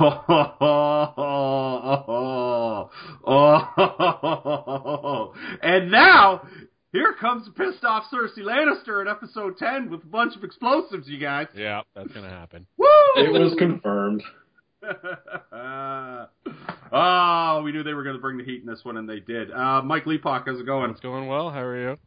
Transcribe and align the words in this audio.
Oh, 0.00 1.58
oh, 3.26 5.34
and 5.62 5.90
now 5.90 6.46
here 6.92 7.14
comes 7.20 7.48
pissed 7.56 7.84
off 7.84 8.04
Cersei 8.12 8.40
Lannister 8.40 9.00
in 9.02 9.08
episode 9.08 9.58
ten 9.58 9.90
with 9.90 10.02
a 10.02 10.06
bunch 10.06 10.36
of 10.36 10.44
explosives, 10.44 11.08
you 11.08 11.18
guys. 11.18 11.48
Yeah, 11.54 11.82
that's 11.94 12.12
gonna 12.12 12.30
happen. 12.30 12.66
Woo! 12.76 12.86
It 13.16 13.32
was 13.32 13.54
confirmed. 13.58 14.22
oh, 16.92 17.62
we 17.64 17.72
knew 17.72 17.82
they 17.82 17.94
were 17.94 18.04
going 18.04 18.14
to 18.14 18.22
bring 18.22 18.38
the 18.38 18.44
heat 18.44 18.60
in 18.60 18.66
this 18.66 18.84
one, 18.84 18.96
and 18.96 19.08
they 19.08 19.18
did. 19.20 19.50
Uh, 19.50 19.82
Mike 19.82 20.06
Leapock, 20.06 20.44
how's 20.46 20.60
it 20.60 20.66
going? 20.66 20.92
It's 20.92 21.00
going 21.00 21.26
well. 21.26 21.50
How 21.50 21.62
are 21.62 21.76
you? 21.76 21.98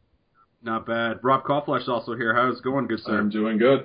Not 0.62 0.86
bad. 0.86 1.18
Rob 1.22 1.44
Kauflesh 1.44 1.86
also 1.86 2.16
here. 2.16 2.34
How's 2.34 2.58
it 2.58 2.64
going, 2.64 2.86
good 2.86 3.00
sir? 3.00 3.18
I'm 3.18 3.28
doing 3.28 3.58
good. 3.58 3.84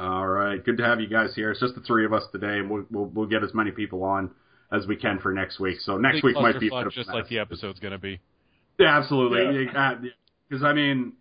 All 0.00 0.26
right, 0.26 0.64
good 0.64 0.78
to 0.78 0.84
have 0.84 0.98
you 0.98 1.08
guys 1.08 1.34
here. 1.34 1.50
It's 1.50 1.60
just 1.60 1.74
the 1.74 1.82
three 1.82 2.06
of 2.06 2.14
us 2.14 2.22
today, 2.32 2.58
and 2.58 2.70
we'll 2.70 2.86
we'll, 2.90 3.06
we'll 3.06 3.26
get 3.26 3.44
as 3.44 3.52
many 3.52 3.70
people 3.70 4.02
on 4.02 4.30
as 4.72 4.86
we 4.86 4.96
can 4.96 5.18
for 5.18 5.30
next 5.30 5.60
week. 5.60 5.78
So 5.80 5.98
next 5.98 6.22
week 6.22 6.36
might 6.36 6.58
be 6.58 6.68
a 6.68 6.70
bit 6.70 6.72
clusterfuck, 6.72 6.86
of 6.86 6.92
just 6.92 7.10
like 7.10 7.28
the 7.28 7.38
episode's 7.38 7.80
gonna 7.80 7.98
be. 7.98 8.18
Yeah, 8.78 8.96
absolutely. 8.96 9.66
Because 10.48 10.64
I 10.64 10.72
mean, 10.72 11.12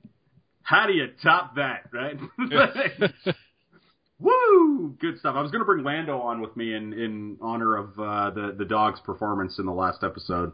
how 0.64 0.88
do 0.88 0.94
you 0.94 1.08
top 1.22 1.56
that, 1.58 1.90
right? 1.92 2.18
Woo! 4.20 4.96
Good 5.00 5.20
stuff. 5.20 5.36
I 5.36 5.42
was 5.42 5.52
going 5.52 5.62
to 5.62 5.66
bring 5.66 5.84
Lando 5.84 6.20
on 6.20 6.42
with 6.42 6.56
me 6.56 6.74
in 6.74 6.94
in 6.94 7.38
honor 7.42 7.76
of 7.76 8.00
uh, 8.00 8.30
the 8.32 8.56
the 8.58 8.66
dog's 8.66 9.00
performance 9.02 9.60
in 9.60 9.66
the 9.66 9.74
last 9.74 10.04
episode 10.04 10.54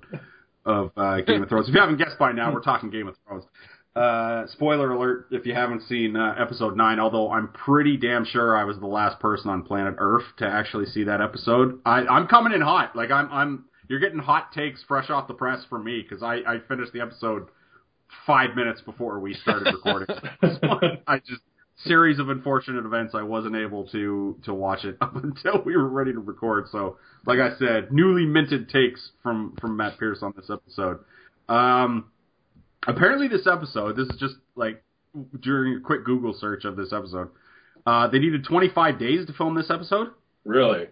of 0.65 0.91
uh, 0.97 1.21
Game 1.21 1.43
of 1.43 1.49
Thrones. 1.49 1.67
If 1.67 1.75
you 1.75 1.81
haven't 1.81 1.97
guessed 1.97 2.17
by 2.17 2.31
now, 2.31 2.53
we're 2.53 2.61
talking 2.61 2.89
Game 2.89 3.07
of 3.07 3.15
Thrones. 3.27 3.43
Uh, 3.95 4.45
spoiler 4.47 4.91
alert 4.91 5.27
if 5.31 5.45
you 5.45 5.53
haven't 5.53 5.81
seen 5.83 6.17
uh, 6.17 6.35
episode 6.37 6.75
9, 6.75 6.99
although 6.99 7.31
I'm 7.31 7.47
pretty 7.47 7.95
damn 7.95 8.25
sure 8.25 8.55
I 8.55 8.65
was 8.65 8.77
the 8.77 8.87
last 8.87 9.21
person 9.21 9.49
on 9.49 9.63
planet 9.63 9.95
Earth 9.99 10.25
to 10.39 10.45
actually 10.45 10.85
see 10.87 11.05
that 11.05 11.21
episode. 11.21 11.79
I, 11.85 11.99
I'm 12.01 12.27
coming 12.27 12.51
in 12.51 12.59
hot. 12.59 12.93
Like, 12.93 13.09
I'm, 13.09 13.31
I'm, 13.31 13.65
you're 13.87 13.99
getting 13.99 14.19
hot 14.19 14.51
takes 14.51 14.83
fresh 14.83 15.09
off 15.09 15.29
the 15.29 15.33
press 15.33 15.63
from 15.69 15.85
me 15.85 16.01
because 16.01 16.21
I, 16.21 16.35
I 16.45 16.59
finished 16.67 16.91
the 16.91 16.99
episode 16.99 17.47
five 18.27 18.53
minutes 18.53 18.81
before 18.81 19.19
we 19.19 19.33
started 19.33 19.73
recording. 19.73 20.17
I 21.07 21.19
just, 21.19 21.41
series 21.77 22.19
of 22.19 22.27
unfortunate 22.27 22.85
events, 22.85 23.15
I 23.15 23.23
wasn't 23.23 23.55
able 23.55 23.87
to, 23.89 24.37
to 24.43 24.53
watch 24.53 24.83
it 24.83 24.97
up 25.01 25.15
until 25.15 25.61
we 25.63 25.77
were 25.77 25.87
ready 25.87 26.11
to 26.11 26.19
record. 26.19 26.67
So, 26.69 26.97
like 27.25 27.39
I 27.39 27.57
said, 27.57 27.93
newly 27.93 28.25
minted 28.25 28.67
takes 28.67 29.11
from, 29.23 29.55
from 29.61 29.77
Matt 29.77 29.97
Pierce 29.99 30.19
on 30.21 30.33
this 30.35 30.49
episode. 30.49 30.99
Um, 31.47 32.11
apparently 32.87 33.27
this 33.27 33.47
episode, 33.47 33.95
this 33.95 34.07
is 34.07 34.17
just 34.19 34.35
like 34.55 34.83
during 35.41 35.77
a 35.77 35.79
quick 35.81 36.03
Google 36.05 36.33
search 36.33 36.65
of 36.65 36.75
this 36.75 36.91
episode, 36.93 37.29
uh, 37.85 38.07
they 38.07 38.19
needed 38.19 38.43
25 38.45 38.99
days 38.99 39.25
to 39.27 39.33
film 39.33 39.55
this 39.55 39.69
episode. 39.69 40.09
Really? 40.43 40.87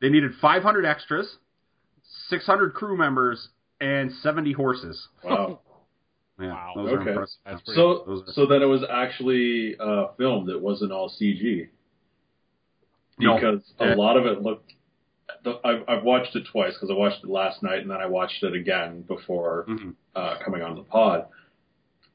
They 0.00 0.08
needed 0.08 0.32
500 0.40 0.84
extras, 0.84 1.36
600 2.28 2.74
crew 2.74 2.96
members, 2.96 3.48
and 3.80 4.12
70 4.22 4.52
horses. 4.52 5.08
Wow. 5.24 5.60
Yeah, 6.38 6.48
Wow. 6.52 6.72
those 6.76 6.92
are 6.92 7.00
Okay. 7.00 7.10
impressive. 7.12 7.38
Pretty. 7.46 7.62
So, 7.74 8.04
Those 8.06 8.28
are- 8.28 8.32
so 8.34 8.44
then 8.44 8.60
it 8.60 8.66
was 8.66 8.82
actually 8.90 9.74
uh, 9.80 10.08
filmed. 10.18 10.50
It 10.50 10.60
wasn't 10.60 10.92
all 10.92 11.08
CG 11.08 11.68
because 13.18 13.62
Yeah. 13.80 13.94
a 13.94 13.96
lot 13.96 14.18
of 14.18 14.26
it 14.26 14.42
looked. 14.42 14.74
I've, 15.64 15.82
I've 15.88 16.02
watched 16.04 16.34
it 16.36 16.46
twice 16.50 16.74
because 16.74 16.90
I 16.90 16.94
watched 16.94 17.24
it 17.24 17.30
last 17.30 17.62
night 17.62 17.80
and 17.80 17.90
then 17.90 17.98
I 18.00 18.06
watched 18.06 18.42
it 18.42 18.54
again 18.54 19.02
before 19.02 19.64
Mhm. 19.68 19.94
uh, 20.14 20.36
coming 20.44 20.62
on 20.62 20.76
the 20.76 20.82
pod. 20.82 21.26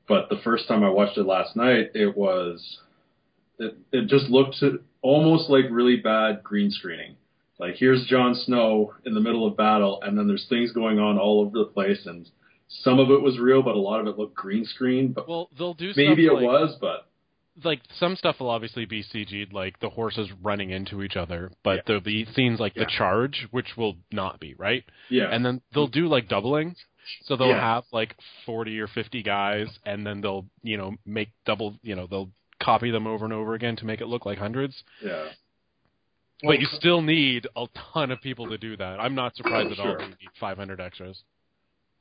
But 0.08 0.30
the 0.30 0.38
first 0.38 0.68
time 0.68 0.84
I 0.84 0.90
watched 0.90 1.18
it 1.18 1.24
last 1.26 1.56
night, 1.56 1.92
it 1.94 2.16
was 2.18 2.80
it 3.60 3.78
it 3.92 4.08
just 4.08 4.30
looked 4.30 4.62
almost 5.02 5.50
like 5.50 5.66
really 5.70 5.98
bad 5.98 6.44
green 6.44 6.72
screening. 6.72 7.16
Like 7.60 7.76
here's 7.76 8.06
Jon 8.08 8.34
Snow 8.36 8.94
in 9.06 9.14
the 9.14 9.22
middle 9.22 9.46
of 9.46 9.56
battle, 9.56 10.02
and 10.02 10.18
then 10.18 10.28
there's 10.28 10.48
things 10.50 10.72
going 10.72 11.00
on 11.00 11.18
all 11.18 11.42
over 11.42 11.58
the 11.60 11.66
place, 11.66 12.06
and 12.06 12.28
some 12.70 13.00
of 13.00 13.12
it 13.12 13.22
was 13.22 13.38
real, 13.40 13.62
but 13.62 13.76
a 13.76 13.80
lot 13.80 14.00
of 14.00 14.08
it 14.08 14.18
looked 14.18 14.34
green 14.36 14.66
screen. 14.66 15.12
But 15.14 15.28
well, 15.30 15.50
they'll 15.58 15.74
do 15.76 15.94
maybe 15.96 16.26
it 16.26 16.34
like, 16.34 16.44
was, 16.44 16.76
but 16.82 17.08
like 17.64 17.82
some 18.00 18.16
stuff 18.16 18.40
will 18.40 18.50
obviously 18.50 18.86
be 18.86 19.04
CG'd, 19.04 19.52
like 19.54 19.80
the 19.80 19.90
horses 19.90 20.30
running 20.42 20.70
into 20.72 21.04
each 21.04 21.16
other, 21.18 21.52
but 21.64 21.84
there'll 21.86 22.02
be 22.02 22.26
scenes 22.34 22.60
like 22.60 22.76
Yeah. 22.76 22.86
the 22.86 22.90
charge, 22.92 23.48
which 23.52 23.76
will 23.78 23.98
not 24.12 24.40
be 24.40 24.54
right. 24.56 24.84
yeah, 25.10 25.26
And 25.32 25.46
then 25.46 25.62
they'll 25.74 25.88
do 25.88 26.08
like 26.08 26.28
doubling, 26.30 26.76
so 27.24 27.36
they'll 27.36 27.50
Yeah. 27.50 27.60
have 27.60 27.84
like 27.92 28.16
forty 28.46 28.80
or 28.80 28.88
fifty 28.88 29.22
guys, 29.22 29.68
and 29.86 30.06
then 30.06 30.22
they'll 30.22 30.46
you 30.64 30.78
know 30.78 30.96
make 31.06 31.30
double, 31.46 31.78
you 31.84 31.96
know 31.96 32.08
they'll 32.08 32.32
copy 32.60 32.90
them 32.92 33.06
over 33.08 33.26
and 33.26 33.34
over 33.34 33.54
again 33.54 33.76
to 33.78 33.86
make 33.86 34.02
it 34.02 34.08
look 34.08 34.26
like 34.26 34.38
hundreds. 34.38 34.84
yeah. 35.04 35.30
But 36.44 36.60
you 36.60 36.66
still 36.68 37.02
need 37.04 37.46
a 37.56 37.68
ton 37.94 38.10
of 38.12 38.20
people 38.22 38.48
to 38.50 38.58
do 38.58 38.76
that. 38.78 39.00
I'm 39.00 39.14
not 39.14 39.36
surprised 39.36 39.72
at 39.72 39.78
all 39.80 39.86
Sure. 39.86 39.98
that 40.00 40.04
you 40.10 40.16
need 40.22 40.30
500 40.40 40.80
extras. 40.80 41.22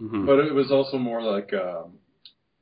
Mhm. 0.01 0.25
But 0.25 0.39
it 0.47 0.55
was 0.55 0.71
also 0.73 0.97
more 0.97 1.21
like 1.23 1.53
um, 1.53 1.99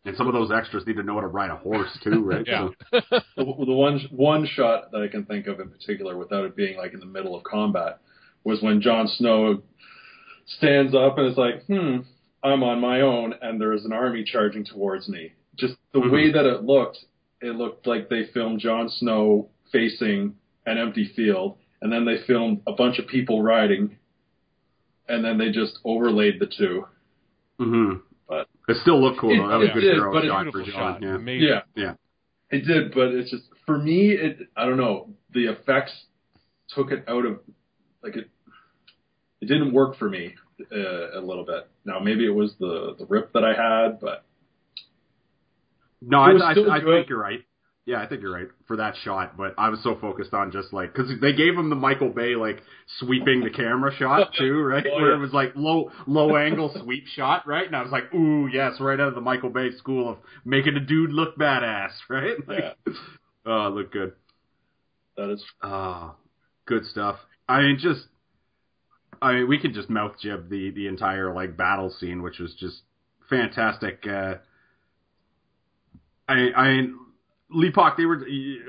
And 0.08 0.16
some 0.16 0.26
of 0.26 0.32
those 0.32 0.50
extras 0.50 0.86
need 0.86 0.96
to 0.96 1.02
know 1.02 1.14
how 1.16 1.20
to 1.20 1.26
ride 1.26 1.50
a 1.50 1.56
horse 1.56 1.91
too, 2.02 2.22
right? 2.24 2.44
Yeah. 2.46 2.69
So- 2.91 3.00
the, 3.36 3.44
the 3.44 3.72
one 3.74 4.00
one 4.10 4.46
shot 4.46 4.91
that 4.92 5.02
I 5.02 5.08
can 5.08 5.24
think 5.26 5.46
of 5.46 5.60
in 5.60 5.69
particular, 5.69 6.16
without 6.16 6.44
it 6.44 6.56
being 6.56 6.78
like 6.78 6.94
in 6.94 7.00
the 7.00 7.06
middle 7.06 7.36
of 7.36 7.44
combat, 7.44 8.00
was 8.42 8.62
when 8.62 8.80
Jon 8.80 9.06
Snow 9.06 9.62
stands 10.46 10.94
up 10.94 11.19
and 11.19 11.26
is 11.30 11.36
like, 11.36 11.66
"Hmm, 11.66 11.98
I'm 12.42 12.62
on 12.62 12.80
my 12.80 13.02
own," 13.02 13.34
and 13.42 13.60
there 13.60 13.74
is 13.74 13.84
an 13.84 13.92
army 13.92 14.24
charging 14.24 14.64
towards 14.64 15.08
me. 15.08 15.32
Just 15.56 15.74
the 15.92 16.00
Mhm. 16.00 16.10
way 16.12 16.32
that 16.32 16.46
it 16.46 16.62
looked, 16.64 16.98
it 17.42 17.54
looked 17.56 17.86
like 17.86 18.08
they 18.08 18.25
filmed 18.32 18.60
Jon 18.60 18.88
Snow 18.88 19.50
facing 19.70 20.34
an 20.64 20.78
empty 20.78 21.04
field, 21.14 21.58
and 21.82 21.92
then 21.92 22.06
they 22.06 22.16
filmed 22.26 22.62
a 22.66 22.72
bunch 22.72 22.98
of 22.98 23.06
people 23.06 23.42
riding, 23.42 23.98
and 25.08 25.22
then 25.22 25.36
they 25.36 25.50
just 25.50 25.78
overlaid 25.84 26.38
the 26.40 26.46
two. 26.46 26.86
Mhm. 27.60 28.00
But- 28.68 28.76
it 28.76 28.80
still 28.82 29.00
looked 29.00 29.18
cool. 29.18 29.36
though. 29.36 29.48
That 29.48 29.56
was 29.58 29.68
It 29.68 29.70
a 29.70 29.74
good 29.74 29.80
did, 29.80 29.94
hero 29.94 30.12
but 30.12 30.24
it's 30.24 30.30
shot 30.32 30.42
Beautiful 30.44 30.64
for 30.66 30.70
shot. 30.70 31.02
Yeah. 31.02 31.14
Amazing. 31.16 31.48
Yeah, 31.48 31.60
Yeah. 31.74 31.94
It 32.50 32.64
did, 32.66 32.94
but 32.94 33.08
it's 33.08 33.30
just 33.30 33.44
for 33.66 33.78
me. 33.78 34.12
It 34.12 34.38
I 34.56 34.64
don't 34.66 34.76
know. 34.76 35.10
The 35.34 35.46
effects 35.46 35.92
took 36.68 36.92
it 36.92 37.04
out 37.08 37.26
of 37.26 37.40
like 38.02 38.16
it. 38.16 38.28
It 39.40 39.46
didn't 39.46 39.72
work 39.72 39.96
for 39.98 40.08
me 40.08 40.34
uh, 40.72 41.18
a 41.18 41.20
little 41.20 41.44
bit. 41.44 41.68
Now 41.84 41.98
maybe 41.98 42.24
it 42.26 42.34
was 42.34 42.54
the 42.60 42.94
the 42.98 43.06
rip 43.06 43.32
that 43.32 43.44
I 43.44 43.54
had, 43.54 44.00
but 44.00 44.24
No, 46.00 46.24
It 46.24 46.40
I, 46.40 46.48
I, 46.52 46.76
I 46.78 46.80
think 46.80 47.08
you're 47.08 47.18
right. 47.20 47.40
Yeah, 47.88 48.03
I 48.03 48.06
think 48.06 48.21
you're 48.21 48.34
right 48.34 48.49
for 48.66 48.76
that 48.76 48.97
shot. 49.03 49.38
But 49.38 49.54
I 49.56 49.71
was 49.71 49.82
so 49.82 49.97
focused 49.99 50.34
on 50.34 50.53
just 50.53 50.75
like 50.75 50.93
because 50.93 51.10
they 51.22 51.32
gave 51.32 51.54
him 51.54 51.71
the 51.71 51.75
Michael 51.75 52.10
Bay 52.10 52.34
like 52.34 52.60
sweeping 52.99 53.41
the 53.43 53.49
camera 53.49 53.91
shot 53.97 54.34
too, 54.38 54.60
right? 54.60 54.84
Oh, 54.87 54.97
Where 54.97 55.15
it 55.15 55.19
was 55.19 55.32
like 55.32 55.53
low 55.56 55.91
low 56.06 56.37
angle 56.37 56.71
sweep 56.82 57.06
shot, 57.06 57.47
right? 57.47 57.66
And 57.66 57.75
I 57.75 57.81
was 57.81 57.91
like, 57.91 58.12
ooh, 58.12 58.47
yes, 58.47 58.75
right 58.78 59.00
out 59.00 59.09
of 59.09 59.15
the 59.15 59.22
Michael 59.22 59.49
Bay 59.49 59.71
school 59.78 60.10
of 60.10 60.19
making 60.44 60.76
a 60.76 60.81
dude 60.81 61.12
look 61.12 61.38
badass, 61.38 61.93
right? 62.10 62.37
Like, 62.47 62.76
yeah, 62.87 62.93
oh, 63.47 63.71
look 63.71 63.91
good. 63.91 64.12
that 65.16 65.31
is 65.31 65.43
Ah, 65.62 66.15
good 66.66 66.84
stuff. 66.84 67.16
I 67.49 67.62
mean, 67.62 67.78
just, 67.81 68.03
I 69.22 69.32
mean, 69.32 69.49
we 69.49 69.59
could 69.59 69.72
just 69.72 69.88
mouth 69.88 70.12
jib 70.20 70.50
the 70.50 70.72
the 70.72 70.88
entire 70.88 71.34
like 71.34 71.56
battle 71.56 71.88
scene, 71.99 72.20
which 72.20 72.38
was 72.38 72.55
just 72.60 72.82
fantastic. 73.31 74.05
Uh, 74.06 74.34
I, 76.28 76.50
I 76.55 76.69
mean, 76.75 76.99
Leapock, 77.50 77.97
they 77.97 78.04
were 78.04 78.25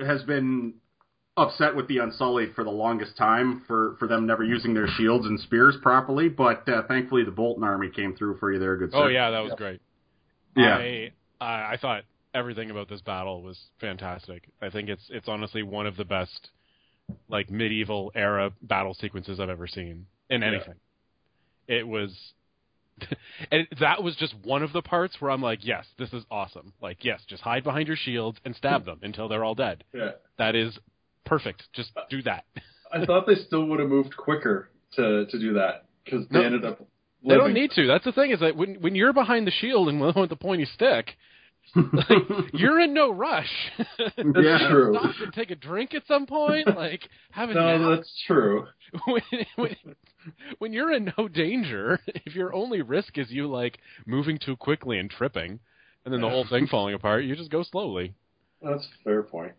has 0.06 0.24
been 0.24 0.76
upset 1.38 1.76
with 1.76 1.88
the 1.88 2.00
Unsullied 2.00 2.54
for 2.54 2.64
the 2.64 2.70
longest 2.70 3.16
time 3.18 3.64
for 3.68 3.96
for 4.00 4.08
them 4.08 4.26
never 4.26 4.44
using 4.44 4.74
their 4.74 4.88
shields 4.88 5.26
and 5.26 5.40
spears 5.40 5.78
properly, 5.82 6.30
but 6.30 6.68
uh, 6.68 6.84
thankfully 6.88 7.24
the 7.24 7.32
Bolton 7.32 7.64
army 7.64 7.90
came 7.90 8.16
through 8.16 8.38
for 8.38 8.52
you 8.52 8.60
there, 8.60 8.78
good 8.78 8.92
sir. 8.92 8.98
Oh 9.06 9.08
yeah, 9.08 9.30
that 9.32 9.40
was 9.40 9.54
great. 9.58 9.82
yeah. 10.56 10.78
I, 10.78 11.12
I 11.40 11.74
I 11.74 11.78
thought 11.82 12.04
everything 12.34 12.72
about 12.72 12.90
this 12.90 13.02
battle 13.02 13.42
was 13.42 13.58
fantastic. 13.80 14.50
I 14.62 14.70
think 14.70 14.90
it's 14.90 15.04
it's 15.10 15.28
honestly 15.28 15.64
one 15.64 15.88
of 15.88 15.96
the 15.98 16.06
best 16.06 16.50
like 17.28 17.50
medieval 17.50 18.12
era 18.16 18.52
battle 18.62 18.94
sequences 18.94 19.40
I've 19.40 19.50
ever 19.50 19.68
seen 19.68 20.06
in 20.30 20.42
Yeah. 20.42 20.48
anything. 20.48 20.76
It 21.68 21.88
was 21.88 22.34
and 23.52 23.68
that 23.80 24.04
was 24.04 24.16
just 24.16 24.34
one 24.44 24.64
of 24.64 24.74
the 24.74 24.82
parts 24.82 25.16
where 25.20 25.32
I'm 25.32 25.42
like, 25.42 25.60
yes, 25.66 25.86
this 25.98 26.12
is 26.14 26.24
awesome. 26.30 26.74
Like, 26.82 27.04
yes, 27.04 27.22
just 27.28 27.42
hide 27.42 27.64
behind 27.64 27.88
your 27.88 27.98
shields 27.98 28.38
and 28.46 28.56
stab 28.56 28.86
them 28.86 29.00
until 29.02 29.28
they're 29.28 29.44
all 29.44 29.56
dead. 29.56 29.84
yeah. 29.94 30.12
That 30.38 30.56
is 30.56 30.78
perfect. 31.26 31.64
Just 31.74 31.92
do 32.10 32.22
that. 32.24 32.46
I 32.92 33.06
thought 33.06 33.28
they 33.28 33.36
still 33.36 33.66
would 33.66 33.80
have 33.80 33.90
moved 33.90 34.16
quicker 34.18 34.70
to 34.96 35.26
to 35.28 35.40
do 35.40 35.54
that 35.54 35.86
because 36.04 36.28
they 36.30 36.40
No, 36.40 36.46
ended 36.46 36.66
up. 36.66 36.80
They 37.28 37.36
don't 37.36 37.54
need 37.54 37.72
to. 37.72 37.86
That's 37.86 38.06
the 38.06 38.14
thing 38.14 38.32
is 38.32 38.40
that 38.40 38.56
when 38.56 38.76
when 38.82 38.96
you're 38.96 39.14
behind 39.14 39.46
the 39.46 39.52
shield 39.52 39.90
and 39.90 40.00
with 40.16 40.30
the 40.30 40.36
pointy 40.36 40.66
stick, 40.66 41.16
like, 41.76 42.24
you're 42.54 42.80
in 42.80 42.94
no 42.94 43.12
rush. 43.12 43.52
That's 43.98 44.20
Yeah. 44.42 44.70
true. 44.70 44.96
Stop 45.00 45.16
and 45.24 45.34
take 45.34 45.52
a 45.52 45.56
drink 45.56 45.94
at 45.94 46.08
some 46.08 46.26
point. 46.26 46.68
Like 46.68 47.02
have 47.32 47.50
a 47.50 47.54
No, 47.54 47.78
nap. 47.78 47.98
that's 48.00 48.24
true. 48.26 48.68
when, 49.06 49.22
when, 49.56 49.76
when 50.60 50.74
you're 50.74 50.92
in 50.94 51.14
no 51.18 51.28
danger, 51.28 52.00
if 52.08 52.36
your 52.36 52.54
only 52.54 52.82
risk 52.82 53.18
is 53.18 53.30
you 53.32 53.48
like 53.48 53.78
moving 54.06 54.38
too 54.40 54.56
quickly 54.56 54.98
and 55.00 55.10
tripping, 55.10 55.60
and 56.06 56.14
then 56.14 56.22
the 56.22 56.30
whole 56.30 56.46
thing 56.50 56.68
falling 56.72 56.94
apart, 56.96 57.24
you 57.26 57.36
just 57.36 57.52
go 57.52 57.64
slowly. 57.64 58.14
That's 58.62 58.84
a 58.86 59.04
fair 59.04 59.24
point. 59.24 59.54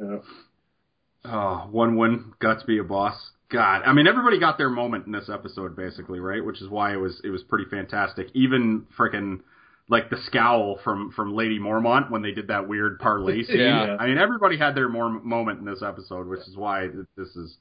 Yeah. 0.00 0.18
Oh, 1.24 1.68
one 1.70 1.96
win, 1.96 2.32
got 2.40 2.60
to 2.60 2.66
be 2.66 2.78
a 2.78 2.84
boss. 2.84 3.14
God, 3.50 3.82
I 3.84 3.92
mean, 3.92 4.06
everybody 4.06 4.38
got 4.38 4.58
their 4.58 4.68
moment 4.68 5.06
in 5.06 5.12
this 5.12 5.28
episode, 5.32 5.74
basically, 5.74 6.20
right? 6.20 6.44
Which 6.44 6.60
is 6.60 6.68
why 6.68 6.92
it 6.92 6.96
was 6.96 7.20
it 7.24 7.30
was 7.30 7.42
pretty 7.44 7.64
fantastic. 7.70 8.28
Even 8.34 8.86
freaking 8.96 9.40
like 9.88 10.10
the 10.10 10.18
scowl 10.26 10.78
from 10.84 11.10
from 11.12 11.34
Lady 11.34 11.58
Mormont 11.58 12.10
when 12.10 12.22
they 12.22 12.32
did 12.32 12.48
that 12.48 12.68
weird 12.68 12.98
parlay 12.98 13.42
scene. 13.44 13.58
Yeah. 13.60 13.96
I 13.98 14.06
mean, 14.06 14.18
everybody 14.18 14.58
had 14.58 14.74
their 14.74 14.88
more 14.88 15.08
moment 15.08 15.60
in 15.60 15.64
this 15.64 15.82
episode, 15.82 16.26
which 16.26 16.40
is 16.40 16.56
why 16.56 16.88
this 17.16 17.28
is 17.36 17.56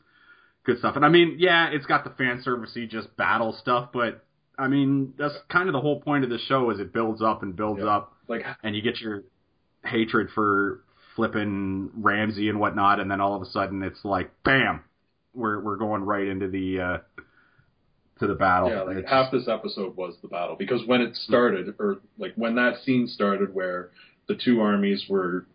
good 0.65 0.77
stuff. 0.79 0.95
And 0.95 1.05
I 1.05 1.09
mean, 1.09 1.35
yeah, 1.39 1.69
it's 1.71 1.85
got 1.85 2.03
the 2.03 2.09
fan 2.11 2.43
servicey 2.45 2.89
just 2.89 3.15
battle 3.17 3.53
stuff, 3.61 3.89
but 3.93 4.23
I 4.59 4.67
mean, 4.67 5.13
that's 5.17 5.35
kind 5.49 5.69
of 5.69 5.73
the 5.73 5.79
whole 5.81 6.01
point 6.01 6.23
of 6.23 6.29
the 6.29 6.39
show 6.39 6.69
is 6.71 6.79
it 6.79 6.91
builds 6.91 7.21
up 7.21 7.43
and 7.43 7.55
builds 7.55 7.81
Yeah. 7.81 7.95
up, 7.95 8.13
Like 8.27 8.43
and 8.63 8.75
you 8.75 8.81
get 8.81 8.99
your 8.99 9.23
hatred 9.85 10.29
for 10.33 10.81
flipping 11.15 11.89
Ramsay 11.95 12.49
and 12.49 12.59
whatnot, 12.59 12.99
and 12.99 13.09
then 13.09 13.21
all 13.21 13.35
of 13.35 13.41
a 13.41 13.45
sudden 13.45 13.81
it's 13.83 14.03
like, 14.03 14.31
bam, 14.43 14.83
we're 15.33 15.59
we're 15.61 15.77
going 15.77 16.03
right 16.03 16.27
into 16.27 16.47
the 16.49 16.79
uh, 16.81 16.97
to 18.19 18.27
the 18.27 18.35
battle. 18.35 18.69
Yeah, 18.69 18.81
like 18.83 18.97
it's 18.97 19.09
half 19.09 19.31
this 19.31 19.47
episode 19.47 19.95
was 19.95 20.15
the 20.21 20.27
battle 20.27 20.55
because 20.57 20.85
when 20.85 21.01
it 21.01 21.15
started, 21.15 21.73
or 21.79 21.97
like 22.17 22.33
when 22.35 22.55
that 22.55 22.81
scene 22.83 23.07
started 23.07 23.53
where 23.53 23.91
the 24.27 24.35
two 24.35 24.59
armies 24.61 25.05
were 25.09 25.45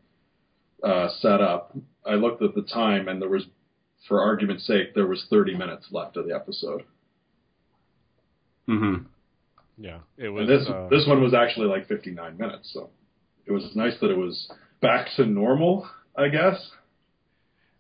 uh, 0.83 1.09
set 1.21 1.41
up, 1.41 1.77
I 2.05 2.15
looked 2.15 2.43
at 2.43 2.55
the 2.55 2.63
time 2.63 3.09
and 3.09 3.21
there 3.21 3.29
was, 3.29 3.45
for 4.09 4.21
argument's 4.21 4.67
sake, 4.67 4.95
there 4.95 5.07
was 5.07 5.25
30 5.31 5.57
minutes 5.57 5.87
left 5.91 6.17
of 6.17 6.27
the 6.27 6.35
episode. 6.35 6.83
Mhm. 8.69 9.07
Yeah, 9.79 9.99
it 10.17 10.29
was. 10.29 10.49
And 10.49 10.61
this 10.61 10.69
uh, 10.69 10.89
this 10.91 11.07
one 11.07 11.23
was 11.23 11.35
actually 11.35 11.67
like 11.67 11.87
59 11.89 12.37
minutes, 12.39 12.71
so 12.73 12.91
it 13.47 13.53
was 13.53 13.75
nice 13.75 13.95
that 14.01 14.11
it 14.11 14.17
was 14.17 14.51
back 14.81 15.09
to 15.17 15.27
normal, 15.27 15.89
I 16.17 16.29
guess, 16.29 16.71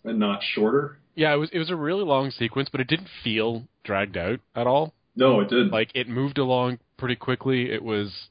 and 0.04 0.18
not 0.18 0.42
shorter. 0.42 0.98
yeah, 1.14 1.32
it 1.34 1.36
was. 1.36 1.50
It 1.52 1.58
was 1.58 1.70
a 1.70 1.76
really 1.76 2.04
long 2.04 2.30
sequence, 2.30 2.68
but 2.70 2.80
it 2.80 2.88
didn't 2.88 3.08
feel 3.22 3.68
dragged 3.84 4.16
out 4.16 4.40
at 4.54 4.66
all. 4.66 4.92
No, 5.16 5.40
it 5.40 5.48
didn't. 5.48 5.70
Like 5.70 5.90
it 5.94 6.08
moved 6.08 6.38
along 6.38 6.78
pretty 6.96 7.16
quickly. 7.16 7.70
It 7.70 7.82
was. 7.82 8.28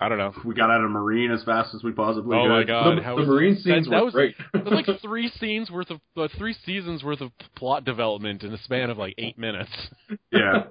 I 0.00 0.08
don't 0.08 0.18
know. 0.18 0.32
We 0.44 0.56
got 0.56 0.70
out 0.70 0.82
of 0.82 0.90
Meereen 0.90 1.32
as 1.32 1.44
fast 1.44 1.72
as 1.72 1.84
we 1.84 1.92
possibly 1.92 2.36
Oh 2.36 2.42
could. 2.42 2.50
Oh 2.50 2.54
my 2.58 2.64
god! 2.64 2.98
the, 2.98 3.02
how 3.02 3.14
the 3.14 3.20
was- 3.22 3.28
Meereen 3.28 3.54
scenes 3.62 3.84
that, 3.86 3.90
that 3.92 3.98
were 4.00 4.04
was, 4.06 4.14
great. 4.14 4.34
It 4.54 4.64
was 4.64 4.72
like 4.72 5.00
three 5.02 5.28
scenes 5.38 5.70
worth 5.70 5.90
of 5.90 6.00
uh, 6.16 6.26
three 6.36 6.56
seasons 6.66 7.04
worth 7.04 7.20
of 7.20 7.30
plot 7.54 7.84
development 7.84 8.42
in 8.42 8.52
a 8.52 8.58
span 8.58 8.90
of 8.90 8.98
like 8.98 9.14
eight 9.18 9.38
minutes. 9.38 9.70
Yeah, 10.30 10.64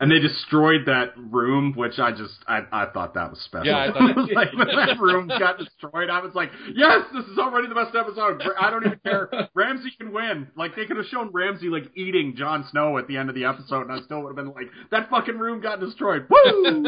and 0.00 0.10
they 0.10 0.18
destroyed 0.18 0.82
that 0.86 1.14
room, 1.16 1.72
which 1.74 1.98
I 1.98 2.10
just 2.10 2.34
I 2.46 2.60
I 2.70 2.86
thought 2.92 3.14
that 3.14 3.30
was 3.30 3.40
special. 3.40 3.66
Yeah, 3.66 3.78
I 3.78 3.86
thought- 3.90 4.16
was 4.16 4.28
like 4.34 4.52
when 4.52 4.66
that 4.68 5.00
room 5.00 5.28
got 5.28 5.56
destroyed, 5.58 6.10
I 6.10 6.20
was 6.20 6.34
like, 6.34 6.50
yes, 6.74 7.04
this 7.14 7.24
is 7.24 7.38
already 7.38 7.68
the 7.68 7.74
best 7.74 7.94
episode. 7.96 8.42
I 8.60 8.68
don't 8.70 8.84
even 8.84 8.98
care. 9.02 9.30
Ramsay 9.54 9.92
can 9.98 10.12
win. 10.12 10.48
Like 10.56 10.76
they 10.76 10.84
could 10.84 10.98
have 10.98 11.06
shown 11.06 11.30
Ramsay 11.32 11.68
like 11.68 11.84
eating 11.96 12.34
Jon 12.36 12.66
Snow 12.70 12.98
at 12.98 13.08
the 13.08 13.16
end 13.16 13.30
of 13.30 13.34
the 13.34 13.46
episode, 13.46 13.88
and 13.88 13.92
I 13.92 14.00
still 14.04 14.20
would 14.22 14.28
have 14.28 14.36
been 14.36 14.52
like, 14.54 14.68
that 14.90 15.08
fucking 15.08 15.38
room 15.38 15.62
got 15.62 15.80
destroyed. 15.80 16.26
Woo! 16.28 16.82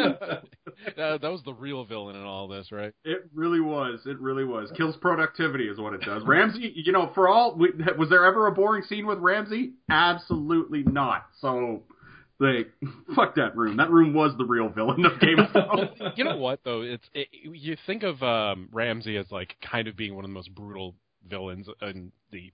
That, 0.96 1.20
that 1.20 1.30
was 1.30 1.42
the 1.44 1.54
real 1.54 1.84
villain 1.84 2.16
in 2.16 2.22
all 2.22 2.48
this, 2.48 2.72
right? 2.72 2.92
It 3.04 3.28
really 3.34 3.60
was. 3.60 4.00
It 4.06 4.18
really 4.20 4.44
was. 4.44 4.70
Kills 4.76 4.96
productivity 4.96 5.68
is 5.68 5.78
what 5.78 5.94
it 5.94 6.02
does. 6.02 6.22
Ramsay, 6.24 6.72
you 6.74 6.92
know, 6.92 7.10
for 7.14 7.28
all 7.28 7.56
we, 7.56 7.70
was 7.98 8.08
there 8.08 8.24
ever 8.24 8.46
a 8.46 8.52
boring 8.52 8.82
scene 8.82 9.06
with 9.06 9.18
Ramsay? 9.18 9.72
Absolutely 9.90 10.82
not. 10.84 11.26
So, 11.40 11.82
like, 12.38 12.70
fuck 13.14 13.34
that 13.36 13.56
room. 13.56 13.76
That 13.76 13.90
room 13.90 14.14
was 14.14 14.32
the 14.38 14.44
real 14.44 14.68
villain 14.68 15.04
of 15.04 15.20
Game 15.20 15.38
of 15.38 15.52
Thrones. 15.52 15.90
You 16.16 16.24
know 16.24 16.36
what 16.36 16.60
though? 16.64 16.82
It's 16.82 17.04
it, 17.14 17.28
you 17.32 17.76
think 17.86 18.02
of 18.02 18.22
um, 18.22 18.68
Ramsay 18.72 19.16
as 19.16 19.26
like 19.30 19.56
kind 19.62 19.88
of 19.88 19.96
being 19.96 20.14
one 20.14 20.24
of 20.24 20.30
the 20.30 20.34
most 20.34 20.54
brutal 20.54 20.94
villains 21.28 21.66
in 21.82 22.12
the 22.32 22.52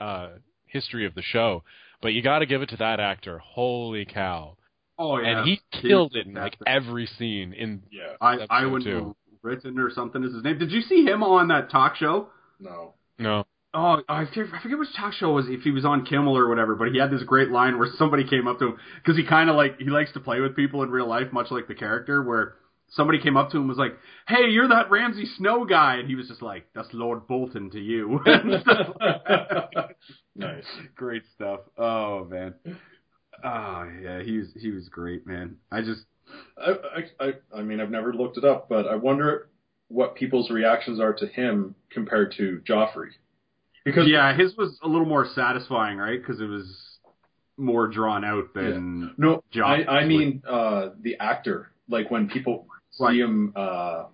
uh, 0.00 0.30
history 0.66 1.06
of 1.06 1.14
the 1.14 1.22
show, 1.22 1.62
but 2.02 2.12
you 2.12 2.22
got 2.22 2.40
to 2.40 2.46
give 2.46 2.62
it 2.62 2.68
to 2.70 2.76
that 2.78 3.00
actor. 3.00 3.38
Holy 3.38 4.04
cow! 4.04 4.56
Oh 5.00 5.18
yeah, 5.18 5.38
and 5.38 5.48
he 5.48 5.52
was 5.52 5.82
killed 5.82 6.14
it 6.14 6.26
in 6.26 6.34
like 6.34 6.56
every 6.66 7.06
scene. 7.06 7.54
In 7.54 7.82
yeah, 7.90 8.12
I 8.20 8.34
episode 8.34 8.46
I 8.50 8.66
went 8.66 8.84
two. 8.84 9.16
written 9.42 9.78
or 9.78 9.90
something 9.90 10.22
is 10.22 10.34
his 10.34 10.44
name. 10.44 10.58
Did 10.58 10.70
you 10.70 10.82
see 10.82 11.04
him 11.04 11.22
on 11.22 11.48
that 11.48 11.70
talk 11.70 11.96
show? 11.96 12.28
no. 12.60 12.92
no, 13.18 13.46
Oh, 13.72 14.02
I 14.08 14.26
forget, 14.26 14.78
which 14.78 14.88
talk 14.96 15.12
show 15.14 15.30
it 15.30 15.34
was 15.34 15.46
if 15.48 15.62
he 15.62 15.70
was 15.70 15.84
on 15.84 16.04
Kimmel 16.04 16.36
or 16.36 16.48
whatever, 16.48 16.74
but 16.74 16.88
he 16.88 16.98
had 16.98 17.10
this 17.10 17.22
great 17.22 17.50
line 17.50 17.78
where 17.78 17.88
somebody 17.96 18.28
came 18.28 18.48
up 18.48 18.58
to 18.58 18.66
him 18.66 18.76
because 18.96 19.16
he 19.16 19.24
kind 19.24 19.48
of 19.48 19.54
like 19.56 19.78
he 19.78 19.84
likes 19.84 20.12
to 20.12 20.20
play 20.20 20.40
with 20.40 20.56
people 20.56 20.82
in 20.82 20.90
real 20.90 21.08
life, 21.08 21.32
much 21.32 21.50
like 21.50 21.68
the 21.68 21.74
character. 21.74 22.20
Where 22.22 22.56
somebody 22.88 23.20
came 23.20 23.36
up 23.36 23.50
to 23.50 23.56
him 23.56 23.62
and 23.62 23.68
was 23.70 23.78
like, 23.78 23.96
"Hey, 24.26 24.48
you're 24.50 24.68
that 24.68 24.90
Ramsay 24.90 25.24
Snow 25.38 25.64
guy," 25.64 25.96
and 25.96 26.08
he 26.08 26.16
was 26.16 26.26
just 26.26 26.42
like, 26.42 26.66
"That's 26.74 26.88
Lord 26.92 27.26
Bolton 27.28 27.70
to 27.70 27.80
you." 27.80 28.20
And 28.26 28.60
stuff 28.60 28.88
like 29.00 29.24
that. 29.28 29.90
Nice. 30.34 30.64
great 30.96 31.22
stuff. 31.36 31.60
Oh 31.78 32.24
man. 32.24 32.54
Oh 33.44 33.88
yeah, 34.02 34.22
he 34.22 34.38
was 34.38 34.48
he 34.56 34.70
was 34.70 34.88
great, 34.88 35.26
man. 35.26 35.56
I 35.70 35.80
just 35.82 36.02
I, 36.58 36.70
I, 36.70 37.24
I, 37.26 37.32
I 37.58 37.62
mean, 37.62 37.80
I've 37.80 37.90
never 37.90 38.12
looked 38.12 38.38
it 38.38 38.44
up, 38.44 38.68
but 38.68 38.86
I 38.86 38.94
wonder 38.96 39.48
what 39.88 40.14
people's 40.14 40.50
reactions 40.50 41.00
are 41.00 41.12
to 41.14 41.26
him 41.26 41.74
compared 41.90 42.32
to 42.36 42.60
Joffrey. 42.68 43.08
Because 43.84 44.06
yeah, 44.08 44.36
his 44.36 44.56
was 44.56 44.78
a 44.82 44.88
little 44.88 45.06
more 45.06 45.26
satisfying, 45.34 45.98
right? 45.98 46.20
Because 46.20 46.40
it 46.40 46.46
was 46.46 46.98
more 47.56 47.88
drawn 47.88 48.24
out 48.24 48.54
than 48.54 49.14
no, 49.16 49.42
Joffrey. 49.52 49.88
I, 49.88 49.98
I 50.00 50.04
mean 50.06 50.42
uh, 50.48 50.90
the 51.00 51.16
actor. 51.18 51.72
Like 51.88 52.10
when 52.10 52.28
people 52.28 52.66
Right. 52.98 53.12
see 53.14 53.20
him, 53.20 53.52
uh, 53.56 54.04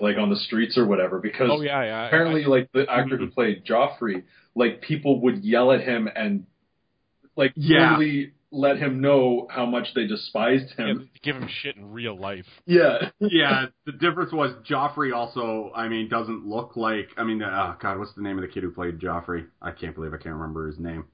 like 0.00 0.16
on 0.16 0.30
the 0.30 0.36
streets 0.36 0.76
or 0.78 0.86
whatever. 0.86 1.18
Because 1.20 1.48
oh 1.52 1.60
yeah, 1.60 1.82
yeah. 1.84 2.06
apparently, 2.06 2.44
like 2.44 2.70
the 2.72 2.86
actor 2.90 3.16
Mm-hmm. 3.16 3.24
who 3.24 3.30
played 3.30 3.64
Joffrey, 3.64 4.24
like 4.54 4.80
people 4.80 5.20
would 5.20 5.44
yell 5.44 5.72
at 5.72 5.82
him 5.82 6.08
and 6.14 6.46
like 7.36 7.52
Yeah. 7.56 7.90
totally 7.90 8.32
let 8.54 8.76
him 8.76 9.00
know 9.00 9.46
how 9.50 9.64
much 9.64 9.94
they 9.94 10.06
despised 10.06 10.74
I, 10.78 10.82
yeah, 10.82 10.88
him. 10.90 11.10
give 11.22 11.36
him 11.36 11.48
shit 11.62 11.76
in 11.76 11.90
real 11.90 12.14
life. 12.18 12.44
Yeah. 12.66 13.10
yeah, 13.20 13.66
the 13.86 13.92
difference 13.92 14.30
was 14.32 14.52
Joffrey 14.68 15.14
also, 15.14 15.72
I 15.74 15.88
mean, 15.88 16.08
doesn't 16.10 16.46
look 16.46 16.76
like. 16.76 17.08
I 17.16 17.24
mean, 17.24 17.42
oh 17.42 17.76
god, 17.80 17.98
what's 17.98 18.12
the 18.14 18.22
name 18.22 18.36
of 18.38 18.42
the 18.42 18.48
kid 18.48 18.62
who 18.62 18.70
played 18.70 18.98
Joffrey? 19.00 19.46
I 19.62 19.70
can't 19.70 19.94
believe 19.94 20.12
I 20.12 20.18
can't 20.18 20.34
remember 20.34 20.66
his 20.66 20.78
name. 20.78 21.06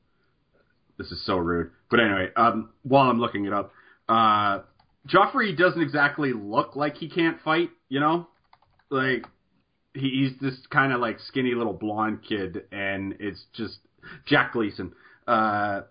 This 0.99 1.13
is 1.13 1.25
so 1.25 1.37
rude. 1.37 1.71
But 1.91 2.01
anyway, 2.01 2.31
um, 2.37 2.71
while 2.83 3.09
I'm 3.09 3.21
looking 3.21 3.45
it 3.45 3.53
up, 3.53 3.71
uh, 4.09 4.61
Joffrey 5.07 5.57
doesn't 5.57 5.81
exactly 5.81 6.33
look 6.33 6.75
like 6.75 6.97
he 6.97 7.09
can't 7.09 7.41
fight. 7.45 7.71
You 7.89 8.01
know, 8.01 8.27
like 8.91 9.25
he, 9.95 10.29
he's 10.29 10.41
this 10.41 10.59
kind 10.71 10.93
of 10.93 11.01
like 11.01 11.21
skinny 11.29 11.55
little 11.55 11.73
blonde 11.73 12.21
kid, 12.29 12.65
and 12.73 13.15
it's 13.21 13.45
just 13.55 13.79
Jack 14.27 14.55
Gleeson. 14.55 14.93
Uh, 15.29 15.83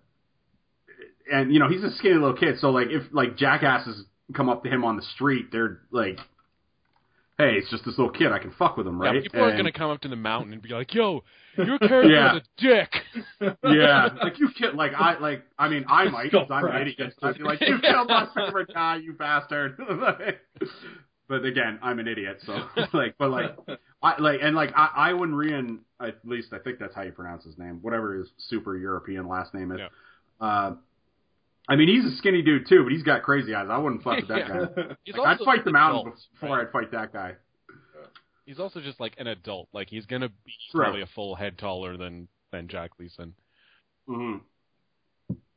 and 1.31 1.53
you 1.53 1.59
know 1.59 1.69
he's 1.69 1.83
a 1.83 1.91
skinny 1.95 2.15
little 2.15 2.35
kid, 2.35 2.59
so 2.59 2.69
like 2.71 2.87
if 2.89 3.03
like 3.11 3.37
jackasses 3.37 4.05
come 4.33 4.49
up 4.49 4.63
to 4.63 4.69
him 4.69 4.83
on 4.83 4.95
the 4.95 5.01
street, 5.15 5.47
they're 5.51 5.79
like, 5.91 6.17
"Hey, 7.37 7.53
it's 7.55 7.69
just 7.69 7.85
this 7.85 7.97
little 7.97 8.11
kid. 8.11 8.31
I 8.31 8.39
can 8.39 8.51
fuck 8.51 8.77
with 8.77 8.87
him, 8.87 8.99
right?" 8.99 9.15
Yeah, 9.15 9.21
people 9.21 9.41
aren't 9.41 9.57
gonna 9.57 9.71
come 9.71 9.89
up 9.89 10.01
to 10.01 10.07
the 10.07 10.15
mountain 10.15 10.53
and 10.53 10.61
be 10.61 10.69
like, 10.69 10.93
"Yo, 10.93 11.23
your 11.57 11.79
character 11.79 12.09
Yeah. 12.09 12.35
is 12.37 12.41
a 12.41 12.61
dick." 12.61 12.93
yeah, 13.63 14.09
like 14.21 14.39
you 14.39 14.49
kid, 14.57 14.75
like 14.75 14.93
I, 14.93 15.17
like 15.19 15.43
I 15.57 15.69
mean, 15.69 15.85
I 15.87 16.09
might 16.09 16.31
because 16.31 16.47
I'm 16.51 16.65
an 16.65 16.81
idiot. 16.87 17.13
I'd 17.21 17.37
be 17.37 17.43
like, 17.43 17.61
you 17.61 17.79
killed 17.79 18.09
my 18.09 18.27
favorite 18.35 18.73
guy, 18.73 18.97
you 18.97 19.13
bastard. 19.13 19.77
but 21.27 21.45
again, 21.45 21.79
I'm 21.81 21.99
an 21.99 22.07
idiot, 22.07 22.39
so 22.45 22.65
like, 22.93 23.15
but 23.17 23.29
like, 23.29 23.57
I 24.01 24.21
like 24.21 24.39
and 24.41 24.55
like 24.55 24.71
I, 24.75 25.11
Iwan 25.11 25.31
Rheon, 25.31 25.79
at 26.01 26.17
least 26.23 26.53
I 26.53 26.59
think 26.59 26.79
that's 26.79 26.95
how 26.95 27.03
you 27.03 27.11
pronounce 27.11 27.43
his 27.43 27.57
name, 27.57 27.79
whatever 27.81 28.15
his 28.15 28.27
super 28.37 28.77
European 28.77 29.27
last 29.27 29.53
name 29.53 29.71
is. 29.71 29.79
Yeah. 29.79 29.87
Uh, 30.39 30.75
I 31.69 31.75
mean, 31.75 31.89
he's 31.89 32.05
a 32.11 32.15
skinny 32.17 32.41
dude 32.41 32.67
too, 32.67 32.83
but 32.83 32.91
he's 32.93 33.03
got 33.03 33.23
crazy 33.23 33.53
eyes. 33.53 33.67
I 33.69 33.77
wouldn't 33.77 34.01
fuck 34.03 34.17
with 34.19 34.27
that 34.29 34.37
Yeah. 34.47 34.65
guy. 35.15 35.17
Like, 35.17 35.39
I'd 35.39 35.45
fight 35.45 35.63
the 35.65 35.69
an 35.69 35.73
mountain 35.73 35.99
adult, 36.07 36.19
before 36.39 36.57
right? 36.57 36.65
I'd 36.67 36.71
fight 36.71 36.91
that 36.91 37.11
guy. 37.13 37.33
He's 38.45 38.59
also 38.59 38.79
just 38.79 38.99
like 39.01 39.15
an 39.17 39.27
adult. 39.27 39.67
Like 39.73 39.89
he's 39.89 40.05
gonna 40.05 40.29
be 40.29 40.53
True. 40.71 40.81
probably 40.81 41.01
a 41.01 41.07
full 41.07 41.35
head 41.35 41.57
taller 41.57 41.97
than 41.97 42.29
than 42.51 42.69
Jack 42.69 42.91
Gleeson. 42.97 43.33
hmm 44.07 44.37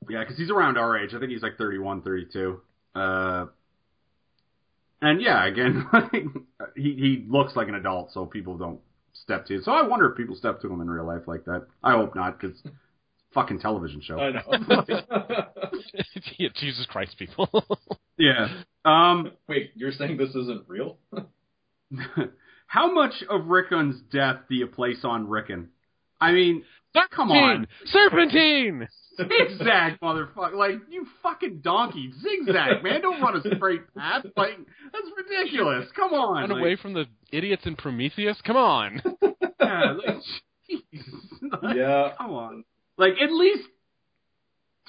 Yeah, 0.08 0.20
because 0.20 0.36
he's 0.36 0.50
around 0.50 0.76
our 0.76 0.98
age. 0.98 1.14
I 1.14 1.20
think 1.20 1.30
he's 1.30 1.42
like 1.42 1.56
31, 1.56 2.02
32. 2.02 2.60
Uh, 2.96 3.46
and 5.02 5.22
yeah, 5.22 5.46
again, 5.46 5.86
he 6.74 6.82
he 6.94 7.24
looks 7.28 7.54
like 7.54 7.68
an 7.68 7.76
adult, 7.76 8.10
so 8.12 8.26
people 8.26 8.58
don't 8.58 8.80
step 9.12 9.46
to. 9.46 9.54
Him. 9.54 9.62
So 9.62 9.70
I 9.72 9.82
wonder 9.86 10.10
if 10.10 10.16
people 10.16 10.34
step 10.34 10.60
to 10.62 10.68
him 10.68 10.80
in 10.80 10.90
real 10.90 11.06
life 11.06 11.28
like 11.28 11.44
that. 11.44 11.66
I 11.84 11.92
hope 11.92 12.16
not, 12.16 12.40
because 12.40 12.60
fucking 13.32 13.60
television 13.60 14.00
show. 14.02 14.18
I 14.18 14.30
know. 14.30 14.84
Yeah, 16.38 16.48
Jesus 16.54 16.86
Christ, 16.88 17.16
people. 17.18 17.48
yeah. 18.18 18.48
Um, 18.84 19.32
Wait, 19.48 19.72
you're 19.74 19.92
saying 19.92 20.16
this 20.16 20.30
isn't 20.30 20.64
real? 20.68 20.96
how 22.66 22.92
much 22.92 23.12
of 23.28 23.46
Rickon's 23.46 24.00
death 24.12 24.36
do 24.48 24.54
you 24.54 24.66
place 24.66 25.00
on 25.04 25.28
Rickon? 25.28 25.68
I 26.20 26.32
mean, 26.32 26.64
come 27.10 27.30
on. 27.30 27.66
Serpentine. 27.86 28.88
Zigzag, 29.16 30.00
motherfucker! 30.00 30.54
Like 30.54 30.76
you 30.88 31.06
fucking 31.22 31.60
donkey, 31.62 32.10
zigzag, 32.22 32.82
man! 32.82 33.02
Don't 33.02 33.20
run 33.20 33.36
a 33.36 33.56
straight 33.56 33.82
path. 33.94 34.24
Like 34.36 34.56
that's 34.92 35.06
ridiculous. 35.16 35.88
Come 35.94 36.14
on, 36.14 36.40
Run 36.40 36.50
like, 36.50 36.58
away 36.58 36.76
from 36.76 36.94
the 36.94 37.04
idiots 37.30 37.66
in 37.66 37.76
Prometheus. 37.76 38.38
Come 38.46 38.56
on. 38.56 39.02
yeah, 39.60 39.94
like, 40.06 40.16
Yeah. 41.76 42.12
Come 42.16 42.30
on. 42.32 42.64
Like 43.00 43.14
at 43.20 43.32
least 43.32 43.64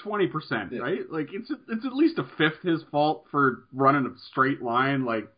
twenty 0.03 0.27
percent, 0.27 0.74
Yeah. 0.74 0.80
right? 0.82 1.10
Like 1.10 1.30
it's 1.32 1.50
it's 1.70 1.86
at 1.86 1.94
least 1.94 2.20
a 2.20 2.25
fifth 2.38 2.62
his 2.62 2.84
fault 2.91 3.25
for 3.32 3.63
running 3.74 4.06
a 4.06 4.20
straight 4.30 4.62
line. 4.62 5.06
Like 5.06 5.30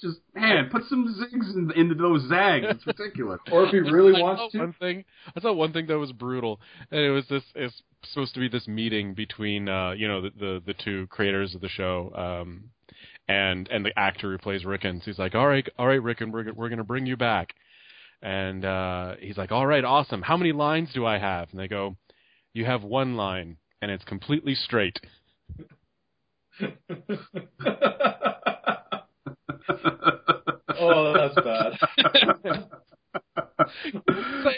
just 0.00 0.18
man, 0.34 0.68
put 0.70 0.84
some 0.88 1.16
zigs 1.18 1.54
in, 1.54 1.72
into 1.74 1.94
those 1.96 2.28
zags. 2.28 2.66
It's 2.68 2.86
ridiculous. 2.86 3.40
Or 3.50 3.64
if 3.64 3.70
he 3.70 3.78
really 3.78 4.14
I 4.20 4.22
wants 4.22 4.52
to. 4.52 4.58
One 4.58 4.74
thing, 4.78 5.04
I 5.36 5.40
saw 5.40 5.52
one 5.52 5.72
thing 5.72 5.86
that 5.86 5.98
was 5.98 6.12
brutal, 6.12 6.60
and 6.90 7.00
it 7.00 7.10
was 7.10 7.26
this. 7.28 7.42
It's 7.54 7.82
supposed 8.04 8.34
to 8.34 8.40
be 8.40 8.48
this 8.48 8.68
meeting 8.68 9.14
between, 9.14 9.68
uh, 9.68 9.92
you 9.92 10.06
know, 10.06 10.20
the, 10.20 10.30
the 10.38 10.62
the 10.66 10.74
two 10.74 11.06
creators 11.08 11.54
of 11.54 11.60
the 11.60 11.68
show, 11.68 12.12
um, 12.14 12.64
and 13.26 13.68
and 13.68 13.84
the 13.84 13.98
actor 13.98 14.30
who 14.30 14.38
plays 14.38 14.64
Rickens. 14.64 15.02
He's 15.04 15.18
like, 15.18 15.34
all 15.34 15.48
right, 15.48 15.66
all 15.78 15.88
right, 15.88 16.02
Rickon, 16.02 16.30
we're 16.30 16.52
we're 16.52 16.68
gonna 16.68 16.84
bring 16.84 17.06
you 17.06 17.16
back, 17.16 17.54
and 18.22 18.64
uh, 18.64 19.14
he's 19.20 19.36
like, 19.36 19.52
all 19.52 19.66
right, 19.66 19.84
awesome. 19.84 20.22
How 20.22 20.36
many 20.36 20.52
lines 20.52 20.90
do 20.94 21.04
I 21.06 21.18
have? 21.18 21.48
And 21.50 21.60
they 21.60 21.68
go, 21.68 21.96
you 22.54 22.64
have 22.64 22.82
one 22.82 23.16
line, 23.16 23.56
and 23.82 23.90
it's 23.90 24.04
completely 24.04 24.54
straight. 24.54 24.98
oh, 30.78 31.12
that's 31.14 31.34
bad. 31.34 31.72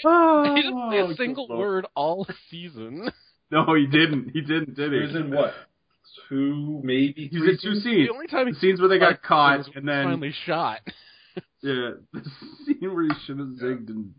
oh, 0.05 0.55
he 0.55 0.63
didn't 0.63 0.91
say 0.91 0.99
a 0.99 1.15
single 1.17 1.47
Lord. 1.49 1.59
word 1.61 1.87
all 1.95 2.27
season. 2.51 3.11
No, 3.51 3.75
he 3.75 3.87
didn't. 3.87 4.31
He 4.33 4.41
didn't. 4.41 4.75
Did 4.77 4.93
He 4.93 4.99
he? 4.99 5.07
was 5.07 5.15
in 5.17 5.31
what? 5.35 5.55
Two, 6.29 6.81
maybe 6.85 7.29
He 7.31 7.39
was 7.39 7.49
in 7.51 7.59
two 7.63 7.73
scenes? 7.75 7.85
scenes. 7.85 8.09
The 8.09 8.15
only 8.15 8.27
time 8.27 8.47
he 8.47 8.53
The 8.53 8.59
scenes 8.59 8.81
where 8.81 8.89
they 8.89 8.99
got 8.99 9.23
caught, 9.23 9.61
and 9.75 9.87
then 9.89 10.05
finally 10.05 10.35
shot. 10.47 10.81
Yeah, 11.63 11.91
the 12.13 12.23
scene 12.67 12.95
where 12.95 13.05
he 13.05 13.11
should 13.25 13.39
have 13.39 13.49
zigged 13.49 13.89
and 13.89 14.15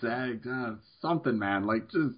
zagged. 0.00 0.46
Uh, 0.46 0.72
something, 1.00 1.38
man. 1.38 1.66
Like 1.66 1.90
just 1.90 2.16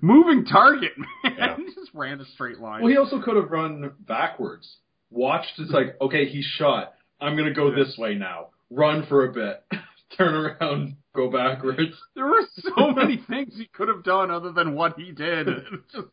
moving 0.00 0.44
target, 0.44 0.92
man. 1.24 1.34
Yeah. 1.38 1.56
he 1.56 1.64
just 1.74 1.90
ran 1.94 2.20
a 2.20 2.24
straight 2.24 2.58
line. 2.58 2.82
Well, 2.82 2.90
he 2.90 2.96
also 2.98 3.20
could 3.20 3.36
have 3.36 3.50
run 3.50 3.92
backwards. 4.00 4.76
Watched, 5.10 5.52
it's 5.58 5.70
like, 5.70 5.96
okay, 6.00 6.26
he's 6.26 6.44
shot. 6.56 6.94
I'm 7.20 7.36
going 7.36 7.48
to 7.48 7.54
go 7.54 7.68
Yeah. 7.70 7.84
this 7.84 7.96
way 7.98 8.14
now. 8.14 8.48
Run 8.70 9.04
for 9.06 9.26
a 9.26 9.32
bit. 9.32 9.62
Turn 10.16 10.34
around, 10.34 10.96
go 11.14 11.30
backwards. 11.30 11.92
There 12.14 12.26
were 12.26 12.42
so 12.62 12.90
many 12.92 13.22
things 13.28 13.54
he 13.56 13.66
could 13.74 13.88
have 13.88 14.04
done 14.04 14.30
other 14.30 14.52
than 14.52 14.74
what 14.74 14.98
he 14.98 15.12
did. 15.12 15.46
Just, 15.92 16.06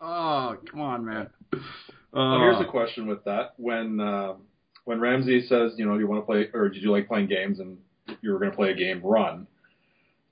oh, 0.00 0.56
come 0.70 0.80
on, 0.80 1.04
man. 1.04 1.28
So 1.52 1.58
Uh, 2.18 2.38
here's 2.38 2.58
the 2.58 2.64
question 2.70 3.06
with 3.06 3.24
that: 3.24 3.52
when 3.58 4.00
um, 4.00 4.42
when 4.86 5.00
Ramsay 5.00 5.46
says, 5.48 5.72
you 5.76 5.84
know, 5.84 5.94
do 5.94 6.00
you 6.00 6.06
want 6.06 6.22
to 6.22 6.26
play, 6.26 6.48
or 6.54 6.68
did 6.68 6.82
you 6.82 6.92
like 6.92 7.08
playing 7.08 7.26
games, 7.26 7.58
and 7.58 7.76
if 8.06 8.16
you 8.22 8.32
were 8.32 8.38
going 8.38 8.52
to 8.52 8.56
play 8.56 8.70
a 8.70 8.74
game, 8.74 9.02
run, 9.02 9.48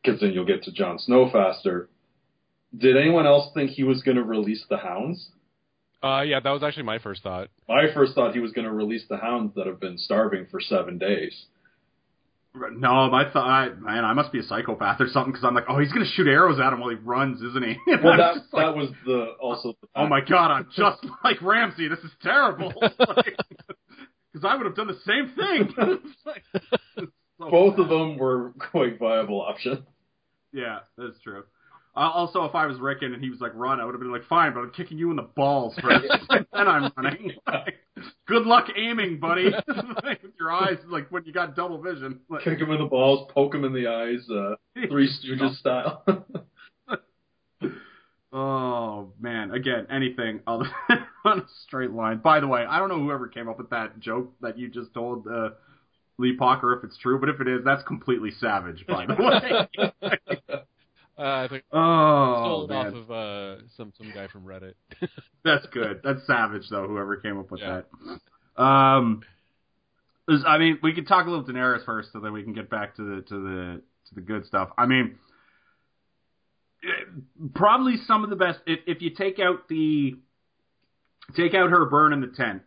because 0.02 0.20
then 0.20 0.32
you'll 0.32 0.46
get 0.46 0.62
to 0.62 0.73
Jon 0.73 0.99
Snow 0.99 1.28
faster. 1.30 1.88
Did 2.76 2.96
anyone 2.96 3.26
else 3.26 3.52
think 3.52 3.70
he 3.73 3.82
was 3.82 4.02
going 4.02 4.16
to 4.16 4.23
release 4.23 4.64
the 4.70 4.76
hounds? 4.76 5.28
Uh, 6.02 6.23
yeah, 6.23 6.38
that 6.38 6.50
was 6.50 6.62
actually 6.62 6.84
my 6.84 6.99
first 6.99 7.23
thought. 7.23 7.49
I 7.68 7.92
first 7.92 8.14
thought 8.14 8.32
he 8.32 8.40
was 8.40 8.52
going 8.52 8.66
to 8.66 8.73
release 8.73 9.04
the 9.08 9.16
hounds 9.16 9.54
that 9.56 9.66
have 9.66 9.80
been 9.80 9.99
starving 9.99 10.46
for 10.50 10.61
seven 10.61 10.99
days. 10.99 11.46
No, 12.54 13.12
I 13.12 13.28
thought, 13.32 13.80
man, 13.80 14.04
I 14.04 14.12
must 14.12 14.30
be 14.30 14.38
a 14.38 14.42
psychopath 14.44 15.00
or 15.00 15.08
something 15.08 15.32
because 15.32 15.44
I'm 15.44 15.54
like, 15.56 15.64
oh, 15.68 15.80
he's 15.80 15.92
gonna 15.92 16.06
shoot 16.06 16.28
arrows 16.28 16.61
at 16.61 16.73
him 16.73 16.78
while 16.78 16.90
he 16.90 16.96
runs, 16.96 17.42
isn't 17.42 17.64
he? 17.64 17.76
And 17.92 18.04
Well, 18.04 18.12
I'm 18.12 18.18
that 18.18 18.34
like, 18.52 18.66
that 18.66 18.76
was 18.76 18.90
the 19.04 19.34
also. 19.40 19.75
The 19.82 19.88
oh 19.96 20.06
my 20.06 20.20
god, 20.20 20.52
I'm 20.52 20.68
just 20.76 21.04
like 21.25 21.42
Ramsay. 21.42 21.88
This 21.88 21.99
is 21.99 22.12
terrible. 22.23 22.73
Because 24.34 24.50
I 24.50 24.56
would 24.56 24.66
have 24.66 24.74
done 24.74 24.88
the 24.88 24.98
same 25.06 25.30
thing. 25.36 26.00
Like- 26.26 26.42
so 27.38 27.50
Both 27.50 27.76
bad. 27.76 27.82
of 27.84 27.88
them 27.88 28.16
were 28.18 28.52
quite 28.58 28.98
viable 28.98 29.40
options. 29.40 29.80
Yeah, 30.52 30.80
that's 30.98 31.18
true. 31.22 31.44
Uh, 31.96 32.00
also, 32.12 32.44
if 32.44 32.54
I 32.56 32.66
was 32.66 32.78
Rickon 32.78 33.12
and 33.14 33.22
he 33.22 33.30
was 33.30 33.40
like, 33.40 33.52
run, 33.54 33.80
I 33.80 33.84
would 33.84 33.92
have 33.92 34.00
been 34.00 34.10
like, 34.12 34.24
fine, 34.28 34.52
but 34.54 34.60
I'm 34.60 34.70
kicking 34.72 34.98
you 34.98 35.10
in 35.10 35.16
the 35.16 35.22
balls 35.22 35.74
first, 35.80 36.04
and 36.30 36.46
then 36.52 36.68
I'm 36.68 36.92
running. 36.96 37.32
Like, 37.46 37.74
good 38.26 38.46
luck 38.46 38.66
aiming, 38.76 39.18
buddy. 39.20 39.50
Like, 40.04 40.22
With 40.22 40.32
your 40.38 40.52
eyes, 40.52 40.78
like 40.88 41.08
when 41.10 41.24
you 41.24 41.32
got 41.32 41.54
double 41.56 41.80
vision. 41.80 42.20
Like, 42.28 42.42
Kick 42.42 42.58
him 42.60 42.70
in 42.72 42.78
the 42.78 42.86
balls, 42.86 43.30
poke 43.34 43.54
him 43.54 43.64
in 43.64 43.72
the 43.72 43.86
eyes, 43.88 44.28
uh, 44.30 44.54
Three 44.88 45.08
Stooges 45.08 45.56
style. 45.58 46.04
Oh 48.36 49.12
man! 49.20 49.52
Again, 49.52 49.86
anything 49.90 50.40
other 50.46 50.64
than 50.88 51.06
on 51.24 51.38
a 51.40 51.44
straight 51.66 51.92
line. 51.92 52.18
By 52.18 52.40
the 52.40 52.48
way, 52.48 52.64
I 52.68 52.80
don't 52.80 52.88
know 52.88 52.98
whoever 52.98 53.28
came 53.28 53.48
up 53.48 53.58
with 53.58 53.70
that 53.70 54.00
joke 54.00 54.32
that 54.40 54.58
you 54.58 54.68
just 54.68 54.92
told 54.92 55.28
uh, 55.28 55.50
Lee 56.18 56.36
Pocker 56.36 56.76
if 56.76 56.82
it's 56.84 56.98
true, 56.98 57.20
but 57.20 57.28
if 57.28 57.40
it 57.40 57.46
is, 57.46 57.60
that's 57.64 57.84
completely 57.84 58.32
savage. 58.32 58.84
By 58.88 59.06
the 59.06 59.68
way. 59.80 60.20
Uh, 61.16 61.22
I 61.44 61.46
think 61.48 61.62
oh 61.72 62.42
stole 62.42 62.64
it 62.64 62.74
off 62.74 62.92
of 62.92 63.08
uh, 63.10 63.62
some 63.76 63.92
some 63.96 64.10
guy 64.12 64.26
from 64.26 64.44
Reddit. 64.44 64.74
that's 65.44 65.64
good. 65.66 66.00
That's 66.02 66.26
savage 66.26 66.64
though. 66.68 66.88
Whoever 66.88 67.16
came 67.18 67.38
up 67.38 67.52
with 67.52 67.60
Yeah. 67.60 67.82
that. 68.56 68.60
Um, 68.60 69.22
I 70.28 70.58
mean, 70.58 70.78
we 70.82 70.92
could 70.92 71.06
talk 71.06 71.26
a 71.26 71.30
little 71.30 71.44
Daenerys 71.44 71.84
first, 71.84 72.08
so 72.12 72.18
then 72.18 72.32
we 72.32 72.42
can 72.42 72.52
get 72.52 72.68
back 72.68 72.96
to 72.96 73.02
the 73.02 73.22
to 73.22 73.34
the 73.34 73.82
to 74.08 74.14
the 74.16 74.22
good 74.22 74.44
stuff. 74.46 74.70
I 74.76 74.86
mean, 74.86 75.16
probably 77.54 77.96
some 78.06 78.24
of 78.24 78.30
the 78.30 78.36
best. 78.36 78.60
If 78.66 78.80
if 78.86 79.02
you 79.02 79.10
take 79.10 79.38
out 79.38 79.68
the 79.68 80.16
take 81.36 81.54
out 81.54 81.70
her 81.70 81.84
burn 81.86 82.12
in 82.12 82.20
the 82.20 82.26
tent, 82.28 82.62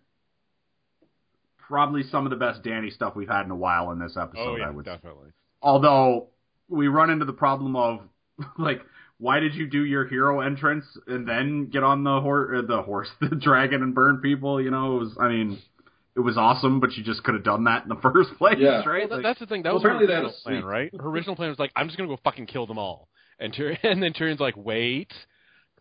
probably 1.67 2.03
some 2.03 2.25
of 2.25 2.29
the 2.31 2.37
best 2.37 2.63
Dany 2.63 2.91
stuff 2.91 3.15
we've 3.15 3.27
had 3.27 3.45
in 3.45 3.51
a 3.51 3.55
while 3.55 3.91
in 3.91 3.99
this 3.99 4.15
episode. 4.19 4.39
oh 4.41 4.55
yeah, 4.55 4.67
I 4.67 4.69
would 4.71 4.85
say. 4.85 4.91
definitely. 4.93 5.29
Although 5.61 6.27
we 6.69 6.87
run 6.87 7.09
into 7.09 7.25
the 7.25 7.33
problem 7.33 7.75
of 7.75 7.99
like, 8.57 8.81
why 9.17 9.39
did 9.39 9.55
you 9.55 9.67
do 9.67 9.83
your 9.83 10.07
hero 10.07 10.41
entrance 10.41 10.85
and 11.07 11.27
then 11.27 11.69
get 11.71 11.83
on 11.83 12.03
the 12.03 12.21
horse, 12.21 12.63
uh, 12.63 12.67
the 12.67 12.81
horse, 12.83 13.09
the 13.21 13.35
dragon, 13.35 13.81
and 13.83 13.93
burn 13.95 14.17
people? 14.17 14.61
You 14.61 14.71
know, 14.71 14.97
it 14.97 14.99
was. 14.99 15.17
I 15.19 15.27
mean, 15.29 15.59
it 16.15 16.19
was 16.21 16.37
awesome, 16.37 16.79
but 16.79 16.93
you 16.93 17.03
just 17.03 17.23
could 17.23 17.35
have 17.35 17.43
done 17.43 17.65
that 17.65 17.83
in 17.83 17.89
the 17.89 17.95
first 18.01 18.29
place, 18.37 18.55
Yeah. 18.59 18.83
right? 18.87 19.07
Well, 19.09 19.09
that, 19.09 19.15
Like, 19.15 19.23
that's 19.23 19.39
the 19.39 19.45
thing. 19.45 19.63
That 19.63 19.69
Well, 19.69 19.75
was 19.75 19.83
her 19.83 19.89
apparently 19.89 20.07
they 20.07 20.13
original 20.13 20.33
plan, 20.43 20.65
right? 20.65 20.91
Her 20.99 21.07
original 21.09 21.35
plan 21.35 21.49
was 21.49 21.59
like, 21.59 21.71
I'm 21.75 21.87
just 21.87 21.97
gonna 21.97 22.09
go 22.09 22.19
fucking 22.23 22.45
kill 22.47 22.65
them 22.67 22.77
all, 22.79 23.07
and 23.39 23.53
Tyr- 23.53 23.77
and 23.83 24.01
then 24.01 24.13
Tyrion's 24.13 24.39
like, 24.39 24.55
wait, 24.57 25.11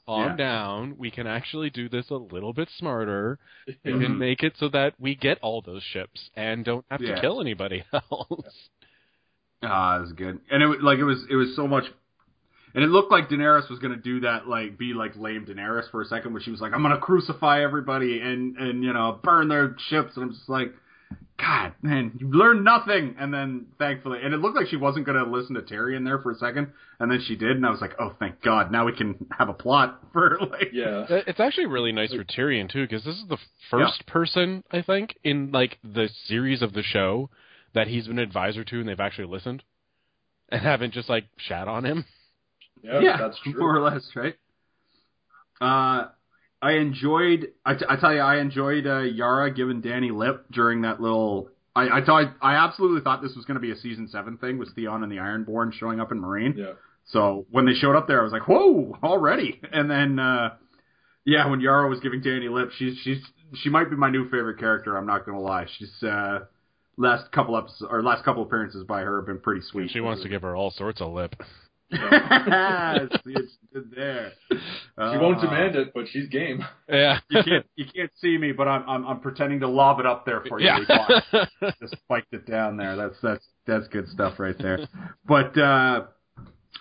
calm 0.06 0.30
Yeah. 0.30 0.36
down. 0.36 0.94
We 0.98 1.10
can 1.10 1.26
actually 1.26 1.70
do 1.70 1.88
this 1.88 2.10
a 2.10 2.14
little 2.16 2.52
bit 2.52 2.68
smarter. 2.78 3.38
We 3.66 3.74
can 3.92 4.18
make 4.18 4.42
it 4.42 4.54
so 4.58 4.68
that 4.70 4.94
we 4.98 5.14
get 5.14 5.38
all 5.42 5.62
those 5.62 5.82
ships 5.82 6.30
and 6.36 6.64
don't 6.64 6.84
have 6.90 7.00
Yeah. 7.00 7.14
to 7.16 7.20
kill 7.20 7.40
anybody 7.40 7.84
else. 7.92 8.68
Ah, 9.62 9.96
it 9.98 10.00
was 10.02 10.12
good, 10.12 10.38
and 10.50 10.62
it 10.62 10.66
was 10.66 10.78
like 10.82 10.98
it 10.98 11.04
was 11.04 11.24
it 11.30 11.34
was 11.34 11.56
so 11.56 11.66
much, 11.66 11.84
and 12.74 12.84
it 12.84 12.88
looked 12.88 13.10
like 13.10 13.30
Daenerys 13.30 13.70
was 13.70 13.78
gonna 13.78 13.96
do 13.96 14.20
that, 14.20 14.46
like 14.46 14.76
be 14.76 14.92
like 14.92 15.16
lame 15.16 15.46
Daenerys 15.46 15.90
for 15.90 16.02
a 16.02 16.04
second, 16.04 16.34
where 16.34 16.42
she 16.42 16.50
was 16.50 16.60
like, 16.60 16.74
"I'm 16.74 16.82
gonna 16.82 16.98
crucify 16.98 17.62
everybody 17.62 18.20
and 18.20 18.56
and 18.58 18.84
you 18.84 18.92
know 18.92 19.18
burn 19.24 19.48
their 19.48 19.74
ships," 19.88 20.14
and 20.16 20.24
I'm 20.24 20.32
just 20.32 20.48
like, 20.48 20.72
God, 21.38 21.74
man, 21.82 22.12
you 22.18 22.30
learned 22.30 22.64
nothing, 22.64 23.14
and 23.18 23.32
then 23.32 23.66
thankfully, 23.78 24.20
and 24.22 24.32
it 24.32 24.38
looked 24.38 24.56
like 24.56 24.68
she 24.68 24.76
wasn't 24.76 25.04
gonna 25.04 25.24
listen 25.24 25.54
to 25.54 25.62
Tyrion 25.62 26.04
there 26.04 26.18
for 26.18 26.30
a 26.30 26.34
second, 26.34 26.68
and 26.98 27.10
then 27.10 27.22
she 27.26 27.36
did, 27.36 27.52
and 27.52 27.66
I 27.66 27.70
was 27.70 27.80
like, 27.80 27.94
oh, 28.00 28.16
thank 28.18 28.40
God, 28.42 28.72
now 28.72 28.86
we 28.86 28.92
can 28.92 29.26
have 29.36 29.50
a 29.50 29.52
plot 29.52 30.00
for 30.12 30.38
like, 30.40 30.70
yeah. 30.72 31.04
It's 31.08 31.38
actually 31.38 31.66
really 31.66 31.92
nice 31.92 32.12
for 32.12 32.24
Tyrion 32.24 32.70
too, 32.70 32.86
because 32.86 33.04
this 33.04 33.16
is 33.16 33.28
the 33.28 33.38
first 33.70 34.06
person 34.06 34.64
I 34.70 34.80
think 34.80 35.16
in 35.24 35.52
like 35.52 35.78
the 35.84 36.08
series 36.26 36.62
of 36.62 36.72
the 36.72 36.82
show 36.82 37.28
that 37.74 37.86
he's 37.86 38.06
been 38.06 38.18
an 38.18 38.24
advisor 38.24 38.64
to, 38.64 38.80
and 38.80 38.88
they've 38.88 38.98
actually 38.98 39.28
listened 39.28 39.62
and 40.48 40.62
haven't 40.62 40.94
just 40.94 41.10
like 41.10 41.24
shat 41.36 41.68
on 41.68 41.84
him. 41.84 42.04
Yeah, 42.82 43.16
that's 43.18 43.38
true. 43.42 43.58
more 43.58 43.76
or 43.76 43.80
less, 43.80 44.08
right? 44.14 44.36
Uh, 45.60 46.08
I 46.62 46.72
enjoyed. 46.72 47.52
I, 47.64 47.74
t- 47.74 47.84
I 47.88 47.96
tell 47.96 48.14
you, 48.14 48.20
I 48.20 48.38
enjoyed 48.40 48.86
uh, 48.86 49.00
Yara 49.00 49.52
giving 49.52 49.82
Dany 49.82 50.14
lip 50.14 50.46
during 50.50 50.82
that 50.82 51.00
little. 51.00 51.50
I 51.74 52.00
I 52.00 52.04
thought 52.04 52.34
I 52.40 52.54
absolutely 52.54 53.02
thought 53.02 53.22
this 53.22 53.34
was 53.36 53.44
going 53.44 53.56
to 53.56 53.60
be 53.60 53.70
a 53.70 53.76
season 53.76 54.08
seven 54.08 54.38
thing 54.38 54.58
with 54.58 54.74
Theon 54.74 55.02
and 55.02 55.12
the 55.12 55.16
Ironborn 55.16 55.72
showing 55.72 56.00
up 56.00 56.12
in 56.12 56.20
Meereen. 56.20 56.56
Yeah. 56.56 56.72
So 57.06 57.46
when 57.50 57.66
they 57.66 57.74
showed 57.74 57.94
up 57.94 58.08
there, 58.08 58.20
I 58.20 58.24
was 58.24 58.32
like, 58.32 58.48
"Whoa, 58.48 58.96
already!" 59.02 59.60
And 59.72 59.90
then, 59.90 60.18
uh, 60.18 60.54
yeah, 61.24 61.48
when 61.48 61.60
Yara 61.60 61.88
was 61.88 62.00
giving 62.00 62.22
Dany 62.22 62.50
lip, 62.50 62.70
she's 62.76 62.96
she's 63.04 63.18
she 63.54 63.68
might 63.68 63.90
be 63.90 63.96
my 63.96 64.10
new 64.10 64.24
favorite 64.24 64.58
character. 64.58 64.96
I'm 64.96 65.06
not 65.06 65.26
gonna 65.26 65.40
lie. 65.40 65.66
She's 65.78 66.02
uh, 66.02 66.40
last 66.96 67.30
couple 67.32 67.56
episodes 67.56 67.90
or 67.90 68.02
last 68.02 68.24
couple 68.24 68.42
appearances 68.42 68.84
by 68.84 69.02
her 69.02 69.18
have 69.18 69.26
been 69.26 69.40
pretty 69.40 69.60
sweet. 69.60 69.90
She 69.90 70.00
wants 70.00 70.22
to 70.22 70.28
give 70.28 70.42
her 70.42 70.56
all 70.56 70.70
sorts 70.70 71.00
of 71.00 71.12
lip. 71.12 71.36
See 71.92 71.98
what 72.00 73.20
she 73.24 73.66
did 73.74 73.90
there. 73.94 74.32
She 74.50 74.58
won't 74.98 75.38
Uh, 75.38 75.40
demand 75.42 75.76
it, 75.76 75.92
but 75.94 76.08
she's 76.08 76.28
game. 76.28 76.64
Yeah. 76.88 77.20
You 77.30 77.42
can't 77.42 77.66
you 77.76 77.84
can't 77.94 78.10
see 78.20 78.36
me, 78.38 78.52
but 78.52 78.66
I'm 78.68 78.88
I'm, 78.88 79.06
I'm 79.06 79.20
pretending 79.20 79.60
to 79.60 79.68
lob 79.68 80.00
it 80.00 80.06
up 80.06 80.24
there 80.26 80.42
for 80.48 80.58
you. 80.60 80.66
yeah. 80.66 80.78
Lee. 81.32 81.40
Just 81.80 81.96
spiked 81.98 82.32
it 82.32 82.46
down 82.46 82.76
there. 82.76 82.96
That's 82.96 83.16
that's 83.22 83.44
that's 83.66 83.88
good 83.88 84.08
stuff 84.08 84.38
right 84.38 84.56
there. 84.58 84.80
But 85.26 85.56
uh, 85.58 86.06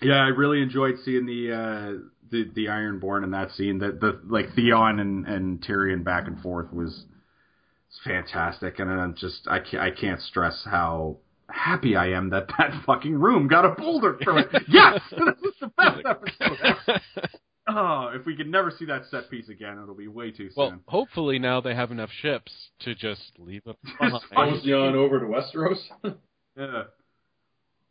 yeah, 0.01 0.15
I 0.23 0.27
really 0.29 0.61
enjoyed 0.61 0.95
seeing 1.03 1.25
the 1.25 1.51
uh, 1.53 1.91
the 2.31 2.49
the 2.55 2.65
Ironborn 2.65 3.23
in 3.23 3.31
that 3.31 3.51
scene. 3.51 3.79
That 3.79 3.99
the 3.99 4.19
like 4.27 4.53
Theon 4.55 4.99
and 4.99 5.25
and 5.27 5.61
Tyrion 5.61 6.03
back 6.03 6.27
and 6.27 6.39
forth 6.41 6.71
was 6.73 6.91
was 6.93 7.99
fantastic, 8.03 8.79
and 8.79 8.89
I'm 8.89 9.15
just 9.15 9.47
I 9.47 9.59
can't 9.59 9.83
I 9.83 9.91
can't 9.91 10.21
stress 10.21 10.63
how 10.65 11.17
happy 11.49 11.95
I 11.95 12.07
am 12.09 12.29
that 12.31 12.47
that 12.57 12.71
fucking 12.85 13.13
room 13.13 13.47
got 13.47 13.65
a 13.65 13.69
boulder 13.69 14.17
through 14.23 14.39
it. 14.39 14.47
yes, 14.67 14.99
this 15.11 15.35
is 15.43 15.53
the 15.61 15.67
best 15.77 16.01
episode. 16.05 17.01
Oh, 17.67 18.11
if 18.13 18.27
we 18.27 18.35
could 18.35 18.47
never 18.47 18.69
see 18.69 18.85
that 18.85 19.05
set 19.09 19.27
piece 19.31 19.49
again, 19.49 19.79
it'll 19.81 19.95
be 19.95 20.07
way 20.07 20.29
too 20.29 20.51
well, 20.55 20.69
soon. 20.69 20.81
Well, 20.85 20.99
hopefully 20.99 21.39
now 21.39 21.61
they 21.61 21.73
have 21.73 21.89
enough 21.89 22.11
ships 22.21 22.51
to 22.81 22.93
just 22.93 23.31
leave 23.39 23.63
it 23.65 23.75
Just 23.99 24.29
behind. 24.29 24.71
on 24.71 24.95
over 24.95 25.19
to 25.19 25.25
Westeros. 25.25 25.79
Yeah. 26.55 26.83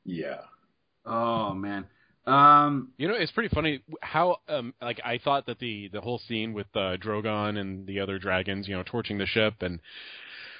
yeah. 0.04 0.36
Oh 1.04 1.54
man. 1.54 1.86
Um. 2.24 2.92
You 2.98 3.08
know, 3.08 3.14
it's 3.14 3.32
pretty 3.32 3.52
funny 3.52 3.82
how 4.00 4.36
um 4.48 4.74
like 4.80 5.00
I 5.04 5.18
thought 5.18 5.46
that 5.46 5.58
the 5.58 5.88
the 5.92 6.00
whole 6.00 6.20
scene 6.28 6.52
with 6.52 6.68
uh, 6.76 6.96
Drogon 6.96 7.58
and 7.58 7.84
the 7.84 7.98
other 7.98 8.20
dragons, 8.20 8.68
you 8.68 8.76
know, 8.76 8.84
torching 8.86 9.18
the 9.18 9.26
ship 9.26 9.54
and 9.60 9.80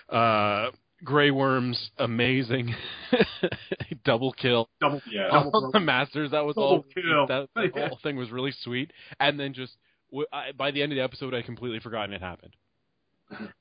uh 0.08 0.70
Grey 1.02 1.30
Worm's 1.30 1.90
amazing 1.98 2.74
double 4.04 4.32
kill. 4.32 4.68
Double. 4.80 5.00
Yeah. 5.10 5.28
Double 5.30 5.50
All 5.52 5.70
the 5.72 5.80
masters 5.80 6.30
that 6.30 6.44
was 6.44 6.56
all 6.56 6.78
Double 6.78 6.86
kill. 6.94 7.26
that, 7.26 7.48
that 7.54 7.70
Yeah. 7.76 7.88
whole 7.88 7.98
thing 8.02 8.16
was 8.16 8.30
really 8.30 8.52
sweet 8.62 8.92
and 9.20 9.38
then 9.38 9.52
just 9.54 9.76
w- 10.10 10.26
I, 10.32 10.52
by 10.52 10.70
the 10.70 10.82
end 10.82 10.92
of 10.92 10.96
the 10.96 11.02
episode 11.02 11.34
I 11.34 11.42
completely 11.42 11.80
forgotten 11.80 12.12
it 12.14 12.20
happened. 12.22 12.54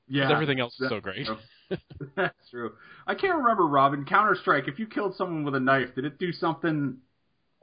Yeah. 0.08 0.30
Everything 0.30 0.60
else 0.60 0.78
is 0.80 0.88
so 0.88 1.00
great. 1.00 1.26
true. 1.26 1.36
That's 2.16 2.50
true. 2.50 2.72
I 3.06 3.14
can't 3.14 3.36
remember, 3.38 3.66
Robin. 3.66 4.04
Counter 4.04 4.36
Strike. 4.40 4.68
If 4.68 4.78
you 4.78 4.86
killed 4.86 5.16
someone 5.16 5.42
with 5.44 5.54
a 5.54 5.60
knife, 5.60 5.94
did 5.94 6.04
it 6.04 6.18
do 6.18 6.32
something? 6.32 6.98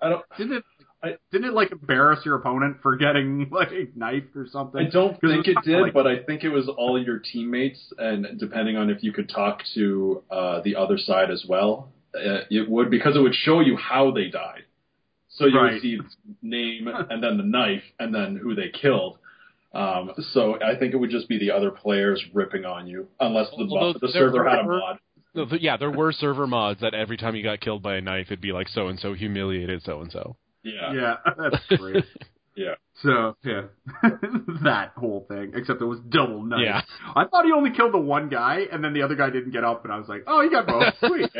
I 0.01 0.09
don't. 0.09 0.25
Didn't 0.37 0.53
it? 0.57 0.63
I- 1.03 1.17
didn't 1.31 1.49
it 1.49 1.53
like 1.53 1.71
embarrass 1.71 2.23
your 2.25 2.35
opponent 2.35 2.77
for 2.81 2.95
getting 2.95 3.49
like 3.51 3.69
knifed 3.95 4.35
or 4.35 4.47
something? 4.47 4.85
I 4.85 4.89
don't 4.89 5.19
think 5.19 5.47
it 5.47 5.57
it 5.57 5.63
did, 5.63 5.81
like- 5.81 5.93
but 5.93 6.05
I 6.07 6.19
think 6.23 6.43
it 6.43 6.49
was 6.49 6.67
all 6.69 7.01
your 7.01 7.19
teammates, 7.19 7.93
and 7.97 8.39
depending 8.39 8.77
on 8.77 8.89
if 8.89 9.03
you 9.03 9.11
could 9.11 9.29
talk 9.29 9.63
to 9.75 10.23
uh, 10.29 10.61
the 10.61 10.75
other 10.75 10.97
side 10.97 11.31
as 11.31 11.45
well, 11.47 11.91
uh, 12.15 12.41
it 12.49 12.69
would 12.69 12.89
because 12.91 13.15
it 13.15 13.19
would 13.19 13.35
show 13.35 13.59
you 13.61 13.75
how 13.77 14.11
they 14.11 14.29
died. 14.29 14.63
So 15.29 15.45
you 15.45 15.57
Right. 15.57 15.73
would 15.73 15.81
see 15.81 15.99
name 16.41 16.87
and 16.87 17.23
then 17.23 17.37
the 17.37 17.43
knife 17.43 17.83
and 17.99 18.13
then 18.13 18.35
who 18.35 18.53
they 18.53 18.69
killed. 18.69 19.17
Um, 19.73 20.11
so 20.33 20.59
I 20.61 20.75
think 20.75 20.93
it 20.93 20.97
would 20.97 21.09
just 21.09 21.29
be 21.29 21.37
the 21.39 21.51
other 21.51 21.71
players 21.71 22.21
ripping 22.33 22.65
on 22.65 22.85
you, 22.87 23.07
unless 23.21 23.49
the, 23.51 23.63
Although 23.71 23.93
the 23.93 23.99
there 24.07 24.09
server 24.29 24.47
had 24.47 24.59
a 24.59 24.63
mod. 24.63 24.99
No, 25.33 25.45
th- 25.45 25.61
yeah, 25.61 25.77
there 25.77 25.89
were 25.89 26.11
server 26.11 26.45
mods 26.45 26.81
that 26.81 26.93
every 26.93 27.15
time 27.15 27.37
you 27.37 27.43
got 27.43 27.61
killed 27.61 27.81
by 27.81 27.95
a 27.95 28.01
knife, 28.01 28.27
it'd 28.27 28.41
be 28.41 28.51
like 28.51 28.67
so 28.67 28.89
and 28.89 28.99
so 28.99 29.13
humiliated 29.13 29.81
so 29.83 30.01
and 30.01 30.11
so. 30.11 30.35
Yeah. 30.63 30.93
Yeah, 30.93 31.15
that's 31.37 31.79
great. 31.79 32.05
Yeah. 32.53 32.73
So 33.01 33.37
yeah, 33.45 33.61
that 34.63 34.91
whole 34.97 35.25
thing. 35.29 35.53
Except 35.55 35.81
it 35.81 35.85
was 35.85 35.99
double 36.09 36.43
knife. 36.43 36.59
Yeah. 36.65 36.81
I 37.15 37.23
thought 37.25 37.45
he 37.45 37.53
only 37.53 37.71
killed 37.71 37.93
the 37.93 37.97
one 37.97 38.27
guy, 38.27 38.63
and 38.69 38.83
then 38.83 38.93
the 38.93 39.03
other 39.03 39.15
guy 39.15 39.29
didn't 39.29 39.51
get 39.51 39.63
up, 39.63 39.85
and 39.85 39.93
I 39.93 39.97
was 39.97 40.09
like, 40.09 40.25
oh, 40.27 40.41
he 40.43 40.49
got 40.49 40.67
both. 40.67 40.93
Sweet. 40.99 41.31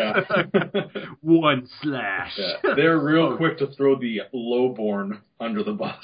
One 1.20 1.68
slash. 1.82 2.32
Yeah. 2.38 2.76
They're 2.78 2.98
real 2.98 3.36
quick 3.36 3.58
to 3.58 3.68
throw 3.68 4.00
the 4.00 4.22
lowborn 4.34 5.20
under 5.38 5.64
the 5.64 5.74
bus. 5.74 6.04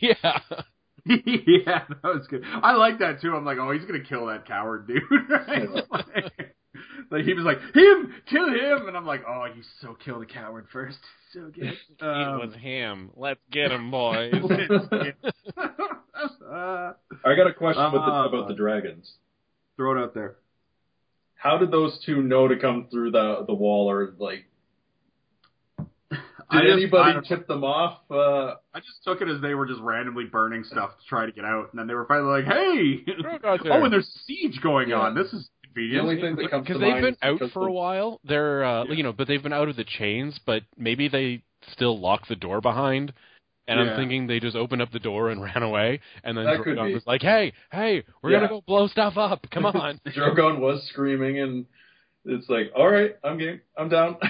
yeah. 0.00 0.38
yeah, 1.04 1.84
that 1.88 2.04
was 2.04 2.26
good. 2.28 2.44
I 2.46 2.74
like 2.74 3.00
that 3.00 3.20
too. 3.20 3.34
I'm 3.34 3.44
like, 3.44 3.58
oh, 3.58 3.72
he's 3.72 3.84
gonna 3.86 4.04
kill 4.04 4.26
that 4.26 4.46
coward 4.46 4.86
dude. 4.86 5.02
Right? 5.28 5.68
Like, 7.10 7.18
like, 7.20 7.24
he 7.24 7.34
was 7.34 7.44
like, 7.44 7.58
him, 7.74 8.14
kill 8.30 8.48
him, 8.48 8.88
and 8.88 8.96
I'm 8.96 9.06
like, 9.06 9.22
oh, 9.28 9.44
you 9.46 9.62
so 9.80 9.96
kill 10.04 10.20
the 10.20 10.26
coward 10.26 10.66
first. 10.72 10.98
So 11.34 11.50
good. 11.54 11.64
it 11.74 11.76
Um, 12.02 12.38
was 12.40 12.54
him. 12.54 13.10
Let's 13.14 13.40
get 13.52 13.70
him, 13.70 13.90
boys. 13.90 14.32
uh, 15.58 16.92
I 17.24 17.34
got 17.36 17.46
a 17.46 17.52
question 17.52 17.84
with 17.92 18.00
the, 18.00 18.10
Uh, 18.10 18.28
about 18.28 18.48
the 18.48 18.54
dragons. 18.54 19.12
throw 19.76 19.92
it 19.98 20.02
out 20.02 20.14
there. 20.14 20.36
How 21.34 21.58
did 21.58 21.70
those 21.70 22.02
two 22.06 22.22
know 22.22 22.48
to 22.48 22.56
come 22.56 22.88
through 22.90 23.10
the 23.10 23.44
the 23.46 23.52
wall, 23.54 23.90
or 23.90 24.14
like 24.18 24.46
did 26.08 26.18
just- 26.62 26.72
anybody 26.72 27.12
don't- 27.12 27.26
tip 27.26 27.46
them 27.46 27.62
off? 27.62 27.98
Uh, 28.10 28.54
I 28.74 28.80
just 28.80 29.04
took 29.04 29.20
it 29.20 29.28
as 29.28 29.40
they 29.42 29.54
were 29.54 29.66
just 29.66 29.80
randomly 29.82 30.24
burning 30.24 30.64
stuff 30.64 30.90
to 30.98 31.06
try 31.08 31.26
to 31.26 31.32
get 31.32 31.44
out, 31.44 31.68
and 31.70 31.78
then 31.78 31.86
they 31.86 31.94
were 31.94 32.06
finally 32.06 32.42
like, 32.42 32.46
"Hey, 32.46 33.04
oh, 33.70 33.84
and 33.84 33.92
there's 33.92 34.08
siege 34.26 34.60
going 34.62 34.88
Yeah. 34.88 35.00
on. 35.00 35.14
This 35.14 35.30
is 35.34 35.50
the 35.74 35.98
only 36.00 36.20
thing 36.20 36.36
that 36.36 36.50
comes 36.50 36.66
to 36.66 36.72
because 36.74 36.80
they've 36.80 37.02
been 37.02 37.16
out 37.22 37.40
for 37.52 37.66
a 37.66 37.72
while. 37.72 38.20
They're 38.24 38.64
uh, 38.64 38.84
Yeah. 38.84 38.92
you 38.94 39.02
know, 39.02 39.12
but 39.12 39.28
they've 39.28 39.42
been 39.42 39.52
out 39.52 39.68
of 39.68 39.76
the 39.76 39.84
chains. 39.84 40.38
But 40.44 40.62
maybe 40.76 41.08
they 41.08 41.42
still 41.72 41.98
lock 41.98 42.26
the 42.28 42.36
door 42.36 42.60
behind. 42.60 43.12
And 43.66 43.78
Yeah. 43.78 43.90
I'm 43.92 43.96
thinking 43.96 44.26
they 44.26 44.40
just 44.40 44.56
opened 44.56 44.80
up 44.82 44.90
the 44.92 44.98
door 44.98 45.30
and 45.30 45.42
ran 45.54 45.62
away. 45.62 46.00
And 46.24 46.36
then 46.36 46.46
That 46.46 46.60
Drogon 46.60 46.92
was 46.94 47.06
like, 47.06 47.22
"Hey, 47.22 47.52
hey, 47.70 48.02
we're 48.22 48.30
Yeah. 48.30 48.38
gonna 48.38 48.48
go 48.48 48.60
blow 48.66 48.86
stuff 48.86 49.16
up. 49.16 49.46
Come 49.50 49.66
on." 49.66 50.00
Drogon 50.06 50.58
was 50.60 50.82
screaming, 50.88 51.40
and 51.40 51.66
it's 52.24 52.48
like, 52.48 52.70
all 52.76 52.88
right, 52.90 53.16
I'm 53.24 53.38
game, 53.38 53.60
I'm 53.76 53.88
down. 53.88 54.16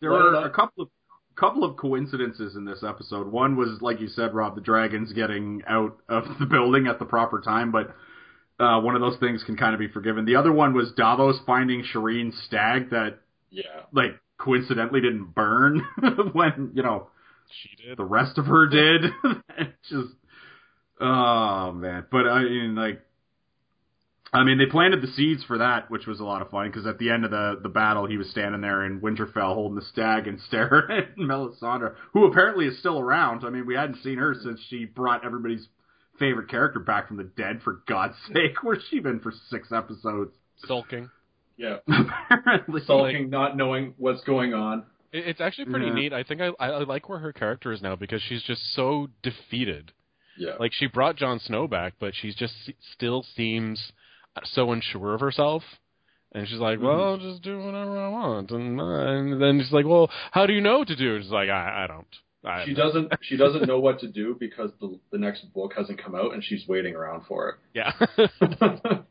There 0.00 0.12
Let 0.12 0.22
were 0.22 0.34
a 0.46 0.50
couple 0.50 0.84
of 0.84 0.88
couple 1.34 1.64
of 1.64 1.76
coincidences 1.76 2.54
in 2.56 2.64
this 2.64 2.84
episode. 2.84 3.26
One 3.30 3.56
was, 3.56 3.80
like 3.80 4.00
you 4.00 4.06
said, 4.08 4.32
Rob, 4.34 4.54
the 4.56 4.60
dragons 4.60 5.12
getting 5.12 5.62
out 5.68 5.96
of 6.08 6.24
the 6.40 6.46
building 6.46 6.86
at 6.86 6.98
the 7.00 7.04
proper 7.04 7.40
time, 7.40 7.70
but 7.72 7.94
uh, 8.60 8.80
one 8.80 8.94
of 8.94 9.00
those 9.00 9.18
things 9.18 9.42
can 9.44 9.56
kind 9.56 9.74
of 9.74 9.78
be 9.80 9.88
forgiven. 9.88 10.24
The 10.24 10.36
other 10.36 10.52
one 10.52 10.74
was 10.74 10.92
Davos 10.96 11.38
finding 11.46 11.84
Shireen's 11.84 12.40
stag 12.46 12.90
that, 12.90 13.18
yeah, 13.50 13.62
like, 13.92 14.18
coincidentally 14.38 15.00
didn't 15.00 15.34
burn 15.34 15.82
when 16.32 16.70
you 16.74 16.82
know 16.82 17.08
she 17.50 17.70
did. 17.82 17.96
the 17.96 18.04
rest 18.04 18.38
of 18.38 18.46
her 18.46 18.66
did. 18.66 19.02
Just, 19.88 20.14
oh 21.00 21.72
man. 21.72 22.06
But 22.10 22.26
I 22.26 22.42
mean, 22.42 22.74
like, 22.74 23.00
I 24.32 24.44
mean, 24.44 24.58
they 24.58 24.66
planted 24.66 25.02
the 25.02 25.08
seeds 25.08 25.42
for 25.44 25.58
that, 25.58 25.90
which 25.90 26.06
was 26.06 26.20
a 26.20 26.24
lot 26.24 26.42
of 26.42 26.50
fun 26.50 26.68
because 26.68 26.86
at 26.86 26.98
the 26.98 27.10
end 27.10 27.24
of 27.24 27.30
the 27.30 27.60
the 27.62 27.68
battle, 27.68 28.06
he 28.06 28.16
was 28.16 28.28
standing 28.30 28.60
there 28.60 28.84
in 28.84 29.00
Winterfell 29.00 29.54
holding 29.54 29.76
the 29.76 29.82
stag 29.82 30.26
and 30.26 30.40
staring 30.48 30.90
at 30.90 31.16
Melisandre, 31.16 31.94
who 32.12 32.26
apparently 32.26 32.66
is 32.66 32.78
still 32.78 32.98
around. 32.98 33.44
I 33.44 33.50
mean, 33.50 33.66
we 33.66 33.74
hadn't 33.76 34.02
seen 34.02 34.18
her 34.18 34.34
since 34.34 34.60
she 34.68 34.84
brought 34.84 35.24
everybody's 35.24 35.68
favorite 36.18 36.48
character 36.48 36.80
back 36.80 37.08
from 37.08 37.16
the 37.16 37.24
dead. 37.24 37.60
For 37.62 37.82
God's 37.86 38.14
sake, 38.32 38.62
where's 38.62 38.82
she 38.90 39.00
been 39.00 39.20
for 39.20 39.32
six 39.50 39.72
episodes? 39.72 40.32
Sulking. 40.66 41.08
yeah, 41.56 41.76
apparently, 42.30 42.80
sulking, 42.86 43.30
not 43.30 43.56
knowing 43.56 43.94
what's 43.96 44.22
going 44.24 44.54
on. 44.54 44.84
It's 45.12 45.40
actually 45.40 45.66
pretty 45.66 45.86
Yeah. 45.86 45.94
neat. 45.94 46.12
I 46.12 46.22
think 46.22 46.40
I, 46.42 46.48
I 46.60 46.68
I 46.68 46.78
like 46.84 47.08
where 47.08 47.18
her 47.18 47.32
character 47.32 47.72
is 47.72 47.80
now 47.80 47.96
because 47.96 48.20
she's 48.22 48.42
just 48.42 48.60
so 48.74 49.08
defeated. 49.22 49.92
Yeah, 50.36 50.52
Like 50.60 50.72
she 50.74 50.86
brought 50.86 51.16
Jon 51.16 51.40
Snow 51.40 51.66
back, 51.66 51.94
but 51.98 52.12
she's 52.14 52.34
just 52.36 52.54
still 52.92 53.24
seems 53.34 53.92
so 54.44 54.70
unsure 54.70 55.14
of 55.14 55.20
herself. 55.20 55.62
And 56.32 56.46
she's 56.46 56.58
like, 56.58 56.78
"Well, 56.80 57.02
I'll 57.02 57.16
just 57.18 57.42
do 57.42 57.58
whatever 57.58 57.98
I 57.98 58.08
want," 58.08 58.50
and, 58.50 58.78
uh, 58.78 58.84
and 58.84 59.40
then 59.42 59.60
she's 59.60 59.72
like, 59.72 59.86
"Well, 59.86 60.10
how 60.30 60.44
do 60.46 60.52
you 60.52 60.60
know 60.60 60.78
what 60.80 60.88
to 60.88 60.96
do?" 60.96 61.14
And 61.14 61.24
she's 61.24 61.32
like, 61.32 61.48
"I, 61.48 61.84
I 61.84 61.86
don't." 61.86 62.06
I, 62.44 62.64
she 62.64 62.74
doesn't. 62.74 63.12
She 63.22 63.36
doesn't 63.36 63.66
know 63.66 63.80
what 63.80 63.98
to 64.00 64.08
do 64.08 64.36
because 64.38 64.70
the 64.80 64.98
the 65.10 65.18
next 65.18 65.52
book 65.52 65.72
hasn't 65.76 66.02
come 66.02 66.14
out, 66.14 66.34
and 66.34 66.42
she's 66.44 66.66
waiting 66.68 66.94
around 66.94 67.24
for 67.26 67.48
it. 67.48 67.56
Yeah. 67.74 67.92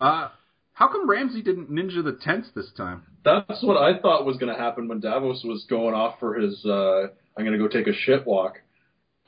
uh, 0.00 0.28
how 0.72 0.88
come 0.88 1.08
Ramsay 1.08 1.42
didn't 1.42 1.70
ninja 1.70 2.02
the 2.02 2.18
tents 2.22 2.48
this 2.54 2.70
time? 2.76 3.02
That's 3.24 3.62
what 3.62 3.76
I 3.76 3.98
thought 4.00 4.24
was 4.26 4.36
going 4.38 4.52
to 4.54 4.58
happen 4.60 4.88
when 4.88 5.00
Davos 5.00 5.42
was 5.44 5.66
going 5.68 5.94
off 5.94 6.18
for 6.18 6.34
his. 6.34 6.64
uh 6.64 7.08
I'm 7.36 7.44
going 7.44 7.58
to 7.58 7.58
go 7.58 7.68
take 7.68 7.86
a 7.88 7.92
shit 7.96 8.26
walk. 8.26 8.60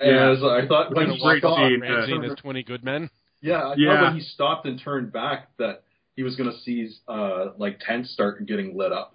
Yeah. 0.01 0.33
As 0.33 0.39
I 0.43 0.67
thought 0.69 0.95
when 0.95 1.09
he 1.11 1.17
is 1.17 1.23
great 1.23 1.41
stopped, 1.41 1.59
scene. 1.61 1.81
Ramsay 1.81 2.13
and 2.13 2.25
his 2.25 2.35
twenty 2.43 2.63
good 2.63 2.85
men. 2.85 3.11
yeah, 3.41 3.59
I 3.69 3.75
Yeah. 3.77 3.95
thought 3.97 4.03
when 4.13 4.15
he 4.17 4.21
stopped 4.23 4.67
and 4.67 4.81
turned 4.83 5.13
back 5.13 5.49
that 5.59 5.83
he 6.17 6.23
was 6.23 6.37
going 6.37 6.51
to 6.51 6.57
see 6.61 6.89
uh 7.09 7.53
like 7.59 7.81
tents 7.81 8.13
start 8.13 8.45
getting 8.47 8.77
lit 8.77 8.93
up 8.93 9.15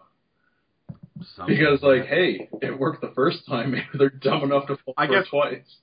Something. 1.36 1.56
because 1.58 1.82
like, 1.84 2.06
hey, 2.06 2.50
it 2.62 2.78
worked 2.80 3.02
the 3.02 3.12
first 3.16 3.46
time. 3.48 3.72
Maybe 3.74 3.86
they're 3.98 4.10
dumb 4.10 4.44
enough 4.44 4.68
to 4.68 4.78
fall 4.78 4.94
I 4.98 5.06
it 5.06 5.10
guess- 5.12 5.28
twice. 5.30 5.78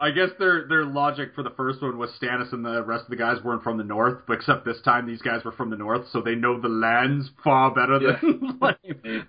I 0.00 0.10
guess 0.10 0.30
their 0.40 0.66
their 0.68 0.84
logic 0.84 1.30
for 1.36 1.44
the 1.44 1.50
first 1.56 1.80
one 1.80 1.96
was 1.98 2.10
Stannis 2.20 2.52
and 2.52 2.64
the 2.64 2.82
rest 2.82 3.04
of 3.04 3.10
the 3.10 3.16
guys 3.16 3.36
weren't 3.44 3.62
from 3.62 3.78
the 3.78 3.84
north, 3.84 4.22
but 4.26 4.34
except 4.34 4.64
this 4.64 4.80
time 4.84 5.06
these 5.06 5.22
guys 5.22 5.44
were 5.44 5.52
from 5.52 5.70
the 5.70 5.76
north, 5.76 6.06
so 6.10 6.20
they 6.20 6.34
know 6.34 6.60
the 6.60 6.68
lands 6.68 7.30
far 7.44 7.72
better 7.72 8.00
than 8.00 8.58
like, 8.60 8.76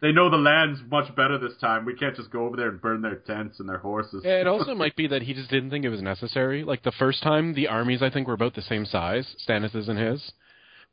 they 0.01 0.11
know 0.11 0.29
the 0.31 0.37
lands 0.37 0.79
much 0.89 1.15
better 1.15 1.37
this 1.37 1.55
time. 1.61 1.85
We 1.85 1.93
can't 1.95 2.15
just 2.15 2.31
go 2.31 2.47
over 2.47 2.57
there 2.57 2.69
and 2.69 2.81
burn 2.81 3.03
their 3.03 3.15
tents 3.15 3.59
and 3.59 3.69
their 3.69 3.77
horses. 3.77 4.23
Yeah, 4.25 4.41
it 4.41 4.47
also 4.47 4.73
might 4.75 4.95
be 4.95 5.07
that 5.07 5.21
he 5.21 5.35
just 5.35 5.51
didn't 5.51 5.69
think 5.69 5.85
it 5.85 5.89
was 5.89 6.01
necessary. 6.01 6.63
Like 6.63 6.81
the 6.81 6.91
first 6.97 7.21
time, 7.21 7.53
the 7.53 7.67
armies 7.67 8.01
I 8.01 8.09
think 8.09 8.27
were 8.27 8.33
about 8.33 8.55
the 8.55 8.63
same 8.63 8.85
size, 8.85 9.35
Stannis's 9.47 9.87
and 9.87 9.99
his. 9.99 10.31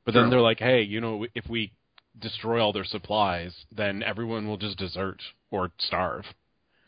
But 0.04 0.12
then 0.12 0.24
True. 0.24 0.30
they're 0.32 0.40
like, 0.42 0.58
"Hey, 0.58 0.82
you 0.82 1.00
know, 1.00 1.26
if 1.34 1.48
we 1.48 1.72
destroy 2.18 2.60
all 2.60 2.72
their 2.72 2.84
supplies, 2.84 3.64
then 3.70 4.02
everyone 4.02 4.46
will 4.46 4.58
just 4.58 4.78
desert 4.78 5.22
or 5.50 5.72
starve." 5.78 6.34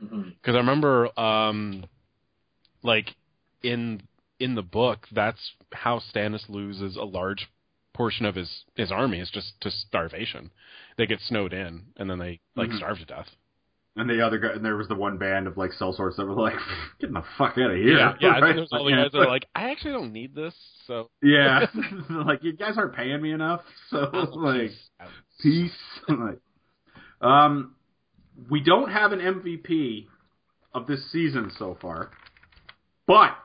Because 0.01 0.55
I 0.55 0.59
remember, 0.59 1.19
um, 1.19 1.87
like 2.83 3.15
in 3.63 4.03
in 4.39 4.55
the 4.55 4.63
book, 4.63 5.07
that's 5.13 5.53
how 5.73 6.01
Stannis 6.01 6.49
loses 6.49 6.97
a 6.97 7.05
large 7.05 7.49
portion 7.95 8.27
of 8.27 8.35
his 8.35 8.65
his 8.75 8.93
army 8.93 9.21
is 9.21 9.31
just 9.31 9.61
to 9.61 9.71
starvation. 9.71 10.51
They 10.97 11.07
get 11.07 11.21
snowed 11.21 11.53
in, 11.53 11.93
and 11.97 12.11
then 12.11 12.19
they 12.19 12.41
like 12.57 12.71
Mhm. 12.71 12.77
starve 12.77 12.99
to 12.99 13.05
death. 13.07 13.35
And 13.97 14.11
the 14.11 14.27
other 14.27 14.39
guy, 14.39 14.53
and 14.53 14.65
there 14.65 14.77
was 14.77 14.89
the 14.89 14.97
one 14.97 15.19
band 15.19 15.47
of 15.47 15.57
like 15.57 15.71
sellswords 15.81 16.17
that 16.17 16.27
were 16.27 16.35
like, 16.35 16.55
"Getting 17.01 17.15
the 17.15 17.23
fuck 17.39 17.57
out 17.59 17.71
of 17.71 17.77
here!" 17.77 17.97
Yeah, 17.97 18.15
yeah. 18.21 18.31
I 18.37 18.41
think 18.41 18.57
there's 18.57 18.69
all 18.73 18.85
the 18.85 18.91
guys 18.91 19.13
that 19.13 19.19
are 19.19 19.29
like, 19.29 19.47
I 19.55 19.71
actually 19.71 19.93
don't 19.93 20.13
need 20.13 20.35
this, 20.35 20.55
so 20.87 21.11
yeah, 21.23 21.67
like 22.11 22.43
you 22.43 22.55
guys 22.55 22.75
aren't 22.77 22.97
paying 22.97 23.23
me 23.23 23.33
enough, 23.33 23.61
so 23.91 24.11
I'll 24.13 24.43
like, 24.43 24.71
peace 25.41 25.71
peace. 26.09 26.09
like, 26.09 26.41
um, 27.21 27.77
we 28.51 28.61
don't 28.61 28.91
have 28.91 29.13
an 29.13 29.21
MVP 29.21 30.07
of 30.73 30.89
this 30.89 31.13
season 31.13 31.53
so 31.57 31.79
far, 31.81 32.11
but 33.07 33.37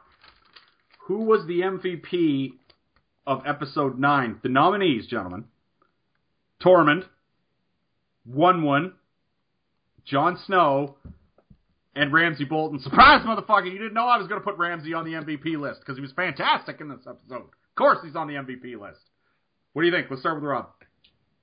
who 1.05 1.25
was 1.25 1.45
the 1.45 1.61
MVP 1.61 2.53
of 3.27 3.43
episode 3.45 3.99
nine? 3.99 4.39
The 4.41 4.49
nominees, 4.49 5.05
gentlemen: 5.05 5.45
Tormund, 6.59 7.05
Wun 8.25 8.63
Wun, 8.63 8.93
Jon 10.09 10.39
Snow, 10.45 10.95
and 11.95 12.11
Ramsay 12.11 12.45
Bolton. 12.45 12.79
Surprise, 12.79 13.25
motherfucker! 13.25 13.71
You 13.71 13.77
didn't 13.77 13.93
know 13.93 14.07
I 14.07 14.17
was 14.17 14.27
going 14.27 14.39
to 14.39 14.43
put 14.43 14.57
Ramsay 14.57 14.93
on 14.93 15.05
the 15.05 15.11
MVP 15.11 15.59
list 15.59 15.81
because 15.81 15.97
he 15.97 16.01
was 16.01 16.11
fantastic 16.13 16.81
in 16.81 16.89
this 16.89 17.05
episode. 17.07 17.43
Of 17.43 17.75
course, 17.75 17.99
he's 18.03 18.15
on 18.15 18.27
the 18.27 18.33
MVP 18.33 18.79
list. 18.79 18.99
What 19.73 19.83
do 19.83 19.87
you 19.87 19.93
think? 19.93 20.07
Let's 20.09 20.21
start 20.21 20.35
with 20.35 20.43
Rob. 20.43 20.67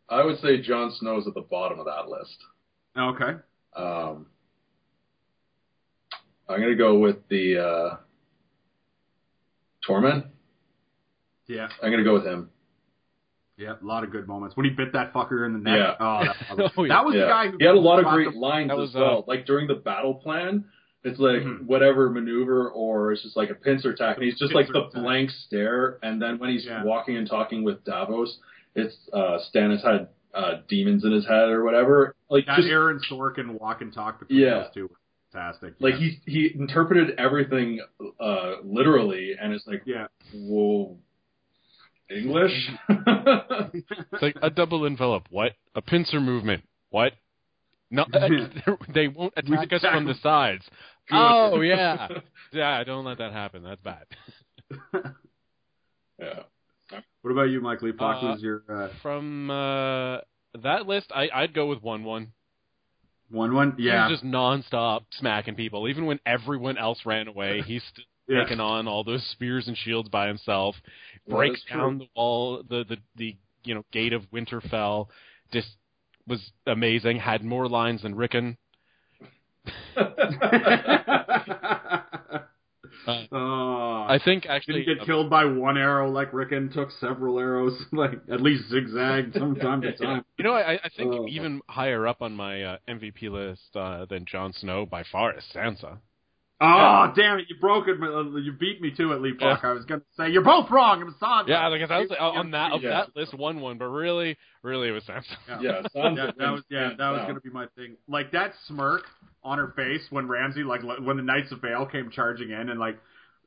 I 0.08 0.24
would 0.24 0.38
say 0.38 0.60
Jon 0.60 0.92
Snow 0.98 1.18
is 1.18 1.26
at 1.26 1.34
the 1.34 1.42
bottom 1.42 1.78
of 1.78 1.86
that 1.86 2.08
list. 2.08 2.36
Okay. 2.96 3.38
Um, 3.74 4.26
I'm 6.48 6.60
gonna 6.60 6.76
go 6.76 6.98
with 6.98 7.16
the 7.28 7.58
uh, 7.58 7.96
Tormund. 9.88 10.26
Yeah. 11.46 11.68
I'm 11.82 11.90
gonna 11.90 12.04
go 12.04 12.14
with 12.14 12.24
him. 12.24 12.50
Yeah, 13.58 13.74
a 13.80 13.84
lot 13.84 14.04
of 14.04 14.10
good 14.10 14.28
moments 14.28 14.56
when 14.56 14.64
he 14.66 14.70
bit 14.70 14.92
that 14.92 15.14
fucker 15.14 15.46
in 15.46 15.52
the 15.54 15.58
neck. 15.58 15.78
Yeah. 15.78 15.94
Oh, 15.98 16.20
that, 16.24 16.56
was, 16.58 16.72
Oh, 16.76 16.84
yeah. 16.84 16.88
that 16.94 17.04
was 17.06 17.14
yeah. 17.14 17.20
the 17.22 17.26
guy 17.28 17.46
who 17.48 17.56
he 17.58 17.64
had 17.64 17.74
a 17.74 17.80
lot 17.80 17.98
of 17.98 18.04
great 18.06 18.32
the- 18.32 18.38
lines 18.38 18.70
was, 18.74 18.90
as 18.90 18.94
well. 18.96 19.18
uh, 19.18 19.22
like 19.26 19.46
during 19.46 19.66
the 19.66 19.74
battle 19.74 20.14
plan, 20.14 20.66
it's 21.04 21.18
like 21.18 21.42
Mhm. 21.42 21.62
whatever 21.66 22.10
maneuver 22.10 22.68
or 22.70 23.12
it's 23.12 23.22
just 23.22 23.36
like 23.36 23.48
a 23.50 23.54
pincer 23.54 23.90
attack, 23.90 24.16
and 24.16 24.24
he's 24.24 24.38
just 24.38 24.52
like 24.54 24.66
the 24.68 24.80
attack. 24.86 25.02
blank 25.02 25.30
stare. 25.30 25.98
And 26.02 26.20
then 26.20 26.38
when 26.38 26.50
he's 26.50 26.66
Yeah. 26.66 26.84
walking 26.84 27.16
and 27.16 27.26
talking 27.28 27.62
with 27.64 27.82
Davos, 27.84 28.38
it's 28.74 28.96
uh, 29.12 29.38
Stannis 29.50 29.82
had 29.82 30.08
uh, 30.34 30.60
demons 30.68 31.02
in 31.04 31.12
his 31.12 31.26
head 31.26 31.48
or 31.48 31.64
whatever. 31.64 32.14
Like 32.28 32.44
that 32.46 32.56
just 32.56 32.68
Aaron 32.68 33.00
Sorkin 33.10 33.58
walk 33.58 33.80
and 33.80 33.90
talk 33.94 34.18
between 34.20 34.38
Yeah. 34.40 34.64
those 34.64 34.74
two 34.74 34.82
was 34.88 34.98
fantastic. 35.32 35.74
like 35.80 35.94
yeah. 35.94 36.08
he 36.26 36.30
he 36.30 36.54
interpreted 36.58 37.18
everything 37.18 37.80
uh, 38.20 38.56
literally, 38.62 39.34
and 39.40 39.54
it's 39.54 39.66
like 39.66 39.82
yeah. 39.86 40.08
whoa. 40.34 40.98
English? 42.10 42.70
It's 44.12 44.22
like 44.22 44.36
a 44.40 44.50
double 44.50 44.86
envelope. 44.86 45.24
What? 45.30 45.52
A 45.74 45.82
pincer 45.82 46.20
movement. 46.20 46.64
What? 46.90 47.12
No, 47.90 48.04
they 48.94 49.08
won't 49.08 49.34
attack 49.36 49.72
us 49.72 49.82
from 49.82 50.06
the 50.06 50.14
sides. 50.22 50.64
Oh 51.12 51.60
yeah, 51.60 52.08
yeah. 52.52 52.82
Don't 52.84 53.04
let 53.04 53.18
that 53.18 53.32
happen. 53.32 53.62
That's 53.62 53.80
bad. 53.82 54.04
yeah. 56.18 56.40
What 57.22 57.30
about 57.30 57.50
you, 57.50 57.60
Mike 57.60 57.82
Leapock? 57.82 58.22
Uh, 58.22 58.36
your 58.38 58.62
uh, 58.68 58.88
From 59.02 59.50
uh, 59.50 60.18
that 60.62 60.86
list, 60.86 61.12
I, 61.14 61.28
I'd 61.34 61.54
go 61.54 61.66
with 61.66 61.82
Wun 61.82 62.04
Wun. 62.04 62.32
Wun 63.30 63.54
Wun? 63.54 63.74
Yeah. 63.78 64.06
He 64.06 64.12
was 64.12 64.20
just 64.20 64.24
nonstop 64.24 65.02
smacking 65.12 65.56
people. 65.56 65.88
Even 65.88 66.06
when 66.06 66.20
everyone 66.24 66.78
else 66.78 67.00
ran 67.04 67.28
away, 67.28 67.62
he's 67.62 67.82
still 67.92 68.04
yeah. 68.28 68.42
taking 68.42 68.60
on 68.60 68.88
all 68.88 69.04
those 69.04 69.24
spears 69.32 69.68
and 69.68 69.76
shields 69.76 70.08
by 70.08 70.26
himself. 70.28 70.74
Breaks 71.28 71.62
true. 71.64 71.80
down 71.80 71.98
the 71.98 72.08
wall, 72.14 72.62
the, 72.68 72.84
the 72.88 72.96
the 73.16 73.36
you 73.64 73.74
know 73.74 73.84
gate 73.92 74.12
of 74.12 74.22
Winterfell. 74.32 75.08
Just 75.52 75.68
was 76.26 76.52
amazing. 76.66 77.18
Had 77.18 77.44
more 77.44 77.68
lines 77.68 78.02
than 78.02 78.14
Rickon. 78.14 78.56
oh, 83.06 84.06
I 84.08 84.18
think 84.24 84.46
actually 84.46 84.84
didn't 84.84 84.98
get 84.98 85.06
killed 85.06 85.30
by 85.30 85.44
one 85.44 85.76
arrow 85.76 86.10
like 86.10 86.32
Rickon 86.32 86.70
took 86.70 86.90
several 86.92 87.38
arrows, 87.38 87.80
like 87.92 88.20
at 88.30 88.40
least 88.40 88.68
zigzagged 88.70 89.34
from 89.34 89.56
time 89.60 89.82
to 89.82 89.92
time. 89.96 90.24
You 90.38 90.44
know, 90.44 90.54
I, 90.54 90.74
I 90.74 90.88
think 90.96 91.12
Oh. 91.14 91.26
even 91.28 91.60
higher 91.68 92.06
up 92.06 92.22
on 92.22 92.34
my 92.34 92.62
uh, 92.62 92.76
MVP 92.88 93.30
list 93.30 93.74
uh, 93.74 94.04
than 94.06 94.24
Jon 94.24 94.52
Snow 94.52 94.86
by 94.86 95.04
far 95.10 95.36
is 95.36 95.44
Sansa. 95.54 95.98
Oh, 96.58 97.12
damn 97.14 97.38
it! 97.38 97.46
You 97.50 97.56
broke 97.60 97.86
it. 97.86 97.96
uh, 98.02 98.36
You 98.38 98.52
beat 98.52 98.80
me 98.80 98.90
to 98.96 99.12
it, 99.12 99.20
Leapock. 99.20 99.62
I 99.62 99.72
was 99.72 99.84
gonna 99.84 100.00
say 100.16 100.30
you're 100.30 100.40
both 100.42 100.70
wrong. 100.70 101.02
It 101.02 101.04
was 101.04 101.12
Sansa. 101.20 101.48
Yeah, 101.48 101.66
like 101.68 101.82
I 101.90 101.98
was 102.00 102.10
uh, 102.10 102.14
on 102.22 102.50
that 102.52 102.72
of 102.72 102.82
Yeah. 102.82 102.90
that 103.04 103.14
list, 103.14 103.34
Wun 103.34 103.60
Wun, 103.60 103.76
but 103.76 103.86
really, 103.88 104.38
really 104.62 104.88
it 104.88 104.92
was 104.92 105.04
Sansa. 105.04 105.36
yeah, 105.60 105.82
Sansa 105.94 106.16
Yeah, 106.16 106.30
that 106.38 106.50
was 106.50 106.62
yeah, 106.70 106.90
that 106.96 107.10
was 107.10 107.20
gonna 107.26 107.40
be 107.40 107.50
my 107.50 107.66
thing. 107.76 107.96
Like 108.08 108.32
that 108.32 108.52
smirk 108.68 109.02
on 109.44 109.58
her 109.58 109.74
face 109.76 110.00
when 110.08 110.28
Ramsay, 110.28 110.62
like 110.62 110.80
when 110.82 111.18
the 111.18 111.22
Knights 111.22 111.52
of 111.52 111.60
Vale 111.60 111.84
came 111.84 112.10
charging 112.10 112.50
in, 112.50 112.70
and 112.70 112.80
like 112.80 112.98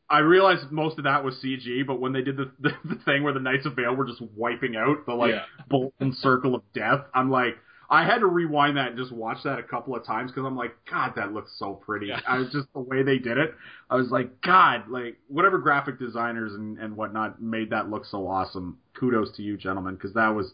I 0.07 0.19
realized 0.19 0.71
most 0.71 0.99
of 0.99 1.05
that 1.05 1.23
was 1.23 1.33
CG, 1.43 1.87
but 1.87 1.99
when 1.99 2.13
they 2.13 2.21
did 2.21 2.37
the 2.37 2.51
the, 2.59 2.69
the 2.95 2.95
thing 3.05 3.23
where 3.23 3.33
the 3.33 3.39
Knights 3.39 3.65
of 3.65 3.75
Vale 3.75 3.95
were 3.95 4.05
just 4.05 4.21
wiping 4.35 4.75
out 4.75 5.07
the 5.07 5.13
like 5.15 5.31
Yeah. 5.31 5.45
Bolton 5.67 6.13
Circle 6.13 6.53
of 6.53 6.61
Death, 6.75 7.01
I'm 7.15 7.31
like. 7.31 7.55
I 7.91 8.05
had 8.05 8.19
to 8.19 8.27
rewind 8.27 8.77
that 8.77 8.89
and 8.89 8.97
just 8.97 9.11
watch 9.11 9.39
that 9.45 9.57
a 9.57 9.63
couple 9.63 9.95
of 9.95 10.05
times 10.05 10.31
because 10.31 10.45
I'm 10.45 10.55
like, 10.55 10.75
God, 10.89 11.13
that 11.15 11.33
looks 11.33 11.51
so 11.57 11.73
pretty. 11.73 12.07
Yeah. 12.07 12.19
I 12.27 12.37
was 12.37 12.51
just 12.51 12.71
the 12.73 12.79
way 12.79 13.01
they 13.01 13.17
did 13.17 13.37
it. 13.39 13.55
I 13.89 13.95
was 13.95 14.11
like, 14.11 14.41
God, 14.41 14.87
like 14.89 15.17
whatever 15.27 15.57
graphic 15.57 15.97
designers 15.97 16.53
and, 16.53 16.77
and 16.77 16.95
whatnot 16.95 17.41
made 17.41 17.71
that 17.71 17.89
look 17.89 18.05
so 18.05 18.27
awesome. 18.27 18.77
Kudos 18.93 19.35
to 19.37 19.41
you, 19.41 19.57
gentlemen, 19.57 19.95
because 19.95 20.13
that 20.13 20.29
was, 20.29 20.51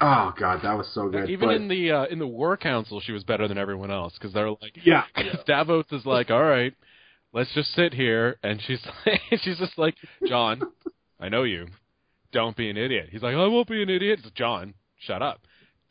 oh 0.00 0.32
God, 0.38 0.60
that 0.62 0.74
was 0.74 0.88
so 0.94 1.08
good. 1.08 1.28
Even 1.30 1.48
But- 1.48 1.56
in 1.56 1.68
the 1.68 1.90
uh, 1.90 2.04
in 2.04 2.20
the 2.20 2.28
War 2.28 2.56
Council, 2.56 3.00
she 3.00 3.10
was 3.12 3.24
better 3.24 3.48
than 3.48 3.58
everyone 3.58 3.90
else 3.90 4.14
because 4.14 4.32
they're 4.32 4.50
like, 4.50 4.76
yeah, 4.84 5.02
Davos 5.46 5.86
is 5.90 6.06
like, 6.06 6.30
all 6.30 6.44
right, 6.44 6.74
let's 7.32 7.52
just 7.54 7.74
sit 7.74 7.92
here, 7.92 8.38
and 8.44 8.62
she's 8.64 8.80
like, 9.06 9.20
she's 9.42 9.58
just 9.58 9.76
like, 9.76 9.96
Jon, 10.28 10.62
I 11.18 11.28
know 11.28 11.42
you, 11.42 11.66
don't 12.30 12.56
be 12.56 12.70
an 12.70 12.76
idiot. 12.76 13.08
He's 13.10 13.22
like, 13.22 13.34
I 13.34 13.46
won't 13.46 13.68
be 13.68 13.82
an 13.82 13.90
idiot. 13.90 14.20
It's 14.22 14.30
Jon, 14.36 14.74
shut 15.00 15.22
up. 15.22 15.40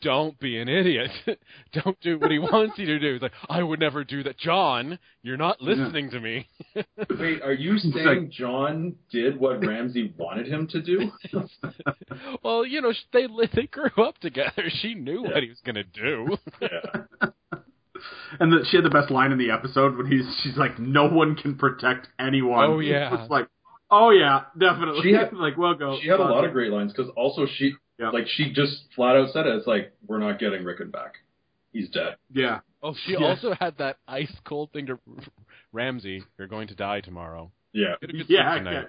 Don't 0.01 0.37
be 0.39 0.57
an 0.59 0.67
idiot. 0.69 1.09
Don't 1.73 1.99
do 2.01 2.19
what 2.19 2.29
he 2.29 2.37
wants 2.39 2.77
you 2.77 2.85
to 2.85 2.99
do. 2.99 3.13
He's 3.13 3.21
like, 3.21 3.31
I 3.49 3.63
would 3.63 3.79
never 3.79 4.03
do 4.03 4.21
that. 4.23 4.37
Jon, 4.37 4.99
you're 5.23 5.37
not 5.37 5.61
listening 5.61 6.11
to 6.11 6.19
me. 6.19 6.47
Wait, 6.75 7.41
are 7.41 7.53
you 7.53 7.73
like- 7.73 7.93
saying 7.93 8.31
Jon 8.31 8.95
did 9.11 9.39
what 9.39 9.65
Ramsay 9.65 10.13
wanted 10.17 10.47
him 10.47 10.67
to 10.67 10.81
do? 10.81 11.11
well, 12.43 12.65
you 12.65 12.81
know, 12.81 12.93
they 13.13 13.27
they 13.53 13.67
grew 13.67 14.03
up 14.03 14.17
together. 14.19 14.63
She 14.69 14.93
knew 14.93 15.23
Yeah. 15.23 15.33
what 15.33 15.43
he 15.43 15.49
was 15.49 15.61
gonna 15.65 15.83
do. 15.83 16.37
yeah. 16.61 17.29
and 18.39 18.51
the, 18.51 18.65
she 18.69 18.77
had 18.77 18.85
the 18.85 18.89
best 18.89 19.09
line 19.11 19.31
in 19.31 19.37
the 19.37 19.51
episode 19.51 19.97
when 19.97 20.05
he's 20.11 20.25
she's 20.43 20.57
like, 20.57 20.77
"No 20.79 21.07
one 21.07 21.35
can 21.35 21.55
protect 21.55 22.07
anyone." 22.19 22.69
Oh, 22.69 22.79
yeah. 22.79 23.21
it's 23.21 23.31
like, 23.31 23.47
oh 23.89 24.11
yeah, 24.11 24.41
definitely. 24.59 25.01
She 25.03 25.13
had- 25.13 25.33
like, 25.33 25.57
well, 25.57 25.73
go. 25.75 25.97
She 26.01 26.09
had 26.09 26.19
a 26.19 26.23
lot 26.23 26.43
of 26.45 26.51
great 26.51 26.71
lines 26.71 26.91
because 26.93 27.11
also 27.15 27.45
she, 27.57 27.73
Yeah. 27.99 28.09
like, 28.09 28.27
she 28.27 28.51
just 28.53 28.85
flat 28.95 29.15
out 29.15 29.31
said 29.31 29.47
it. 29.47 29.55
It's 29.55 29.67
like 29.67 29.93
we're 30.07 30.19
not 30.19 30.39
getting 30.39 30.63
Rickon 30.63 30.91
back. 30.91 31.13
He's 31.71 31.89
dead. 31.89 32.15
Yeah, 32.33 32.59
Oh, 32.83 32.93
she 33.05 33.13
Yeah. 33.13 33.25
also 33.25 33.53
had 33.59 33.77
that 33.79 33.97
ice 34.07 34.31
cold 34.45 34.71
thing 34.71 34.85
to 34.87 34.99
Ramsay. 35.73 36.23
You're 36.37 36.47
going 36.47 36.67
to 36.69 36.75
die 36.75 37.01
tomorrow. 37.01 37.51
Yeah. 37.73 37.95
Get 37.99 38.09
a 38.11 38.13
good 38.13 38.25
yeah, 38.29 38.55
tonight. 38.55 38.71
yeah. 38.73 38.83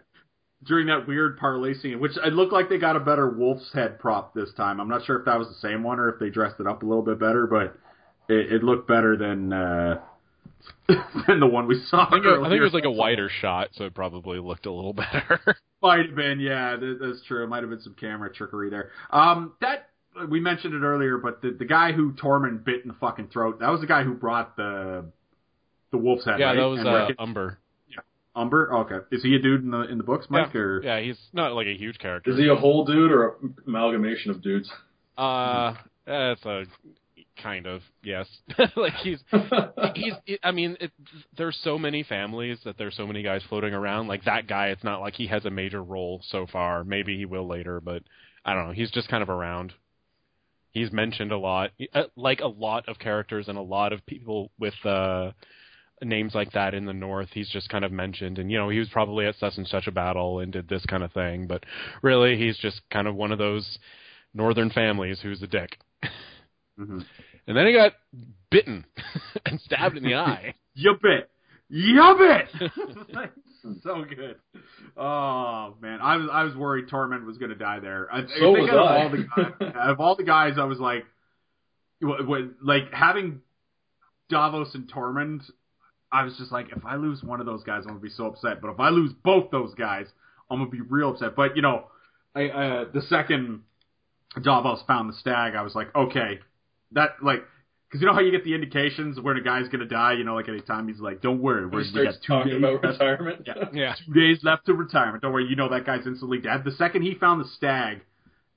During 0.65 0.87
that 0.87 1.07
weird 1.07 1.39
parlay 1.39 1.75
scene, 1.75 2.01
which 2.01 2.13
it 2.17 2.33
looked 2.33 2.53
like 2.53 2.69
they 2.69 2.79
got 2.79 2.97
a 2.97 3.01
better 3.01 3.29
wolf's 3.29 3.73
head 3.73 3.99
prop 3.99 4.35
this 4.35 4.53
time. 4.57 4.81
I'm 4.81 4.89
not 4.89 5.05
sure 5.05 5.19
if 5.19 5.25
that 5.27 5.39
was 5.39 5.49
the 5.49 5.55
same 5.69 5.83
one 5.83 5.99
or 6.01 6.09
if 6.11 6.19
they 6.21 6.31
dressed 6.31 6.61
it 6.61 6.67
up 6.67 6.83
a 6.83 6.87
little 6.87 7.03
bit 7.03 7.19
better, 7.19 7.47
but 7.47 7.77
it, 8.33 8.53
it 8.53 8.63
looked 8.65 8.89
better 8.89 9.17
than 9.17 9.53
uh, 9.53 10.01
than 11.27 11.41
the 11.41 11.47
one 11.47 11.67
we 11.67 11.81
saw. 11.89 12.07
I 12.07 12.11
think, 12.11 12.25
it, 12.25 12.39
I 12.41 12.49
think 12.49 12.61
it 12.61 12.65
was 12.65 12.73
like 12.75 12.85
a 12.85 12.91
wider 12.91 13.29
shot, 13.29 13.69
so 13.73 13.85
it 13.85 13.95
probably 13.95 14.39
looked 14.41 14.67
a 14.67 14.73
little 14.73 14.93
better. 14.95 15.41
Might 15.87 16.07
have 16.07 16.15
been, 16.17 16.41
yeah, 16.41 16.77
that, 16.77 16.99
that's 17.01 17.23
true. 17.27 17.47
Might 17.47 17.63
have 17.63 17.71
been 17.71 17.81
some 17.81 17.95
camera 17.95 18.33
trickery 18.33 18.71
there. 18.71 18.91
Um, 19.11 19.53
that 19.61 19.89
we 20.29 20.41
mentioned 20.41 20.75
it 20.75 20.83
earlier, 20.83 21.19
but 21.19 21.43
the 21.43 21.51
the 21.51 21.65
guy 21.65 21.93
who 21.93 22.13
Tormund 22.13 22.65
bit 22.65 22.83
in 22.83 22.89
the 22.89 22.95
fucking 22.95 23.29
throat, 23.29 23.61
that 23.61 23.69
was 23.71 23.81
the 23.81 23.87
guy 23.87 24.03
who 24.03 24.15
brought 24.15 24.57
the 24.57 25.05
the 25.93 25.99
wolf's 25.99 26.25
head. 26.25 26.39
yeah, 26.41 26.47
right? 26.47 26.57
that 26.57 26.69
was 26.69 26.79
And 26.81 26.89
uh, 26.89 26.93
Rickon- 26.93 27.17
Umber. 27.19 27.59
Umber. 28.35 28.71
Okay, 28.81 28.99
is 29.13 29.23
he 29.23 29.35
a 29.35 29.39
dude 29.39 29.63
in 29.65 29.71
the 29.71 29.83
in 29.83 29.97
the 29.99 30.05
books, 30.05 30.27
Mike? 30.29 30.51
yeah. 30.55 30.61
Or 30.61 30.83
yeah, 30.83 31.01
he's 31.01 31.19
not 31.33 31.53
like 31.55 31.67
a 31.69 31.75
huge 31.77 31.99
character. 31.99 32.31
Is 32.33 32.37
he 32.39 32.49
a 32.49 32.55
whole 32.57 32.85
dude 32.85 33.11
or 33.11 33.37
an 33.43 33.55
amalgamation 33.67 34.31
of 34.31 34.43
dudes? 34.43 34.71
Uh, 35.17 35.73
that's 36.07 36.45
a 36.45 36.65
kind 37.43 37.67
of 37.67 37.83
yes. 38.03 38.27
like 38.77 38.93
he's 39.03 39.19
he's. 39.95 40.15
I 40.43 40.51
mean, 40.53 40.77
it, 40.81 40.93
there's 41.37 41.59
so 41.63 41.79
many 41.79 42.03
families 42.03 42.59
that 42.65 42.79
there's 42.79 42.97
so 42.97 43.07
many 43.07 43.23
guys 43.23 43.43
floating 43.49 43.75
around. 43.75 44.09
Like 44.09 44.25
that 44.25 44.47
guy, 44.47 44.69
it's 44.69 44.85
not 44.85 45.01
like 45.01 45.15
he 45.15 45.27
has 45.29 45.45
a 45.45 45.51
major 45.51 45.83
role 45.83 46.23
so 46.29 46.47
far. 46.47 46.85
Maybe 46.85 47.17
he 47.17 47.25
will 47.25 47.47
later, 47.47 47.81
but 47.81 48.03
I 48.45 48.55
don't 48.55 48.69
know. 48.69 48.73
He's 48.73 48.91
just 48.91 49.09
kind 49.09 49.23
of 49.23 49.31
around. 49.31 49.73
He's 50.71 50.93
mentioned 50.93 51.33
a 51.33 51.39
lot, 51.39 51.71
uh, 51.95 52.05
like 52.17 52.41
a 52.41 52.49
lot 52.49 52.87
of 52.89 52.99
characters 52.99 53.49
and 53.49 53.57
a 53.57 53.63
lot 53.63 53.95
of 53.95 54.05
people 54.05 54.51
with 54.59 54.75
uh, 54.85 55.31
names 56.03 56.35
like 56.35 56.53
that 56.53 56.75
in 56.75 56.85
the 56.85 56.93
North. 56.93 57.29
He's 57.33 57.49
just 57.49 57.69
kind 57.71 57.85
of 57.85 57.93
mentioned, 57.93 58.39
and 58.39 58.51
you 58.51 58.59
know, 58.59 58.69
he 58.69 58.79
was 58.79 58.89
probably 58.91 59.27
at 59.27 59.37
such 59.37 59.55
and 59.57 59.67
such 59.67 59.87
a 59.87 59.93
battle 59.93 60.41
and 60.41 60.53
did 60.53 60.69
this 60.69 60.85
kind 60.87 61.03
of 61.03 61.13
thing. 61.13 61.47
But 61.47 61.65
really, 62.03 62.37
he's 62.37 62.59
just 62.59 62.83
kind 62.91 63.09
of 63.09 63.15
one 63.15 63.33
of 63.33 63.39
those 63.39 63.79
northern 64.35 64.71
families 64.71 65.21
who's 65.23 65.43
a 65.43 65.47
dick. 65.47 65.79
Mhm. 66.79 67.05
and 67.47 67.57
then 67.57 67.67
he 67.67 67.73
got 67.73 67.93
bitten 68.51 68.85
and 69.47 69.61
stabbed 69.61 69.97
in 69.97 70.03
the 70.05 70.15
eye. 70.17 70.55
You 70.79 70.95
bit. 71.03 71.31
You 71.71 72.17
bit. 72.19 72.71
so 73.83 74.05
good. 74.05 74.37
Oh 74.95 75.75
man, 75.81 76.01
I 76.03 76.17
was 76.17 76.29
I 76.31 76.43
was 76.45 76.55
worried 76.55 76.89
Tormund 76.89 77.25
was 77.25 77.39
going 77.39 77.49
to 77.49 77.57
die 77.57 77.81
there. 77.81 78.09
I, 78.13 78.21
So 78.21 78.27
I 78.27 78.55
think 78.55 78.59
was 78.59 78.71
out 78.71 78.77
of 78.77 78.87
I. 78.91 79.03
all 79.03 79.11
the 79.11 79.17
guys, 79.25 79.73
out 79.75 79.91
of 79.91 80.01
all 80.01 80.17
the 80.17 80.23
guys, 80.25 80.53
I 80.59 80.65
was 80.65 80.79
like, 80.79 81.05
wh- 82.05 82.23
wh- 82.27 82.63
like 82.63 82.93
having 82.93 83.41
Davos 84.29 84.75
and 84.75 84.87
Tormund. 84.93 85.45
I 86.13 86.25
was 86.25 86.37
just 86.39 86.53
like, 86.53 86.67
if 86.77 86.85
I 86.85 86.97
lose 86.97 87.23
one 87.23 87.41
of 87.41 87.47
those 87.47 87.63
guys, 87.65 87.85
I'm 87.85 87.89
gonna 87.93 88.01
be 88.01 88.11
so 88.11 88.27
upset. 88.27 88.61
But 88.61 88.71
if 88.73 88.79
I 88.79 88.91
lose 88.91 89.13
both 89.25 89.51
those 89.51 89.73
guys, 89.75 90.07
I'm 90.51 90.59
gonna 90.59 90.71
be 90.71 90.83
real 90.83 91.11
upset. 91.13 91.35
But 91.35 91.57
you 91.57 91.63
know, 91.63 91.87
I, 92.35 92.49
uh, 92.49 92.85
the 92.93 93.01
second 93.09 93.63
Davos 94.43 94.83
found 94.87 95.09
the 95.09 95.17
stag, 95.17 95.55
I 95.55 95.63
was 95.63 95.75
like, 95.75 95.95
okay, 95.97 96.41
that 96.93 97.23
like. 97.23 97.43
Because 97.89 98.01
you 98.01 98.09
know 98.09 98.15
how 98.15 98.21
you 98.21 98.33
get 98.33 98.43
the 98.43 98.53
indications 98.53 99.21
when 99.21 99.37
a 99.37 99.41
guy's 99.41 99.69
gonna 99.69 99.85
die, 99.87 100.15
you 100.15 100.25
know, 100.25 100.35
like 100.35 100.49
any 100.49 100.61
time 100.61 100.89
he's 100.89 100.99
like, 100.99 101.23
"Don't 101.23 101.41
worry, 101.41 101.61
He 101.63 101.67
we're, 101.67 101.79
we 101.83 101.85
starts 101.85 102.17
got 102.17 102.23
two 102.23 102.33
talking 102.33 102.53
days 102.53 102.59
about 102.59 102.73
left." 102.85 103.01
retirement. 103.01 103.43
Yeah. 103.47 103.55
Yeah. 103.73 103.95
two 104.05 104.13
days 104.13 104.41
left 104.43 104.67
to 104.67 104.75
retirement. 104.75 105.23
Don't 105.23 105.33
worry, 105.33 105.47
you 105.49 105.55
know 105.55 105.69
that 105.69 105.87
guy's 105.87 106.05
instantly 106.05 106.39
dead. 106.39 106.65
The 106.65 106.73
second 106.73 107.03
he 107.03 107.15
found 107.15 107.41
the 107.45 107.49
stag, 107.57 108.01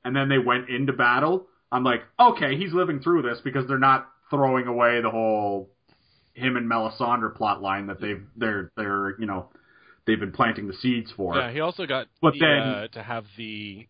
and 0.03 0.15
then 0.15 0.29
they 0.29 0.39
went 0.39 0.67
into 0.69 0.93
battle, 0.93 1.45
I'm 1.71 1.83
like, 1.83 2.01
okay, 2.19 2.57
he's 2.57 2.73
living 2.73 3.01
through 3.01 3.21
this 3.21 3.39
because 3.43 3.67
they're 3.67 3.77
not 3.77 4.09
throwing 4.31 4.65
away 4.65 4.99
the 5.01 5.11
whole 5.11 5.69
him 6.33 6.57
and 6.57 6.69
Melisandre 6.69 7.35
plot 7.35 7.61
line 7.61 7.85
that 7.87 8.01
they've 8.01 8.23
they're 8.35 8.71
they're 8.75 9.19
you 9.19 9.27
know 9.27 9.49
they've 10.07 10.19
been 10.19 10.31
planting 10.31 10.67
the 10.67 10.73
seeds 10.73 11.11
for. 11.15 11.35
Yeah, 11.37 11.51
he 11.51 11.59
also 11.59 11.85
got 11.85 12.07
But 12.19 12.33
the, 12.33 12.39
then- 12.39 12.59
uh, 12.61 12.87
to 12.93 13.03
have 13.03 13.25
the 13.37 13.87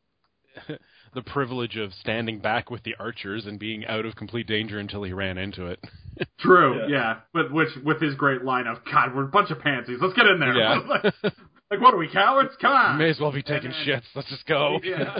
the 1.13 1.21
privilege 1.21 1.75
of 1.77 1.93
standing 1.93 2.39
back 2.39 2.69
with 2.69 2.83
the 2.83 2.95
archers 2.99 3.45
and 3.45 3.57
being 3.59 3.85
out 3.85 4.05
of 4.05 4.15
complete 4.15 4.47
danger 4.47 4.79
until 4.79 5.03
he 5.03 5.13
ran 5.13 5.37
into 5.37 5.65
it. 5.67 5.79
True, 6.39 6.79
Yeah. 6.81 6.87
yeah. 6.89 7.15
But 7.33 7.51
which 7.51 7.69
with 7.83 8.01
his 8.01 8.15
great 8.15 8.43
line 8.43 8.67
of 8.67 8.77
God, 8.91 9.15
we're 9.15 9.23
a 9.25 9.27
bunch 9.27 9.51
of 9.51 9.59
pansies. 9.59 9.99
Let's 10.01 10.13
get 10.13 10.25
in 10.27 10.39
there. 10.39 10.53
Yeah. 10.53 10.79
like, 10.87 11.03
like, 11.23 11.81
what 11.81 11.93
are 11.93 11.97
we 11.97 12.09
cowards? 12.11 12.51
Come 12.61 12.71
on. 12.73 12.97
May 12.97 13.09
as 13.09 13.19
well 13.19 13.31
be 13.31 13.41
taking 13.43 13.71
then- 13.71 13.85
shits. 14.01 14.05
Let's 14.15 14.29
just 14.29 14.45
go. 14.45 14.79
Yeah. 14.83 15.19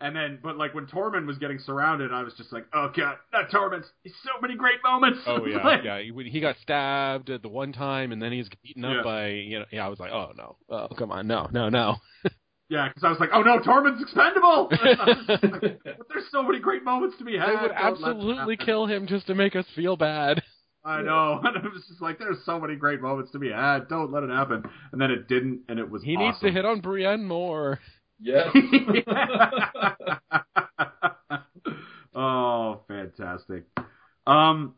and 0.00 0.14
then, 0.14 0.38
but 0.42 0.56
like 0.58 0.74
when 0.74 0.86
Tormund 0.86 1.26
was 1.26 1.38
getting 1.38 1.58
surrounded, 1.58 2.12
I 2.12 2.22
was 2.22 2.34
just 2.34 2.52
like, 2.52 2.66
oh 2.74 2.90
god, 2.94 3.16
that 3.32 3.50
Tormund. 3.50 3.84
He's 4.02 4.12
so 4.22 4.30
many 4.42 4.54
great 4.56 4.82
moments. 4.84 5.20
Oh 5.26 5.46
yeah, 5.46 5.64
Like, 5.64 5.84
yeah. 5.84 6.00
He, 6.00 6.30
he 6.30 6.40
got 6.40 6.56
stabbed 6.62 7.30
at 7.30 7.42
the 7.42 7.48
one 7.48 7.72
time, 7.72 8.12
and 8.12 8.20
then 8.20 8.32
he's 8.32 8.48
beaten 8.62 8.84
up 8.84 8.96
Yeah. 8.96 9.02
by 9.02 9.28
you 9.28 9.58
know. 9.60 9.64
Yeah, 9.70 9.86
I 9.86 9.88
was 9.88 9.98
like, 10.00 10.12
oh 10.12 10.32
no, 10.36 10.56
oh 10.68 10.88
come 10.98 11.10
on, 11.12 11.26
no, 11.26 11.48
no, 11.52 11.68
no. 11.68 11.96
Yeah, 12.74 12.88
because 12.88 13.04
I 13.04 13.10
was 13.10 13.20
like, 13.20 13.30
oh 13.32 13.42
no, 13.42 13.60
Tormund's 13.60 14.02
expendable. 14.02 14.68
I 14.72 15.04
was 15.06 15.26
just 15.28 15.44
like, 15.44 15.80
but 15.84 16.08
there's 16.08 16.24
so 16.32 16.42
many 16.42 16.58
great 16.58 16.82
moments 16.82 17.16
to 17.18 17.24
be 17.24 17.38
had. 17.38 17.48
They 17.48 17.52
would 17.52 17.60
Don't 17.68 17.70
let 17.70 18.00
that 18.00 18.08
absolutely 18.08 18.56
kill 18.56 18.86
him 18.86 19.06
just 19.06 19.28
to 19.28 19.34
make 19.36 19.54
us 19.54 19.64
feel 19.76 19.96
bad. 19.96 20.42
I 20.84 21.00
know. 21.00 21.40
And 21.44 21.56
I 21.56 21.60
was 21.72 21.84
just 21.88 22.02
like, 22.02 22.18
there's 22.18 22.44
so 22.44 22.58
many 22.58 22.74
great 22.74 23.00
moments 23.00 23.30
to 23.30 23.38
be 23.38 23.52
had. 23.52 23.88
Don't 23.88 24.10
let 24.10 24.24
it 24.24 24.30
happen. 24.30 24.64
And 24.90 25.00
then 25.00 25.12
it 25.12 25.28
didn't, 25.28 25.60
and 25.68 25.78
it 25.78 25.88
was. 25.88 26.02
He 26.02 26.16
needs 26.16 26.40
to 26.40 26.50
hit 26.50 26.64
on 26.64 26.80
Brienne 26.80 27.24
more. 27.24 27.78
Yes. 28.20 28.48
oh, 32.14 32.80
fantastic. 32.88 33.66
Um, 34.26 34.74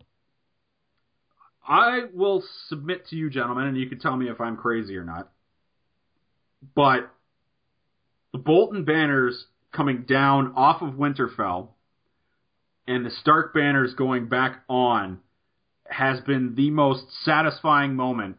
I 1.67 2.03
will 2.13 2.45
submit 2.69 3.07
to 3.09 3.17
you, 3.17 3.31
gentlemen, 3.31 3.69
and 3.69 3.77
you 3.79 3.89
can 3.89 4.01
tell 4.01 4.15
me 4.19 4.29
if 4.29 4.39
I'm 4.39 4.59
crazy 4.59 4.99
or 4.99 5.05
not. 5.05 5.31
But 6.75 7.11
the 8.33 8.39
Bolton 8.39 8.85
banners 8.85 9.47
coming 9.73 10.05
down 10.09 10.55
off 10.57 10.83
of 10.83 10.95
Winterfell 10.95 11.69
and 12.87 13.05
the 13.05 13.11
Stark 13.11 13.53
banners 13.53 13.95
going 13.95 14.29
back 14.29 14.63
on 14.69 15.21
has 15.89 16.21
been 16.21 16.55
the 16.55 16.71
most 16.71 17.05
satisfying 17.25 17.95
moment 17.95 18.37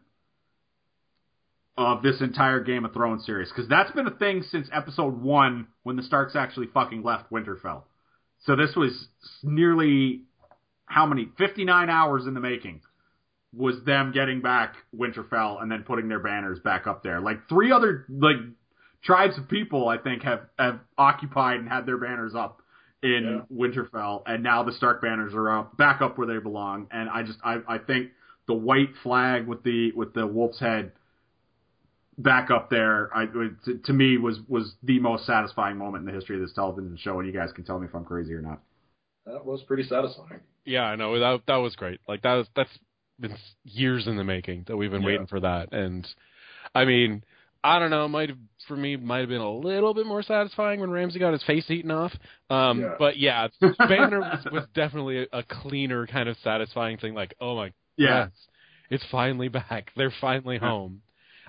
of 1.76 2.02
this 2.02 2.20
entire 2.20 2.60
Game 2.60 2.84
of 2.84 2.92
Thrones 2.92 3.24
series 3.24 3.48
because 3.48 3.68
that's 3.68 3.92
been 3.92 4.06
a 4.06 4.16
thing 4.16 4.42
since 4.50 4.68
episode 4.72 5.20
one 5.22 5.68
when 5.84 5.96
the 5.96 6.02
Starks 6.02 6.34
actually 6.34 6.66
fucking 6.74 7.02
left 7.02 7.30
Winterfell. 7.30 7.82
So 8.44 8.56
this 8.56 8.74
was 8.76 9.08
nearly 9.42 10.22
how 10.86 11.06
many 11.06 11.28
59 11.38 11.88
hours 11.88 12.26
in 12.26 12.34
the 12.34 12.40
making 12.40 12.80
was 13.54 13.76
them 13.84 14.12
getting 14.12 14.40
back 14.40 14.74
Winterfell 14.96 15.62
and 15.62 15.70
then 15.70 15.84
putting 15.84 16.08
their 16.08 16.20
banners 16.20 16.58
back 16.58 16.86
up 16.86 17.02
there. 17.02 17.20
Like 17.20 17.48
three 17.48 17.70
other 17.72 18.04
like 18.08 18.36
tribes 19.02 19.38
of 19.38 19.48
people 19.48 19.88
I 19.88 19.98
think 19.98 20.22
have 20.22 20.42
have 20.58 20.80
occupied 20.96 21.60
and 21.60 21.68
had 21.68 21.86
their 21.86 21.98
banners 21.98 22.34
up 22.34 22.62
in 23.02 23.42
Winterfell 23.52 24.22
and 24.26 24.42
now 24.42 24.64
the 24.64 24.72
Stark 24.72 25.00
banners 25.00 25.32
are 25.34 25.50
up 25.50 25.76
back 25.76 26.00
up 26.00 26.18
where 26.18 26.26
they 26.26 26.38
belong 26.38 26.88
and 26.90 27.08
I 27.08 27.22
just 27.22 27.38
I 27.44 27.58
I 27.68 27.78
think 27.78 28.10
the 28.46 28.54
white 28.54 28.90
flag 29.02 29.46
with 29.46 29.62
the 29.62 29.92
with 29.92 30.14
the 30.14 30.26
wolf's 30.26 30.58
head 30.58 30.92
back 32.18 32.50
up 32.50 32.68
there 32.70 33.08
I 33.16 33.26
to, 33.26 33.78
to 33.84 33.92
me 33.92 34.18
was 34.18 34.40
was 34.48 34.74
the 34.82 34.98
most 34.98 35.26
satisfying 35.26 35.76
moment 35.76 36.02
in 36.02 36.06
the 36.06 36.12
history 36.12 36.34
of 36.36 36.42
this 36.42 36.52
television 36.52 36.96
show 37.00 37.20
and 37.20 37.26
you 37.26 37.32
guys 37.38 37.52
can 37.52 37.64
tell 37.64 37.78
me 37.78 37.86
if 37.86 37.94
I'm 37.94 38.04
crazy 38.04 38.32
or 38.34 38.42
not. 38.42 38.60
that 39.26 39.44
was 39.46 39.62
pretty 39.62 39.84
satisfying. 39.84 40.40
Yeah, 40.64 40.82
I 40.82 40.96
know 40.96 41.18
that 41.18 41.42
that 41.46 41.56
was 41.56 41.76
great. 41.76 42.00
Like 42.08 42.22
that 42.22 42.34
was 42.34 42.48
that's 42.56 42.76
been 43.20 43.36
years 43.64 44.06
in 44.08 44.16
the 44.16 44.24
making 44.24 44.64
that 44.66 44.76
we've 44.76 44.90
been 44.90 45.02
Yeah. 45.02 45.06
waiting 45.06 45.26
for 45.28 45.40
that. 45.40 45.72
And 45.72 46.06
I 46.74 46.84
mean, 46.84 47.22
I 47.64 47.78
don't 47.78 47.90
know, 47.90 48.04
it 48.04 48.08
might 48.08 48.28
have 48.28 48.38
for 48.66 48.76
me 48.76 48.96
might 48.96 49.20
have 49.20 49.28
been 49.28 49.40
a 49.40 49.50
little 49.50 49.94
bit 49.94 50.06
more 50.06 50.22
satisfying 50.22 50.80
when 50.80 50.90
Ramsay 50.90 51.18
got 51.18 51.32
his 51.32 51.42
face 51.44 51.70
eaten 51.70 51.90
off. 51.90 52.12
Um 52.50 52.80
Yeah. 52.80 52.88
but 52.98 53.16
yeah, 53.18 53.48
Banner 53.88 54.20
was, 54.20 54.46
was 54.50 54.64
definitely 54.74 55.22
a, 55.32 55.38
a 55.38 55.42
cleaner 55.42 56.06
kind 56.06 56.28
of 56.28 56.36
satisfying 56.44 56.98
thing 56.98 57.14
like, 57.14 57.34
"Oh 57.40 57.56
my 57.56 57.72
Yeah. 57.96 58.26
yes, 58.26 58.30
it's 58.90 59.04
finally 59.10 59.48
back. 59.48 59.90
They're 59.96 60.12
finally 60.20 60.58
home." 60.58 61.02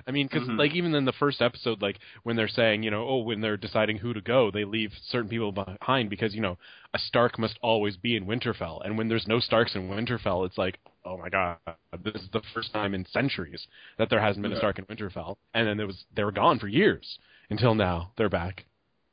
I 0.08 0.12
mean, 0.12 0.28
because 0.28 0.48
Mhm. 0.48 0.58
like 0.58 0.74
even 0.76 0.96
in 0.96 1.04
the 1.06 1.12
first 1.14 1.42
episode, 1.42 1.82
like 1.82 2.00
when 2.24 2.36
they're 2.38 2.48
saying, 2.48 2.84
you 2.84 2.92
know, 2.92 3.06
oh, 3.06 3.18
when 3.18 3.42
they're 3.42 3.58
deciding 3.58 3.98
who 3.98 4.14
to 4.14 4.22
go, 4.22 4.50
they 4.50 4.64
leave 4.64 4.94
certain 5.10 5.30
people 5.30 5.52
behind 5.52 6.10
because 6.10 6.34
you 6.34 6.42
know 6.42 6.58
a 6.94 7.00
Stark 7.00 7.38
must 7.38 7.60
always 7.62 7.98
be 7.98 8.16
in 8.16 8.26
Winterfell, 8.26 8.84
and 8.86 8.98
when 8.98 9.10
there's 9.10 9.28
no 9.28 9.40
Starks 9.40 9.76
in 9.76 9.90
Winterfell, 9.90 10.46
it's 10.46 10.58
like, 10.58 10.80
oh 11.06 11.18
my 11.18 11.30
god, 11.30 11.58
this 12.04 12.16
is 12.22 12.30
the 12.34 12.42
first 12.54 12.72
time 12.74 12.94
in 12.94 13.06
centuries 13.08 13.66
that 13.98 14.10
there 14.10 14.20
hasn't 14.22 14.44
been 14.44 14.54
a 14.54 14.58
Stark 14.58 14.80
in 14.80 14.86
Winterfell, 14.86 15.38
and 15.54 15.68
then 15.68 15.78
there 15.78 15.88
was 15.88 16.04
they 16.16 16.24
were 16.24 16.32
gone 16.32 16.60
for 16.60 16.68
years 16.68 17.20
until 17.50 17.76
now 17.76 18.12
they're 18.18 18.30
back. 18.30 18.66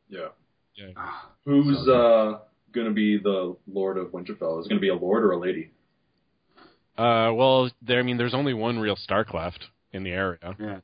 Yeah. 0.08 0.28
Yeah. 0.74 0.88
Ah, 0.96 1.30
Who's 1.44 1.84
So 1.86 1.92
uh 1.92 2.38
going 2.72 2.86
to 2.86 2.92
be 2.92 3.16
the 3.18 3.56
Lord 3.66 3.96
of 3.96 4.08
Winterfell? 4.08 4.60
Is 4.60 4.66
it 4.66 4.68
going 4.68 4.78
to 4.78 4.80
be 4.80 4.90
a 4.90 4.94
lord 4.94 5.24
or 5.24 5.32
a 5.32 5.38
lady? 5.38 5.70
Uh, 6.98 7.32
well, 7.34 7.70
there. 7.82 7.98
I 8.00 8.02
mean, 8.02 8.16
there's 8.16 8.34
only 8.34 8.54
one 8.54 8.78
real 8.78 8.96
Stark 8.96 9.34
left 9.34 9.64
in 9.92 10.02
the 10.02 10.10
area. 10.10 10.38
Yeah, 10.58 10.78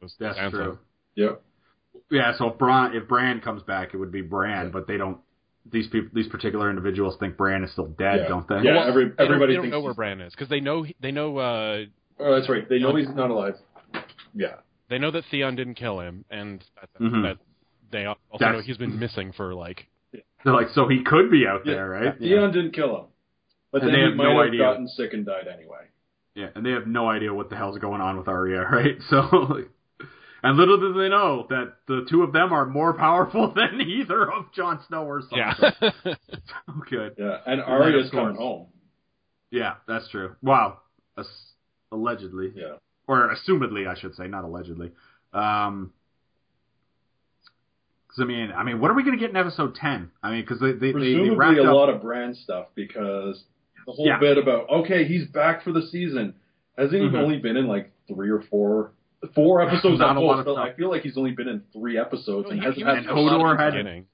So 0.00 0.08
that's 0.18 0.38
Sansa. 0.38 0.50
true. 0.50 0.78
Yep. 1.16 1.42
Yeah, 2.10 2.36
so 2.36 2.48
if 2.50 2.58
Bran 2.58 2.94
if 2.94 3.08
Bran 3.08 3.40
comes 3.40 3.62
back, 3.62 3.92
it 3.94 3.96
would 3.96 4.12
be 4.12 4.22
Bran, 4.22 4.66
Yeah. 4.66 4.70
but 4.72 4.86
they 4.86 4.96
don't. 4.96 5.18
These 5.72 5.88
people, 5.88 6.10
these 6.12 6.28
particular 6.28 6.70
individuals, 6.70 7.16
think 7.18 7.36
Bran 7.36 7.64
is 7.64 7.72
still 7.72 7.86
dead, 7.86 8.20
Yeah. 8.20 8.28
don't 8.28 8.46
they? 8.48 8.60
Yeah. 8.62 8.74
Well, 8.76 8.88
every- 8.88 9.04
they 9.04 9.10
don't- 9.16 9.26
everybody 9.26 9.52
they 9.52 9.56
don't 9.56 9.62
thinks 9.64 9.72
know 9.74 9.80
where 9.80 9.90
he's- 9.90 9.96
Bran 9.96 10.20
is 10.20 10.32
because 10.34 10.48
they 10.48 10.60
know 10.60 10.86
they 11.00 11.10
know 11.12 11.36
uh, 11.38 11.84
Oh, 12.18 12.34
that's 12.34 12.48
right. 12.48 12.66
They 12.68 12.78
know 12.78 12.94
he's 12.94 13.08
not 13.10 13.30
alive. 13.30 13.56
Yeah. 14.34 14.56
they 14.88 14.98
know 14.98 15.10
that 15.10 15.24
Theon 15.30 15.56
didn't 15.56 15.74
kill 15.74 15.98
him, 16.00 16.24
and 16.30 16.60
that, 16.80 16.90
Mhm. 17.00 17.22
that 17.24 17.38
they 17.90 18.04
also 18.06 18.20
That's- 18.38 18.52
know 18.54 18.60
he's 18.62 18.78
been 18.78 18.98
missing 18.98 19.32
for 19.32 19.54
like 19.54 19.86
They're 20.44 20.52
like, 20.54 20.68
so 20.68 20.86
he 20.86 21.02
could 21.02 21.28
be 21.30 21.44
out 21.46 21.66
Yeah. 21.66 21.74
there, 21.74 21.90
right? 21.90 22.18
Theon 22.18 22.52
didn't 22.52 22.70
kill 22.72 22.96
him, 22.96 23.04
but 23.72 23.82
And 23.82 23.88
then 23.88 23.92
they 23.94 23.98
he 24.02 24.06
have 24.10 24.16
might 24.16 24.24
no 24.24 24.38
have 24.38 24.48
idea. 24.48 24.58
gotten 24.60 24.86
sick 24.86 25.12
and 25.12 25.26
died 25.26 25.48
anyway. 25.48 25.86
Yeah, 26.36 26.48
and 26.54 26.64
they 26.64 26.70
have 26.70 26.86
no 26.86 27.08
idea 27.10 27.34
what 27.34 27.48
the 27.50 27.56
hell's 27.56 27.78
going 27.78 28.00
on 28.00 28.16
with 28.18 28.28
Arya, 28.28 28.62
right? 28.70 28.96
So, 29.10 29.20
like, 29.22 29.68
and 30.48 30.56
little 30.56 30.78
do 30.78 30.92
they 30.92 31.08
know 31.08 31.46
that 31.50 31.74
the 31.88 32.06
two 32.08 32.22
of 32.22 32.32
them 32.32 32.52
are 32.52 32.66
more 32.66 32.94
powerful 32.94 33.52
than 33.56 33.80
either 33.80 34.30
of 34.30 34.52
Jon 34.54 34.80
Snow 34.88 35.04
or 35.04 35.22
Sansa. 35.22 35.72
yeah. 36.04 36.14
Oh, 36.68 36.82
good. 36.90 37.14
Yeah, 37.18 37.38
and 37.46 37.60
Arya's 37.60 38.10
coming 38.10 38.36
home. 38.36 38.66
Yeah, 39.50 39.74
that's 39.86 40.08
true. 40.10 40.36
Wow, 40.42 40.78
As- 41.18 41.26
allegedly, 41.92 42.52
Yeah. 42.54 42.76
or 43.06 43.34
assumedly, 43.34 43.86
I 43.88 43.98
should 43.98 44.14
say, 44.16 44.26
not 44.26 44.44
allegedly. 44.44 44.90
Um, 45.32 45.92
because 48.08 48.22
I 48.22 48.24
mean, 48.26 48.52
I 48.56 48.62
mean, 48.64 48.80
what 48.80 48.90
are 48.90 48.94
we 48.94 49.02
going 49.04 49.16
to 49.16 49.20
get 49.20 49.30
in 49.30 49.36
episode 49.36 49.74
ten? 49.74 50.10
I 50.22 50.30
mean, 50.30 50.40
because 50.42 50.60
they 50.60 50.72
they, 50.72 50.92
they, 50.92 51.14
they 51.14 51.30
wrapped 51.30 51.58
a 51.58 51.64
up. 51.64 51.74
lot 51.74 51.88
of 51.90 52.02
Bran 52.02 52.34
stuff 52.34 52.66
because 52.74 53.44
the 53.86 53.92
whole 53.92 54.06
Yeah. 54.06 54.18
bit 54.18 54.38
about 54.38 54.68
okay, 54.70 55.04
he's 55.04 55.26
back 55.28 55.62
for 55.62 55.72
the 55.72 55.82
season. 55.82 56.34
Hasn't 56.78 57.00
he 57.00 57.08
Mhm. 57.08 57.14
only 57.22 57.38
been 57.38 57.56
in 57.56 57.66
like 57.66 57.92
three 58.08 58.30
or 58.30 58.42
four 58.42 58.92
four 59.34 59.62
episodes? 59.62 59.98
Not 59.98 60.10
at 60.10 60.16
a 60.16 60.20
lot 60.20 60.38
of 60.40 60.44
so. 60.46 60.56
I 60.56 60.72
feel 60.74 60.90
like 60.90 61.02
he's 61.02 61.16
only 61.16 61.32
been 61.32 61.48
in 61.48 61.62
three 61.72 61.98
episodes 61.98 62.48
and 62.50 62.58
He- 62.60 62.64
hasn't 62.64 62.76
he 62.78 62.82
had 62.84 62.98
and 62.98 63.06
Hodor 63.06 63.58
had- 63.58 63.72
beginning. 63.72 64.06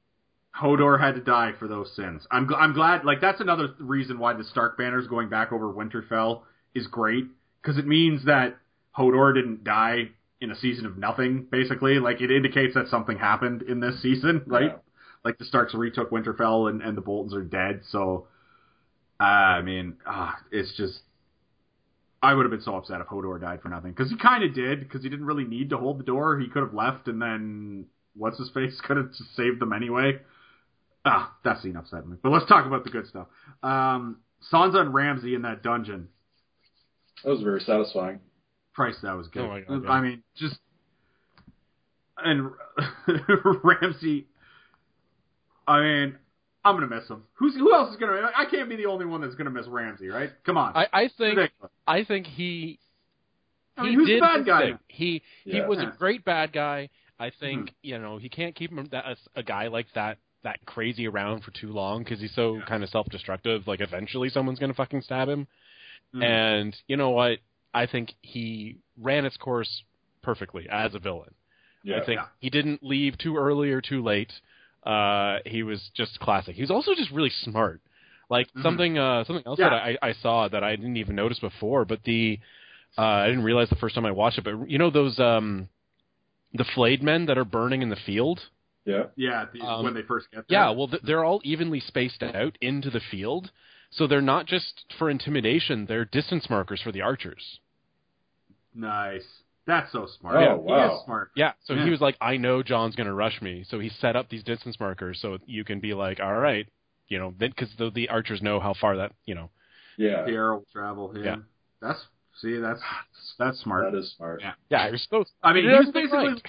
Hodor 0.55 1.01
had 1.01 1.15
to 1.15 1.21
die 1.23 1.53
for 1.59 1.67
those 1.67 1.91
sins. 1.97 2.27
I'm 2.31 2.47
gl- 2.47 2.59
I'm 2.59 2.75
glad. 2.75 3.05
Like 3.07 3.21
that's 3.23 3.41
another 3.41 3.69
reason 3.79 4.19
why 4.19 4.35
the 4.35 4.45
Stark 4.45 4.77
banners 4.77 5.07
going 5.07 5.31
back 5.31 5.51
over 5.51 5.73
Winterfell 5.73 6.43
is 6.75 6.87
great 6.87 7.25
because 7.62 7.79
it 7.79 7.87
means 7.87 8.27
that 8.27 8.57
Hodor 8.97 9.33
didn't 9.35 9.65
die 9.65 10.11
in 10.43 10.51
a 10.51 10.55
season 10.57 10.85
of 10.85 10.99
nothing. 10.99 11.47
Basically, 11.51 11.99
like 11.99 12.21
it 12.21 12.31
indicates 12.31 12.75
that 12.75 12.88
something 12.88 13.17
happened 13.17 13.62
in 13.62 13.81
this 13.81 14.03
season, 14.03 14.43
right? 14.47 14.73
Yeah. 14.73 14.77
Like 15.25 15.38
the 15.38 15.47
Starks 15.47 15.73
retook 15.73 16.11
Winterfell 16.11 16.69
and, 16.69 16.83
and 16.83 16.97
the 16.99 17.01
Boltons 17.01 17.33
are 17.35 17.43
dead. 17.45 17.81
So 17.91 18.27
I 19.19 19.62
mean, 19.62 19.95
ah, 20.07 20.37
it's 20.51 20.77
just. 20.77 21.01
I 22.23 22.35
would 22.35 22.45
have 22.45 22.51
been 22.53 22.63
so 22.63 22.77
upset 22.77 23.01
if 23.01 23.09
Hodor 23.09 23.41
died 23.41 23.63
for 23.63 23.69
nothing 23.69 23.91
because 23.91 24.11
he 24.11 24.17
kind 24.17 24.45
of 24.45 24.55
did 24.55 24.81
because 24.81 25.03
he 25.03 25.09
didn't 25.09 25.27
really 25.27 25.45
need 25.45 25.71
to 25.71 25.79
hold 25.79 25.99
the 25.99 26.05
door. 26.05 26.39
He 26.39 26.49
could 26.49 26.63
have 26.63 26.73
left 26.73 27.09
and 27.09 27.21
then 27.21 27.87
what's 28.15 28.39
his 28.39 28.51
face 28.51 28.81
could 28.85 28.97
have 28.97 29.09
just 29.09 29.35
saved 29.37 29.61
them 29.61 29.73
anyway. 29.73 30.21
Ah, 31.05 31.35
that 31.45 31.61
scene 31.61 31.77
upset 31.77 32.07
me. 32.07 32.17
But 32.23 32.31
let's 32.31 32.47
talk 32.47 32.65
about 32.65 32.85
the 32.85 32.91
good 32.91 33.09
stuff. 33.09 33.27
Um, 33.63 34.19
Sansa 34.53 34.77
and 34.77 34.95
Ramsay 34.95 35.35
in 35.35 35.43
that 35.43 35.65
dungeon. 35.65 36.09
That 37.25 37.31
was 37.31 37.43
very 37.43 37.61
satisfying. 37.61 38.21
Price, 38.73 38.97
that 39.03 39.17
was 39.17 39.27
good. 39.29 39.43
Oh 39.43 39.49
my 39.49 39.61
God, 39.61 39.83
yeah. 39.85 39.91
I 39.91 40.01
mean, 40.01 40.23
just 40.37 40.59
and 42.19 42.51
Ramsay. 43.65 44.27
I 45.67 45.81
mean, 45.81 46.19
I'm 46.64 46.77
gonna 46.77 46.87
miss 46.87 47.09
him. 47.09 47.25
Who's 47.35 47.55
who 47.55 47.75
else 47.75 47.90
is 47.90 47.96
gonna? 47.96 48.31
I 48.37 48.44
can't 48.46 48.68
be 48.68 48.77
the 48.77 48.87
only 48.87 49.05
one 49.07 49.20
that's 49.20 49.35
gonna 49.35 49.51
miss 49.51 49.66
Ramsay, 49.66 50.09
right? 50.09 50.31
Come 50.44 50.57
on. 50.57 50.77
I, 50.77 50.87
I 50.92 51.03
think 51.18 51.37
Ridiculous. 51.38 51.72
I 51.87 52.05
think 52.05 52.27
he 52.27 52.79
I 53.77 53.83
mean, 53.83 53.90
he 53.92 53.96
who's 53.96 54.07
the 54.07 54.12
did 54.14 54.20
bad 54.20 54.46
guy? 54.46 54.61
thing. 54.62 54.79
He 54.88 55.22
he 55.44 55.57
Yeah. 55.59 55.66
was 55.66 55.79
a 55.79 55.92
great 55.98 56.25
bad 56.25 56.53
guy. 56.53 56.88
I 57.18 57.31
think 57.31 57.66
Mm-hmm. 57.66 57.75
you 57.83 57.98
know 57.98 58.16
he 58.18 58.29
can't 58.29 58.55
keep 58.55 58.70
him 58.70 58.87
that 58.92 59.05
a 59.35 59.42
guy 59.42 59.68
like 59.68 59.87
that 59.94 60.18
that 60.44 60.64
crazy 60.66 61.07
around 61.07 61.42
for 61.42 61.51
too 61.53 61.72
long 61.72 62.03
because 62.03 62.20
he's 62.20 62.35
so 62.35 62.61
kind 62.68 62.83
of 62.83 62.88
self-destructive. 62.90 63.66
Like 63.66 63.81
eventually 63.81 64.29
someone's 64.29 64.59
gonna 64.59 64.75
fucking 64.75 65.03
stab 65.03 65.29
him. 65.29 65.46
Mhm. 66.14 66.25
And 66.25 66.77
you 66.87 66.96
know 66.96 67.11
what? 67.11 67.38
I 67.75 67.87
think 67.87 68.12
he 68.22 68.77
ran 69.01 69.25
its 69.25 69.37
course 69.37 69.83
perfectly 70.22 70.68
as 70.70 70.94
a 70.94 70.98
villain. 70.98 71.35
Yeah. 71.83 71.96
I 72.01 72.05
think 72.05 72.20
Yeah. 72.20 72.27
he 72.38 72.51
didn't 72.51 72.83
leave 72.85 73.18
too 73.18 73.37
early 73.37 73.70
or 73.72 73.81
too 73.81 74.03
late. 74.03 74.33
Uh, 74.83 75.38
he 75.47 75.62
was 75.62 75.81
just 75.95 76.18
classic. 76.21 76.57
He 76.57 76.62
was 76.62 76.71
also 76.71 76.95
just 76.95 77.11
really 77.11 77.31
smart. 77.31 77.81
Like 78.29 78.53
Mhm. 78.55 78.62
something, 78.62 78.99
uh, 78.99 79.25
something 79.25 79.47
else 79.47 79.59
Yeah. 79.59 79.71
that 79.71 79.83
I, 79.83 79.99
I 80.03 80.12
saw 80.14 80.49
that 80.49 80.64
I 80.64 80.75
didn't 80.77 80.97
even 80.97 81.14
notice 81.16 81.38
before, 81.38 81.85
but 81.85 82.03
the 82.05 82.38
uh, 82.99 83.03
I 83.03 83.27
didn't 83.29 83.45
realize 83.45 83.68
the 83.71 83.77
first 83.77 83.95
time 83.95 84.05
I 84.05 84.11
watched 84.11 84.38
it. 84.38 84.45
But 84.45 84.68
you 84.68 84.79
know 84.79 84.90
those 84.90 85.18
um, 85.21 85.68
the 86.55 86.64
flayed 86.64 87.03
men 87.03 87.27
that 87.27 87.38
are 87.38 87.45
burning 87.45 87.83
in 87.83 87.88
the 87.88 87.97
field. 87.97 88.40
Yeah. 88.85 89.05
yeah, 89.16 89.47
the, 89.53 89.61
um, 89.61 89.85
when 89.85 89.95
they 89.95 90.03
first 90.03 90.29
get 90.33 90.49
there. 90.49 90.59
Yeah, 90.59 90.71
well, 90.71 90.88
th- 90.88 91.03
they're 91.03 91.25
all 91.25 91.40
evenly 91.45 91.79
spaced 91.79 92.21
out 92.23 92.59
into 92.61 92.90
the 92.90 93.01
field, 93.12 93.53
so 93.90 94.09
they're 94.09 94.21
not 94.21 94.47
just 94.47 94.85
for 94.99 95.09
intimidation; 95.09 95.87
they're 95.87 96.05
distance 96.05 96.51
markers 96.51 96.81
for 96.83 96.90
the 96.90 97.01
archers. 97.01 97.61
nice. 98.75 99.41
That's 99.66 99.90
so 99.92 100.09
smart. 100.18 100.37
Oh, 100.37 100.40
Yeah, 100.40 100.55
He 100.57 100.61
wow. 100.62 100.96
is 100.98 101.05
smart. 101.05 101.31
Yeah, 101.37 101.53
so 101.64 101.75
Yeah. 101.75 101.85
he 101.85 101.90
was 101.90 102.01
like, 102.01 102.16
I 102.20 102.37
know 102.37 102.62
Jon's 102.62 102.96
going 102.96 103.07
to 103.07 103.14
rush 103.14 103.40
me. 103.40 103.64
So 103.68 103.79
he 103.79 103.88
set 104.01 104.16
up 104.16 104.29
these 104.29 104.42
distance 104.42 104.79
markers 104.81 105.20
so 105.20 105.38
you 105.46 105.64
can 105.64 105.79
be 105.81 105.94
like, 105.94 106.20
all 106.20 106.35
right, 106.35 106.66
you 107.09 107.18
know, 107.18 107.31
because 107.31 107.68
the, 107.79 107.90
the 107.90 108.09
archers 108.09 108.42
know 108.42 108.59
how 108.59 108.75
far 108.81 108.96
that, 108.96 109.12
you 109.25 109.35
know. 109.35 109.51
Yeah. 109.96 110.25
The 110.25 110.33
arrow 110.33 110.57
will 110.57 110.66
travel. 110.72 111.12
Yeah. 111.14 111.22
Yeah. 111.25 111.37
That's 111.81 112.01
see, 112.40 112.57
that's 112.59 112.81
that's 113.38 113.61
smart. 113.61 113.92
That 113.92 113.98
is 113.98 114.12
smart. 114.16 114.40
Yeah. 114.40 114.53
Yeah, 114.70 114.88
you're 114.88 114.96
supposed 114.98 115.31
I 115.42 115.53
mean, 115.53 115.64
he 115.64 115.70
was 115.70 115.90
basically 115.92 116.29
right. 116.29 116.48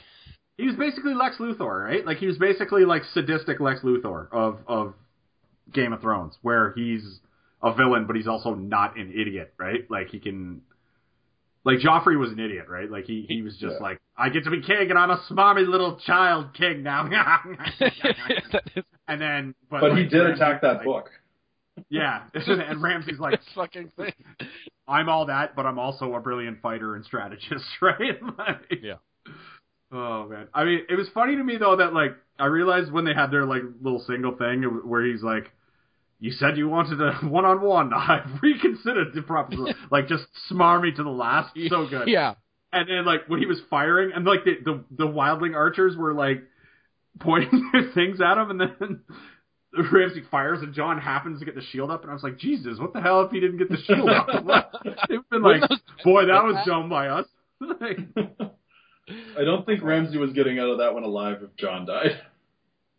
he 0.58 0.66
was 0.68 0.76
basically 0.76 1.14
Lex 1.14 1.38
Luthor, 1.38 1.86
right? 1.86 2.06
Like 2.06 2.18
he 2.18 2.28
was 2.28 2.38
basically 2.38 2.86
like 2.86 3.04
sadistic 3.14 3.60
Lex 3.60 3.82
Luthor 3.82 4.28
of 4.32 4.60
of 4.68 4.94
Game 5.74 5.92
of 5.92 6.02
Thrones, 6.02 6.38
where 6.42 6.72
he's 6.76 7.20
a 7.62 7.74
villain, 7.74 8.06
but 8.06 8.16
he's 8.16 8.28
also 8.28 8.54
not 8.54 8.98
an 8.98 9.12
idiot, 9.12 9.54
right? 9.58 9.90
Like 9.90 10.10
he 10.10 10.20
can, 10.20 10.62
like 11.66 11.80
Joffrey 11.80 12.18
was 12.20 12.32
an 12.32 12.40
idiot, 12.40 12.66
right? 12.70 12.90
Like 12.92 13.06
he 13.06 13.26
he 13.28 13.42
was 13.42 13.54
just 13.58 13.76
Yeah. 13.80 13.84
like, 13.84 14.02
I 14.18 14.30
get 14.30 14.44
to 14.46 14.50
be 14.52 14.62
king, 14.62 14.90
and 14.90 14.98
I'm 15.00 15.10
a 15.12 15.18
smarmy 15.30 15.68
little 15.68 15.98
child 16.06 16.54
king 16.54 16.84
now. 16.84 17.10
And 19.08 19.20
then, 19.22 19.54
but, 19.70 19.82
But 19.82 19.98
he 19.98 20.06
did 20.06 20.18
Ramsay's 20.20 20.40
attack 20.42 20.62
that 20.62 20.78
like- 20.78 20.86
book. 20.86 21.10
Yeah, 21.90 22.22
and 22.34 22.82
Ramsay's 22.82 23.20
like, 23.20 23.40
fucking 23.56 23.92
thing. 23.98 24.14
I'm 24.88 25.10
all 25.10 25.26
that, 25.26 25.56
but 25.56 25.66
I'm 25.66 25.78
also 25.80 26.14
a 26.16 26.20
brilliant 26.22 26.62
fighter 26.62 26.96
and 26.96 27.04
strategist, 27.04 27.66
right? 27.82 28.22
Like- 28.38 28.80
Yeah. 28.82 28.96
Oh 29.92 30.28
man, 30.28 30.48
I 30.54 30.64
mean, 30.64 30.82
it 30.90 30.96
was 30.96 31.08
funny 31.14 31.36
to 31.36 31.44
me 31.44 31.58
though 31.58 31.76
that 31.76 31.94
like 31.94 32.16
I 32.40 32.46
realized 32.46 32.92
when 32.92 33.06
they 33.06 33.14
had 33.14 33.28
their 33.30 33.46
like 33.46 33.62
little 33.82 34.00
single 34.08 34.36
thing 34.36 34.64
where 34.64 35.06
he's 35.06 35.22
like, 35.22 35.52
"You 36.24 36.32
said 36.32 36.58
you 36.58 36.70
wanted 36.70 37.02
a 37.02 37.12
one 37.28 37.44
on 37.44 37.60
one. 37.60 37.94
I've 37.94 38.42
reconsidered 38.42 39.14
the 39.14 39.24
proposition." 39.24 39.76
like 39.92 40.08
just 40.08 40.24
smarmy 40.50 40.96
to 40.96 41.04
the 41.04 41.10
last. 41.10 41.54
So 41.68 41.86
good. 41.86 42.08
Yeah. 42.08 42.36
And 42.72 42.90
then 42.90 43.06
like 43.06 43.28
when 43.28 43.42
he 43.42 43.46
was 43.46 43.60
firing, 43.70 44.14
and 44.16 44.24
like 44.24 44.46
the 44.46 44.56
the, 44.64 44.84
the 44.90 45.06
wildling 45.06 45.54
archers 45.54 45.98
were 45.98 46.14
like 46.14 46.42
pointing 47.20 47.70
their 47.74 47.92
things 47.94 48.22
at 48.22 48.38
him, 48.38 48.52
and 48.52 48.62
then. 48.62 49.02
Ramsay 49.92 50.22
fires 50.30 50.60
and 50.62 50.72
Jon 50.72 51.00
happens 51.00 51.40
to 51.40 51.46
get 51.46 51.56
the 51.56 51.64
shield 51.72 51.90
up, 51.90 52.04
and 52.04 52.12
I 52.12 52.14
was 52.14 52.22
like, 52.22 52.38
Jesus, 52.38 52.78
what 52.78 52.94
the 52.94 53.02
hell 53.02 53.22
if 53.22 53.32
he 53.32 53.40
didn't 53.40 53.58
get 53.58 53.70
the 53.70 53.78
shield 53.78 54.08
up? 54.08 54.28
It'd 55.10 55.28
been 55.32 55.42
like, 55.42 55.64
boy, 56.04 56.28
that 56.28 56.44
was 56.44 56.64
dumb 56.64 56.90
by 56.90 57.08
us. 57.08 57.26
Like, 57.60 57.98
I 59.36 59.44
don't 59.44 59.66
think 59.66 59.82
Ramsay 59.82 60.20
was 60.20 60.32
getting 60.34 60.60
out 60.60 60.70
of 60.70 60.78
that 60.78 60.94
one 60.94 61.02
alive 61.02 61.40
if 61.42 61.56
Jon 61.56 61.88
died. 61.88 62.22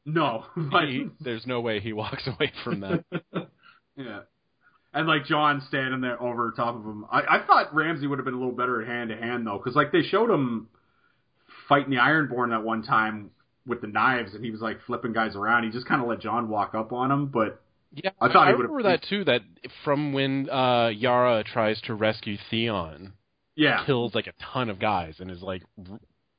No, 0.07 0.45
like, 0.57 0.89
He, 0.89 1.09
there's 1.21 1.47
no 1.47 1.61
way 1.61 1.81
he 1.81 1.93
walks 1.93 2.27
away 2.27 2.53
from 2.63 2.81
that. 2.81 3.05
yeah, 3.97 4.21
and 4.93 5.07
like 5.07 5.25
Jon 5.27 5.63
standing 5.69 6.01
there 6.01 6.21
over 6.21 6.53
top 6.57 6.77
of 6.77 6.85
him. 6.85 7.07
I, 7.11 7.21
I 7.21 7.47
thought 7.47 7.75
Ramsay 7.75 8.07
would 8.07 8.19
have 8.19 8.25
been 8.25 8.35
a 8.35 8.39
little 8.39 8.53
better 8.53 8.83
at 8.83 8.89
hand 8.89 9.11
to 9.11 9.17
hand 9.17 9.47
though, 9.47 9.59
because 9.59 9.75
like 9.75 9.93
they 9.93 10.03
showed 10.03 10.31
him 10.31 10.69
fighting 11.69 11.91
the 11.91 11.97
Ironborn 11.97 12.51
that 12.51 12.63
one 12.63 12.83
time 12.83 13.31
with 13.67 13.81
the 13.81 13.87
knives, 13.87 14.35
and 14.35 14.45
he 14.45 14.51
was 14.51 14.61
like 14.61 14.79
flipping 14.87 15.13
guys 15.13 15.37
around. 15.37 15.65
He 15.65 15.71
just 15.71 15.87
kind 15.87 16.03
of 16.03 16.09
let 16.09 16.21
Jon 16.21 16.49
walk 16.49 16.75
up 16.75 16.93
on 16.93 17.11
him, 17.11 17.27
but 17.27 17.63
Yeah, 17.93 18.11
I 18.21 18.29
thought 18.29 18.49
I 18.49 18.51
remember 18.51 18.83
that 18.85 19.03
too. 19.09 19.25
That 19.25 19.43
from 19.85 20.13
when 20.13 20.49
uh, 20.51 20.89
Yara 20.89 21.45
tries 21.45 21.81
to 21.83 21.95
rescue 21.95 22.37
Theon, 22.51 23.15
yeah, 23.57 23.85
kills 23.87 24.15
like 24.15 24.27
a 24.27 24.33
ton 24.53 24.69
of 24.69 24.79
guys 24.79 25.17
and 25.19 25.31
is 25.31 25.43
like, 25.43 25.63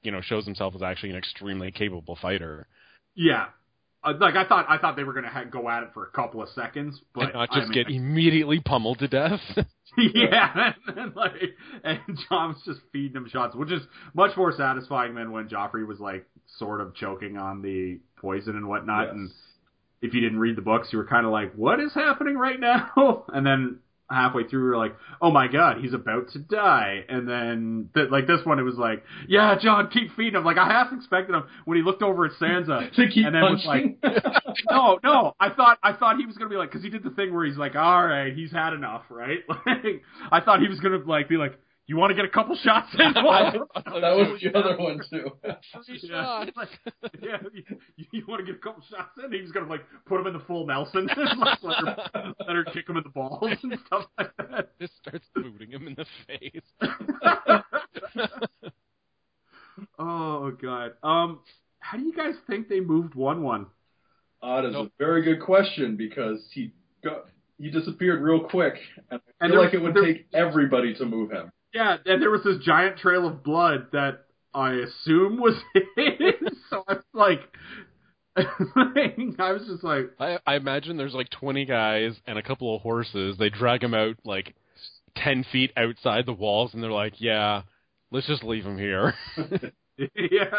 you 0.04 0.12
know, 0.12 0.22
shows 0.22 0.46
himself 0.46 0.76
as 0.76 0.84
actually 0.84 1.10
an 1.10 1.18
extremely 1.18 1.72
capable 1.72 2.18
fighter, 2.22 2.68
yeah. 3.16 3.48
Uh, 4.04 4.14
like 4.20 4.36
I 4.36 4.48
thought, 4.48 4.66
I 4.70 4.78
thought 4.78 4.96
they 4.96 5.04
were 5.04 5.14
gonna 5.14 5.30
ha- 5.30 5.46
go 5.46 5.68
at 5.70 5.84
it 5.84 5.90
for 5.94 6.06
a 6.06 6.12
couple 6.12 6.42
of 6.44 6.50
seconds, 6.50 7.00
but 7.14 7.24
and 7.24 7.34
not 7.34 7.50
I 7.52 7.60
just 7.60 7.70
mean, 7.70 7.86
get 7.86 7.94
immediately 7.94 8.60
pummeled 8.60 9.00
to 9.00 9.08
death. 9.08 9.42
yeah, 9.98 10.74
and, 10.88 10.98
then, 10.98 11.14
like, 11.16 11.32
and 11.84 12.00
Jon 12.30 12.50
was 12.50 12.62
just 12.66 12.80
feeding 12.92 13.16
him 13.16 13.30
shots, 13.30 13.56
which 13.56 13.72
is 13.72 13.82
much 14.14 14.36
more 14.36 14.52
satisfying 14.52 15.16
than 15.16 15.32
when 15.32 15.48
Joffrey 15.48 15.88
was 15.88 16.00
like 16.00 16.26
sort 16.58 16.82
of 16.82 16.96
choking 16.96 17.38
on 17.38 17.62
the 17.62 18.00
poison 18.18 18.56
and 18.56 18.68
whatnot. 18.68 19.08
Yes. 19.08 19.14
And 19.14 19.32
if 20.02 20.14
you 20.14 20.22
didn't 20.22 20.40
read 20.40 20.56
the 20.56 20.62
books, 20.62 20.90
you 20.92 20.98
were 20.98 21.08
kind 21.08 21.26
of 21.26 21.32
like, 21.32 21.54
"What 21.54 21.80
is 21.80 21.94
happening 21.94 22.38
right 22.38 22.60
now?" 22.60 23.26
And 23.34 23.46
then 23.46 23.80
halfway 24.10 24.44
through, 24.48 24.72
we're 24.72 24.78
like, 24.78 24.96
"Oh 25.22 25.32
my 25.32 25.48
god, 25.48 25.78
he's 25.82 25.94
about 25.94 26.30
to 26.34 26.40
die!" 26.40 27.06
And 27.10 27.28
then 27.28 27.90
th- 27.94 28.10
like 28.10 28.28
this 28.28 28.40
one, 28.46 28.60
it 28.60 28.64
was 28.64 28.76
like, 28.76 29.04
"Yeah, 29.28 29.58
Jon, 29.60 29.90
keep 29.92 30.16
feeding 30.16 30.36
him." 30.36 30.44
Like 30.46 30.58
I 30.58 30.68
half 30.68 30.94
expected 30.94 31.36
him 31.36 31.44
when 31.66 31.78
he 31.78 31.84
looked 31.84 32.04
over 32.04 32.26
at 32.26 32.34
Sansa 32.34 32.92
to 32.96 33.08
keep 33.10 33.26
and 33.26 33.36
then 33.36 33.42
was 33.42 33.64
like, 33.66 34.02
punching. 34.02 34.24
no, 34.70 35.00
no. 35.04 35.34
I 35.40 35.50
thought 35.50 35.80
I 35.84 35.94
thought 35.94 36.18
he 36.18 36.26
was 36.26 36.38
gonna 36.38 36.50
be 36.50 36.58
like 36.58 36.70
because 36.70 36.84
he 36.84 36.90
did 36.90 37.04
the 37.04 37.12
thing 37.12 37.34
where 37.34 37.46
he's 37.46 37.58
like, 37.58 37.76
all 37.76 38.06
right, 38.06 38.34
he's 38.34 38.52
had 38.52 38.74
enough, 38.74 39.04
right? 39.10 39.40
Like, 39.66 40.04
I 40.32 40.42
thought 40.42 40.62
he 40.62 40.68
was 40.68 40.80
gonna 40.80 41.00
like 41.06 41.28
be 41.28 41.38
like, 41.38 41.60
you 41.88 41.98
want 41.98 42.10
to 42.12 42.16
get 42.16 42.26
a 42.26 42.30
couple 42.30 42.56
shots 42.56 42.88
in? 42.94 43.00
that 43.14 43.24
was 43.24 44.40
the 44.42 44.58
other 44.58 44.78
one 44.78 45.00
too. 45.10 45.32
Free 45.86 46.00
yeah. 46.04 46.46
Like, 46.56 46.70
yeah. 47.22 47.38
You, 47.54 48.06
you 48.12 48.26
want 48.28 48.40
to 48.40 48.46
get 48.46 48.56
a 48.56 48.64
couple 48.64 48.84
shots 48.90 49.12
in? 49.24 49.32
He 49.32 49.42
was 49.42 49.52
gonna 49.52 49.70
like 49.70 49.82
put 50.06 50.20
him 50.20 50.28
in 50.28 50.34
the 50.34 50.40
full 50.40 50.66
Nelson, 50.66 51.08
like, 51.38 51.64
let, 51.64 51.78
her, 51.78 52.34
let 52.40 52.56
her 52.56 52.64
kick 52.66 52.90
him 52.90 52.98
in 52.98 53.04
the 53.04 53.10
balls 53.10 53.58
and 53.64 53.78
stuff 53.86 54.06
like 54.18 54.32
that. 54.38 54.70
Just 54.80 54.94
starts 54.98 55.26
booting 55.36 55.72
him 55.72 55.88
in 55.88 55.96
the 55.96 56.06
face. 56.28 56.62
oh 60.00 60.52
god. 60.62 60.92
Um, 61.04 61.40
how 61.80 61.98
do 61.98 62.04
you 62.04 62.14
guys 62.14 62.34
think 62.48 62.68
they 62.68 62.80
moved 62.80 63.16
Wun 63.16 63.44
Wun? 63.44 63.68
Uh, 64.42 64.62
that 64.62 64.68
is 64.70 64.74
Nope. 64.74 64.88
a 64.88 65.04
very 65.04 65.24
good 65.24 65.42
question 65.42 65.96
because 65.96 66.40
he 66.52 66.74
got 67.04 67.26
he 67.58 67.70
disappeared 67.70 68.22
real 68.22 68.42
quick, 68.42 68.74
and 69.10 69.22
I 69.40 69.48
feel 69.48 69.56
there- 69.56 69.66
like 69.66 69.74
it 69.74 69.82
would 69.82 69.96
take 69.96 70.28
everybody 70.34 70.94
to 70.96 71.06
move 71.06 71.32
him. 71.32 71.52
Yeah, 71.76 71.98
and 72.06 72.22
there 72.22 72.32
was 72.32 72.42
this 72.44 72.64
giant 72.64 72.98
trail 73.00 73.28
of 73.28 73.44
blood 73.44 73.88
that 73.92 74.28
I 74.54 74.76
assume 74.76 75.42
was 75.42 75.56
his. 75.74 76.58
so 76.70 76.86
I 76.88 76.94
was 76.94 77.04
like, 77.14 77.42
I 78.38 79.52
was 79.52 79.64
just 79.68 79.84
like, 79.84 80.12
I, 80.18 80.40
I 80.48 80.56
imagine 80.56 80.96
there's 80.96 81.14
like 81.14 81.30
20 81.32 81.66
guys 81.66 82.14
and 82.26 82.40
a 82.40 82.44
couple 82.44 82.74
of 82.74 82.82
horses. 82.82 83.38
They 83.38 83.50
drag 83.50 83.84
him 83.84 83.94
out 83.94 84.16
like 84.24 84.56
10 85.18 85.46
feet 85.52 85.74
outside 85.76 86.26
the 86.26 86.34
walls, 86.34 86.74
and 86.74 86.82
they're 86.82 86.92
like, 86.92 87.20
"Yeah, 87.20 87.64
let's 88.10 88.28
just 88.28 88.44
leave 88.44 88.66
him 88.66 88.78
here." 88.78 89.14
yeah. 89.98 90.52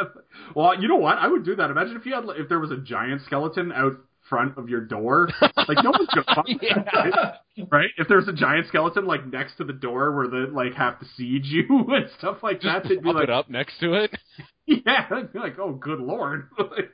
Well, 0.55 0.81
you 0.81 0.87
know 0.87 0.97
what? 0.97 1.17
I 1.17 1.29
would 1.29 1.47
do 1.47 1.57
that. 1.57 1.71
Imagine 1.71 1.97
if 1.97 2.05
you 2.05 2.15
had, 2.15 2.25
if 2.37 2.51
there 2.51 2.61
was 2.61 2.71
a 2.71 2.79
giant 2.79 3.23
skeleton 3.25 3.73
out 3.73 3.97
front 4.29 4.57
of 4.59 4.69
your 4.69 4.81
door. 4.83 5.29
Like 5.69 5.83
no 5.83 5.91
one's 5.91 6.09
gonna 6.15 6.25
fuck 6.33 6.47
with 6.47 6.61
that, 6.61 6.87
right? 6.95 7.69
right? 7.73 7.89
If 7.99 8.07
there's 8.07 8.29
a 8.29 8.33
giant 8.33 8.69
skeleton 8.69 9.05
like 9.07 9.27
next 9.27 9.57
to 9.57 9.65
the 9.65 9.73
door 9.73 10.15
where 10.15 10.29
they 10.29 10.51
like 10.53 10.75
have 10.75 11.01
to 11.01 11.07
siege 11.17 11.47
you 11.47 11.65
and 11.89 12.09
stuff 12.19 12.39
like 12.43 12.61
that, 12.63 12.83
just 12.85 12.89
they'd 12.89 13.03
be 13.03 13.13
like, 13.13 13.25
it 13.25 13.31
up 13.31 13.51
next 13.51 13.81
to 13.81 13.95
it. 13.95 14.17
yeah, 14.67 15.09
they'd 15.11 15.33
be 15.33 15.41
like, 15.41 15.59
oh, 15.59 15.73
good 15.73 15.99
lord, 15.99 16.51
like, 16.59 16.91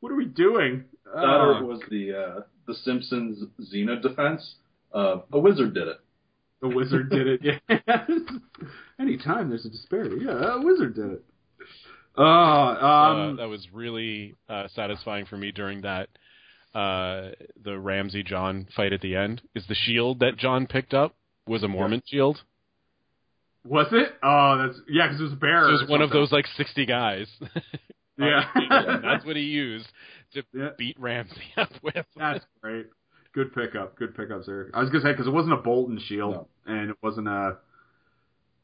what 0.00 0.10
are 0.10 0.14
we 0.16 0.24
doing? 0.24 0.84
That 1.04 1.22
Oh. 1.22 1.64
was 1.64 1.80
the 1.90 2.12
uh, 2.16 2.40
the 2.66 2.72
Simpsons 2.74 3.44
Xena 3.60 4.00
defense. 4.00 4.54
Uh, 4.94 5.16
a 5.32 5.38
wizard 5.38 5.74
did 5.74 5.88
it. 5.88 5.98
The 6.62 6.68
wizard 6.68 7.10
did 7.10 7.26
it. 7.26 7.40
Yeah. 7.68 8.06
Anytime 8.98 9.48
there's 9.50 9.66
a 9.66 9.70
disparity, 9.70 10.24
yeah, 10.24 10.54
a 10.54 10.60
wizard 10.62 10.94
did 10.94 11.10
it. 11.10 11.24
Uh, 12.16 12.22
um, 12.22 13.34
uh, 13.34 13.36
that 13.36 13.48
was 13.48 13.66
really 13.72 14.34
uh, 14.48 14.68
satisfying 14.74 15.26
for 15.26 15.36
me 15.36 15.50
during 15.50 15.82
that 15.82 16.08
uh, 16.74 17.30
the 17.62 17.78
Ramsay 17.78 18.22
Jon 18.24 18.66
fight 18.74 18.92
at 18.92 19.00
the 19.00 19.16
end. 19.16 19.42
Is 19.54 19.64
the 19.68 19.74
shield 19.74 20.20
that 20.20 20.36
Jon 20.36 20.66
picked 20.66 20.92
up 20.94 21.14
was 21.46 21.62
a 21.62 21.66
Mormont 21.66 22.02
shield? 22.06 22.42
was 23.66 23.86
it? 23.92 24.12
Oh, 24.22 24.58
that's 24.66 24.78
yeah, 24.88 25.06
because 25.06 25.20
it 25.20 25.24
was 25.24 25.32
a 25.32 25.36
bear. 25.36 25.62
So 25.64 25.68
it 25.68 25.72
was 25.82 25.88
one 25.88 26.02
of 26.02 26.10
those 26.10 26.30
like 26.32 26.46
sixty 26.56 26.86
guys. 26.86 27.28
Yeah. 28.16 28.44
that's 29.02 29.24
what 29.26 29.34
he 29.34 29.42
used 29.42 29.88
to 30.34 30.44
Yeah. 30.54 30.68
beat 30.78 30.96
Ramsay 31.00 31.34
up 31.56 31.70
with. 31.82 32.06
That's 32.16 32.44
great. 32.62 32.86
Good 33.34 33.52
pickup. 33.52 33.96
Good 33.98 34.14
pickups, 34.16 34.46
Eric. 34.48 34.70
I 34.72 34.78
was 34.82 34.90
gonna 34.90 35.02
say 35.02 35.10
because 35.10 35.26
it 35.26 35.32
wasn't 35.32 35.54
a 35.54 35.62
Bolton 35.62 35.98
shield 36.06 36.32
No. 36.34 36.48
and 36.66 36.90
it 36.90 36.96
wasn't 37.02 37.26
a. 37.26 37.56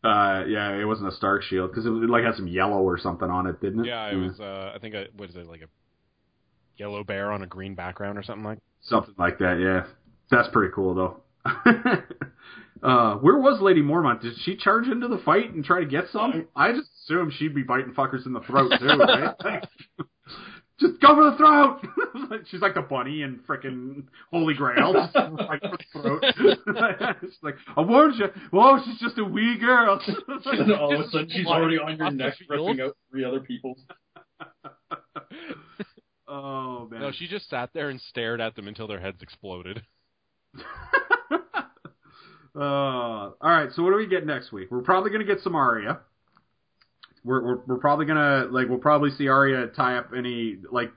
Uh, 0.05 0.45
yeah, 0.47 0.73
it 0.81 0.85
wasn't 0.85 1.09
a 1.09 1.17
Stark 1.17 1.43
shield 1.43 1.71
because 1.71 1.85
it, 1.85 1.91
was- 1.91 2.09
like 2.09 2.23
had 2.23 2.37
some 2.37 2.47
yellow 2.47 2.79
or 2.81 2.97
something 2.97 3.29
on 3.29 3.49
it, 3.49 3.61
didn't 3.61 3.81
it? 3.81 3.87
Yeah, 3.89 4.07
it 4.13 4.15
was. 4.17 4.39
Uh, 4.39 4.73
I 4.73 4.79
think 4.79 4.95
I, 4.95 5.07
what 5.17 5.29
is 5.29 5.35
it 5.35 5.47
like 5.49 5.63
a 5.63 5.67
yellow 6.81 7.05
bear 7.05 7.31
on 7.31 7.43
a 7.43 7.47
green 7.47 7.74
background 7.74 8.18
or 8.18 8.22
something 8.22 8.45
like. 8.45 8.59
something 8.81 9.14
like 9.18 9.39
that. 9.39 9.61
Yeah, 9.61 9.85
that's 10.31 10.49
pretty 10.49 10.72
cool 10.74 10.95
though. 10.95 11.22
uh, 12.83 13.14
where 13.16 13.39
was 13.39 13.61
Lady 13.61 13.83
Mormont? 13.83 14.22
Did 14.22 14.35
she 14.43 14.57
charge 14.57 14.89
into 14.89 15.07
the 15.07 15.18
fight 15.18 15.53
and 15.53 15.64
try 15.64 15.81
to 15.81 15.87
get 15.87 16.05
some? 16.11 16.49
I 16.57 16.72
just 16.72 16.89
assumed 17.05 17.35
she'd 17.35 17.55
be 17.55 17.62
biting 17.62 17.93
fuckers 17.93 18.26
in 18.26 18.33
the 18.33 18.41
throat 18.41 18.72
too, 18.78 18.87
right? 18.87 19.35
Like, 19.45 19.64
just 20.81 21.01
go 21.01 21.14
for 21.14 21.31
the 21.31 21.37
throat. 21.37 21.81
She's 22.51 22.61
like 22.61 22.74
the 22.74 22.81
bunny 22.83 23.22
and 23.22 23.41
frickin' 23.47 24.05
Holy 24.33 24.55
Grail, 24.55 24.93
just 24.95 25.14
right 25.14 25.61
for 25.61 25.76
the 25.76 25.85
throat. 25.93 26.24
She's 27.20 27.39
like, 27.43 27.57
I 27.76 27.81
warned 27.83 28.14
you. 28.16 28.26
Whoa, 28.51 28.78
she's 28.85 28.99
just 28.99 29.18
a 29.18 29.24
wee 29.24 29.59
girl. 29.59 30.01
All 30.78 30.95
of 30.95 31.01
a 31.01 31.11
sudden, 31.11 31.28
she's 31.31 31.47
already 31.47 31.78
on 31.78 31.97
your 31.97 32.11
neck, 32.11 32.35
field. 32.39 32.66
ripping 32.66 32.81
out 32.81 32.97
three 33.11 33.24
other 33.24 33.41
people's. 33.41 33.78
Oh 36.31 36.89
man. 36.91 37.01
No, 37.01 37.12
she 37.12 37.26
just 37.28 37.49
sat 37.51 37.70
there 37.74 37.91
and 37.91 38.01
stared 38.01 38.41
at 38.41 38.55
them 38.57 38.68
until 38.68 38.87
their 38.87 39.01
heads 39.01 39.20
exploded. 39.22 39.83
uh, 42.55 42.59
all 42.59 43.37
right. 43.43 43.70
So 43.74 43.83
what 43.83 43.91
do 43.91 43.97
we 43.97 44.07
get 44.07 44.26
next 44.26 44.53
week? 44.53 44.68
We're 44.70 44.83
probably 44.83 45.11
gonna 45.11 45.24
get 45.24 45.41
some 45.41 45.55
Arya. 45.55 46.01
We're 47.24 47.43
we're, 47.45 47.59
we're 47.66 47.78
probably 47.78 48.07
gonna 48.07 48.47
like 48.51 48.68
we'll 48.68 48.78
probably 48.78 49.11
see 49.11 49.28
Arya 49.28 49.68
tie 49.68 49.97
up 49.97 50.11
any 50.16 50.57
like, 50.70 50.93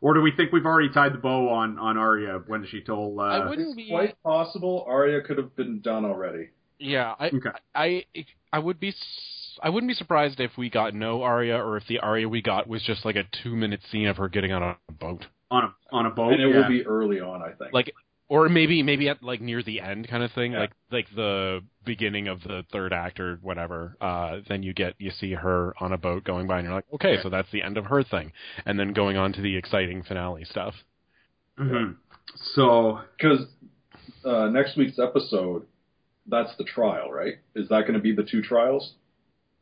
or 0.00 0.14
do 0.14 0.20
we 0.20 0.32
think 0.32 0.52
we've 0.52 0.66
already 0.66 0.90
tied 0.90 1.14
the 1.14 1.18
bow 1.18 1.48
on 1.48 1.78
on 1.78 1.96
Arya 1.96 2.40
when 2.46 2.66
she 2.66 2.80
told? 2.80 3.18
Uh, 3.18 3.22
I 3.22 3.48
wouldn't 3.48 3.68
It's 3.68 3.76
be. 3.76 3.88
quite 3.90 4.20
possible 4.22 4.84
Arya 4.88 5.22
could 5.22 5.38
have 5.38 5.54
been 5.54 5.80
done 5.80 6.04
already. 6.04 6.50
Yeah, 6.80 7.14
I, 7.18 7.26
Okay. 7.28 7.50
I, 7.74 8.04
I 8.52 8.58
would 8.60 8.78
be. 8.78 8.94
S- 9.58 9.60
I 9.62 9.68
wouldn't 9.70 9.88
be 9.90 9.94
surprised 9.94 10.40
if 10.40 10.56
we 10.56 10.70
got 10.70 10.94
no 10.94 11.22
Arya, 11.22 11.56
or 11.58 11.76
if 11.76 11.86
the 11.88 11.98
Arya 12.00 12.28
we 12.28 12.42
got 12.42 12.68
was 12.68 12.82
just 12.82 13.04
like 13.04 13.16
a 13.16 13.24
two-minute 13.42 13.80
scene 13.90 14.06
of 14.08 14.16
her 14.16 14.28
getting 14.28 14.52
on 14.52 14.62
a 14.62 14.92
boat, 14.92 15.26
on 15.50 15.64
a 15.64 15.74
on 15.94 16.06
a 16.06 16.10
boat. 16.10 16.32
and 16.34 16.42
it 16.42 16.48
yeah. 16.50 16.56
will 16.62 16.68
be 16.68 16.86
early 16.86 17.20
on, 17.20 17.42
I 17.42 17.52
think. 17.52 17.72
like, 17.72 17.92
or 18.28 18.48
maybe 18.48 18.82
maybe 18.82 19.08
at 19.08 19.22
like 19.22 19.40
near 19.40 19.62
the 19.62 19.80
end 19.80 20.06
kind 20.08 20.22
of 20.22 20.30
thing, 20.32 20.52
Yeah. 20.52 20.60
like 20.60 20.72
like 20.92 21.06
the 21.14 21.62
beginning 21.84 22.28
of 22.28 22.42
the 22.42 22.64
third 22.70 22.92
act 22.92 23.18
or 23.20 23.36
whatever. 23.42 23.96
Uh, 24.00 24.40
then 24.48 24.62
you 24.62 24.74
get 24.74 24.94
you 24.98 25.10
see 25.10 25.32
her 25.32 25.74
on 25.80 25.92
a 25.92 25.98
boat 25.98 26.24
going 26.24 26.46
by, 26.46 26.58
and 26.58 26.66
you're 26.66 26.74
like, 26.74 26.84
okay, 26.94 27.16
so 27.22 27.28
that's 27.30 27.50
the 27.52 27.62
end 27.62 27.76
of 27.78 27.86
her 27.86 28.02
thing, 28.02 28.32
and 28.66 28.78
then 28.78 28.92
going 28.92 29.16
on 29.16 29.32
to 29.32 29.40
the 29.40 29.56
exciting 29.56 30.02
finale 30.02 30.44
stuff. 30.44 30.74
Mhm. 31.58 31.96
So 32.54 33.00
Because 33.16 33.46
uh, 34.24 34.48
next 34.48 34.76
week's 34.76 34.98
episode, 34.98 35.66
that's 36.26 36.54
the 36.58 36.64
trial, 36.64 37.10
right? 37.10 37.36
Is 37.54 37.68
that 37.70 37.82
going 37.82 37.94
to 37.94 38.00
be 38.00 38.12
the 38.14 38.22
two 38.22 38.42
trials? 38.42 38.92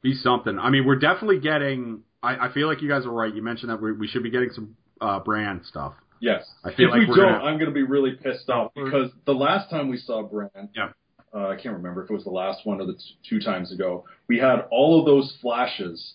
Be 0.03 0.14
something. 0.14 0.59
I 0.59 0.70
mean, 0.70 0.84
we're 0.86 0.99
definitely 0.99 1.40
getting. 1.40 2.03
I, 2.22 2.47
I 2.49 2.53
feel 2.53 2.68
like 2.68 2.82
you 2.82 2.88
guys 2.88 3.05
are 3.07 3.11
right. 3.12 3.34
You 3.34 3.42
mentioned 3.42 3.70
that 3.70 3.80
we, 3.80 3.92
we 3.92 4.07
should 4.07 4.22
be 4.22 4.30
getting 4.30 4.51
some 4.51 4.76
uh, 5.01 5.20
Bran 5.20 5.62
stuff. 5.64 5.94
Yes. 6.20 6.44
I 6.64 6.72
feel 6.74 6.86
if 6.86 6.92
like 6.92 7.01
we 7.01 7.07
we're 7.09 7.16
don't, 7.16 7.32
gonna- 7.32 7.44
I'm 7.44 7.55
going 7.59 7.70
to 7.70 7.74
be 7.74 7.82
really 7.82 8.12
pissed 8.12 8.49
off 8.49 8.72
because 8.74 9.11
the 9.26 9.32
last 9.34 9.68
time 9.70 9.88
we 9.88 9.97
saw 9.99 10.22
Bran, 10.22 10.70
Yeah. 10.74 10.90
uh, 11.34 11.49
I 11.49 11.57
can't 11.57 11.76
remember 11.76 12.05
if 12.05 12.11
it 12.11 12.14
was 12.14 12.24
the 12.24 12.30
last 12.30 12.64
one 12.64 12.80
or 12.80 12.86
the 12.86 12.94
t- 12.94 13.18
two 13.28 13.40
times 13.40 13.70
ago, 13.72 14.05
we 14.28 14.38
had 14.38 14.61
all 14.70 14.99
of 15.01 15.07
those 15.07 15.36
flashes 15.42 16.14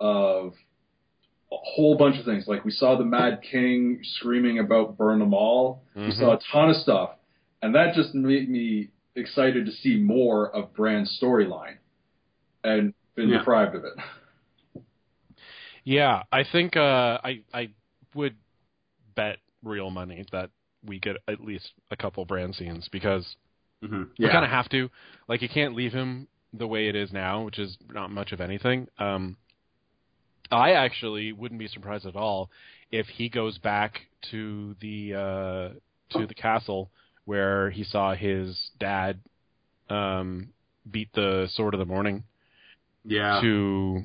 of 0.00 0.52
a 1.52 1.56
whole 1.56 1.96
bunch 1.98 2.18
of 2.18 2.24
things. 2.24 2.44
Like 2.46 2.64
we 2.64 2.70
saw 2.70 2.96
the 2.96 3.04
Mad 3.04 3.40
King 3.42 4.00
screaming 4.02 4.58
about 4.58 4.96
burn 4.96 5.18
them 5.18 5.34
all. 5.34 5.82
We 5.94 6.02
Mhm. 6.04 6.18
saw 6.18 6.32
a 6.36 6.38
ton 6.50 6.70
of 6.70 6.76
stuff, 6.76 7.10
and 7.60 7.74
that 7.74 7.94
just 7.94 8.14
made 8.14 8.48
me 8.48 8.88
excited 9.16 9.66
to 9.66 9.72
see 9.72 9.98
more 9.98 10.48
of 10.54 10.72
Bran's 10.74 11.18
storyline, 11.22 11.76
and 12.64 12.94
been 13.14 13.28
Yeah. 13.28 13.38
deprived 13.38 13.74
of 13.74 13.84
it. 13.84 14.84
Yeah, 15.84 16.22
I 16.30 16.44
think 16.44 16.76
uh, 16.76 17.18
I 17.24 17.40
I 17.52 17.70
would 18.14 18.36
bet 19.16 19.38
real 19.64 19.90
money 19.90 20.24
that 20.32 20.50
we 20.84 20.98
get 21.00 21.16
at 21.28 21.40
least 21.40 21.72
a 21.90 21.96
couple 21.96 22.24
Bran 22.24 22.52
scenes 22.52 22.88
because 22.90 23.36
Mm-hmm. 23.82 24.02
you 24.16 24.26
Yeah. 24.26 24.30
kind 24.32 24.44
of 24.44 24.50
have 24.52 24.68
to. 24.68 24.88
Like 25.26 25.42
you 25.42 25.48
can't 25.48 25.74
leave 25.74 25.92
him 25.92 26.28
the 26.52 26.68
way 26.68 26.86
it 26.88 26.94
is 26.94 27.12
now, 27.12 27.42
which 27.42 27.58
is 27.58 27.76
not 27.92 28.12
much 28.12 28.30
of 28.30 28.40
anything. 28.40 28.86
Um, 28.98 29.36
I 30.52 30.72
actually 30.72 31.32
wouldn't 31.32 31.58
be 31.58 31.66
surprised 31.66 32.06
at 32.06 32.14
all 32.14 32.50
if 32.92 33.06
he 33.06 33.28
goes 33.28 33.58
back 33.58 34.02
to 34.30 34.76
the 34.80 35.14
uh, 35.14 36.18
to 36.18 36.26
the 36.26 36.34
castle 36.34 36.90
where 37.24 37.70
he 37.70 37.82
saw 37.82 38.14
his 38.14 38.70
dad 38.78 39.18
um, 39.90 40.50
beat 40.90 41.08
the 41.14 41.48
sword 41.54 41.74
of 41.74 41.80
the 41.80 41.86
morning 41.86 42.22
yeah. 43.04 43.40
to 43.40 44.02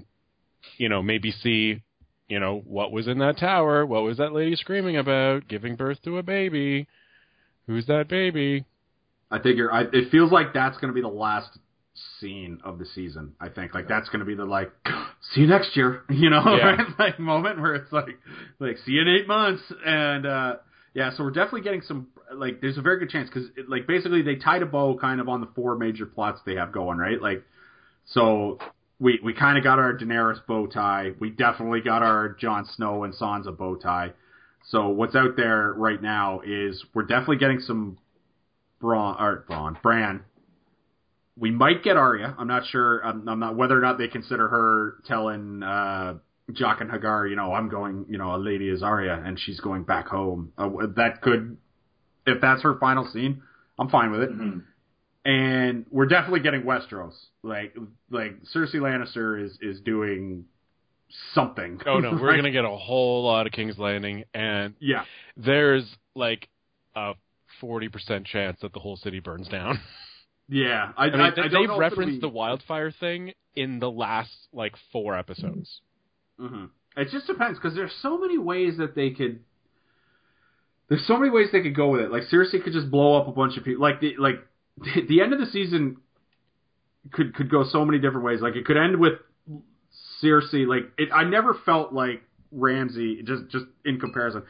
you 0.78 0.90
know 0.90 1.02
maybe 1.02 1.32
see 1.32 1.82
you 2.28 2.40
know 2.40 2.62
what 2.66 2.92
was 2.92 3.08
in 3.08 3.20
that 3.20 3.38
tower 3.38 3.86
what 3.86 4.04
was 4.04 4.18
that 4.18 4.34
lady 4.34 4.56
screaming 4.56 4.98
about 4.98 5.48
giving 5.48 5.76
birth 5.76 6.02
to 6.04 6.18
a 6.18 6.24
baby 6.24 6.88
who's 7.68 7.86
that 7.88 8.08
baby 8.08 8.66
I 9.30 9.40
think 9.40 9.58
you're. 9.58 9.72
I, 9.72 9.82
it 9.82 10.10
feels 10.12 10.32
like 10.32 10.54
that's 10.54 10.78
going 10.78 10.90
to 10.90 10.94
be 10.94 11.02
the 11.02 11.08
last 11.08 11.50
scene 12.20 12.60
of 12.64 12.80
the 12.80 12.86
season. 12.86 13.34
I 13.40 13.50
think 13.50 13.74
like 13.74 13.88
that's 13.88 14.08
going 14.10 14.20
to 14.20 14.26
be 14.26 14.36
the 14.36 14.46
like, 14.46 14.72
see 15.34 15.42
you 15.42 15.48
next 15.48 15.76
year, 15.76 16.04
you 16.10 16.30
know, 16.30 16.44
Yeah. 16.46 16.66
right? 16.66 17.00
like 17.00 17.20
moment 17.20 17.60
where 17.60 17.76
it's 17.76 17.92
like, 17.92 18.18
like 18.60 18.78
see 18.86 18.94
you 18.94 19.02
in 19.02 19.08
eight 19.08 19.28
months, 19.28 19.64
and 19.86 20.26
uh 20.26 20.56
yeah, 20.94 21.12
so 21.16 21.24
we're 21.24 21.32
definitely 21.32 21.62
getting 21.62 21.82
some 21.82 22.08
like. 22.34 22.60
There's 22.60 22.78
a 22.78 22.82
very 22.82 22.98
good 22.98 23.10
chance 23.10 23.30
because 23.30 23.50
like 23.68 23.86
basically 23.86 24.24
they 24.24 24.36
tied 24.36 24.64
a 24.64 24.66
bow 24.66 24.98
kind 24.98 25.22
of 25.22 25.30
on 25.30 25.42
the 25.42 25.48
four 25.56 25.78
major 25.78 26.08
plots 26.08 26.40
they 26.44 26.56
have 26.56 26.72
going, 26.72 26.98
right? 26.98 27.22
Like, 27.22 27.44
so 28.06 28.58
we 29.00 29.20
we 29.24 29.34
kind 29.34 29.58
of 29.58 29.64
got 29.64 29.80
our 29.80 29.96
Daenerys 29.98 30.46
bow 30.48 30.68
tie. 30.68 31.12
We 31.20 31.30
definitely 31.30 31.82
got 31.82 32.02
our 32.04 32.30
Jon 32.30 32.66
Snow 32.76 33.04
and 33.04 33.14
Sansa 33.14 33.56
bow 33.56 33.76
tie. 33.76 34.14
So 34.70 34.90
what's 34.90 35.16
out 35.16 35.38
there 35.38 35.74
right 35.74 36.02
now 36.02 36.42
is 36.46 36.84
we're 36.94 37.04
definitely 37.04 37.38
getting 37.38 37.60
some 37.60 37.98
Bran 38.82 39.16
or 39.20 39.46
Braun 39.48 39.78
Bran. 39.82 40.24
We 41.38 41.52
might 41.52 41.84
get 41.84 41.98
Arya. 41.98 42.36
I'm 42.38 42.48
not 42.48 42.66
sure. 42.66 43.00
I'm, 43.06 43.28
I'm 43.30 43.40
not 43.40 43.56
whether 43.56 43.78
or 43.78 43.82
not 43.82 43.98
they 43.98 44.08
consider 44.08 44.48
her 44.48 44.96
telling 45.06 45.62
uh, 45.62 46.16
Jaqen 46.52 46.90
H'ghar, 46.90 47.30
you 47.30 47.36
know, 47.36 47.54
I'm 47.54 47.70
going, 47.70 48.06
you 48.10 48.18
know, 48.18 48.36
a 48.36 48.38
lady 48.38 48.70
is 48.70 48.82
Arya 48.82 49.22
and 49.26 49.40
she's 49.40 49.60
going 49.60 49.84
back 49.84 50.08
home. 50.08 50.54
Uh, 50.58 50.70
that 50.96 51.22
could, 51.22 51.58
if 52.26 52.42
that's 52.42 52.64
her 52.64 52.78
final 52.80 53.08
scene, 53.12 53.42
I'm 53.78 53.90
fine 53.90 54.12
with 54.12 54.22
it. 54.22 54.32
Mhm. 54.32 54.64
And 55.28 55.86
we're 55.92 56.06
definitely 56.06 56.40
getting 56.40 56.62
Westeros. 56.64 57.14
Like, 57.44 57.76
like 58.10 58.42
Cersei 58.56 58.76
Lannister 58.76 59.44
is 59.44 59.58
is 59.62 59.82
doing 59.82 60.46
something. 61.34 61.80
oh 61.86 62.00
no 62.00 62.12
we're 62.14 62.18
Right? 62.30 62.36
gonna 62.38 62.52
get 62.52 62.66
a 62.66 62.70
whole 62.70 63.26
lot 63.26 63.46
of 63.48 63.54
king's 63.54 63.78
landing 63.78 64.24
and 64.34 64.74
Yeah. 64.80 65.04
there's 65.38 65.86
like 66.16 66.48
a 66.96 67.14
40% 67.62 68.26
chance 68.26 68.60
that 68.62 68.74
the 68.74 68.80
whole 68.80 68.98
city 68.98 69.20
burns 69.22 69.48
down 69.48 69.80
Yeah. 70.50 70.92
I, 70.98 71.06
i 71.06 71.12
mean 71.12 71.20
I, 71.22 71.30
they- 71.32 71.42
I 71.44 71.48
they've 71.48 71.68
know 71.68 71.74
if 71.76 71.80
referenced 71.80 72.22
the 72.22 72.28
wildfire 72.30 72.92
thing 72.92 73.32
in 73.56 73.80
the 73.80 73.90
last 73.90 74.32
like 74.54 74.76
four 74.92 75.18
episodes 75.18 75.82
hmm 76.40 76.66
It 76.98 77.10
just 77.12 77.26
depends 77.28 77.58
because 77.58 77.74
there's 77.76 77.96
so 78.02 78.18
many 78.18 78.38
ways 78.38 78.78
that 78.78 78.94
they 78.96 79.12
could. 79.12 79.40
There's 80.90 81.06
so 81.08 81.18
many 81.18 81.32
ways 81.32 81.50
they 81.52 81.62
could 81.62 81.76
go 81.76 81.90
with 81.90 82.02
it. 82.02 82.12
Like 82.12 82.24
Cersei 82.32 82.64
could 82.64 82.74
just 82.74 82.90
blow 82.92 83.16
up 83.20 83.28
a 83.28 83.32
bunch 83.32 83.58
of 83.58 83.64
people. 83.64 83.82
Like 83.82 84.00
the 84.02 84.16
like 84.18 84.36
the 85.08 85.22
end 85.22 85.34
of 85.34 85.40
the 85.40 85.46
season 85.48 85.98
could 87.12 87.34
could 87.34 87.50
go 87.50 87.64
so 87.64 87.86
many 87.86 88.00
different 88.00 88.26
ways. 88.26 88.42
Like 88.42 88.56
it 88.56 88.66
could 88.66 88.78
end 88.78 88.98
with 88.98 89.14
Cersei. 90.22 90.68
Like 90.68 90.92
it, 90.98 91.10
I 91.14 91.24
never 91.24 91.54
felt 91.66 91.94
like 91.94 92.24
Ramsay 92.52 93.24
just 93.24 93.50
just 93.50 93.66
in 93.86 94.00
comparison. 94.00 94.44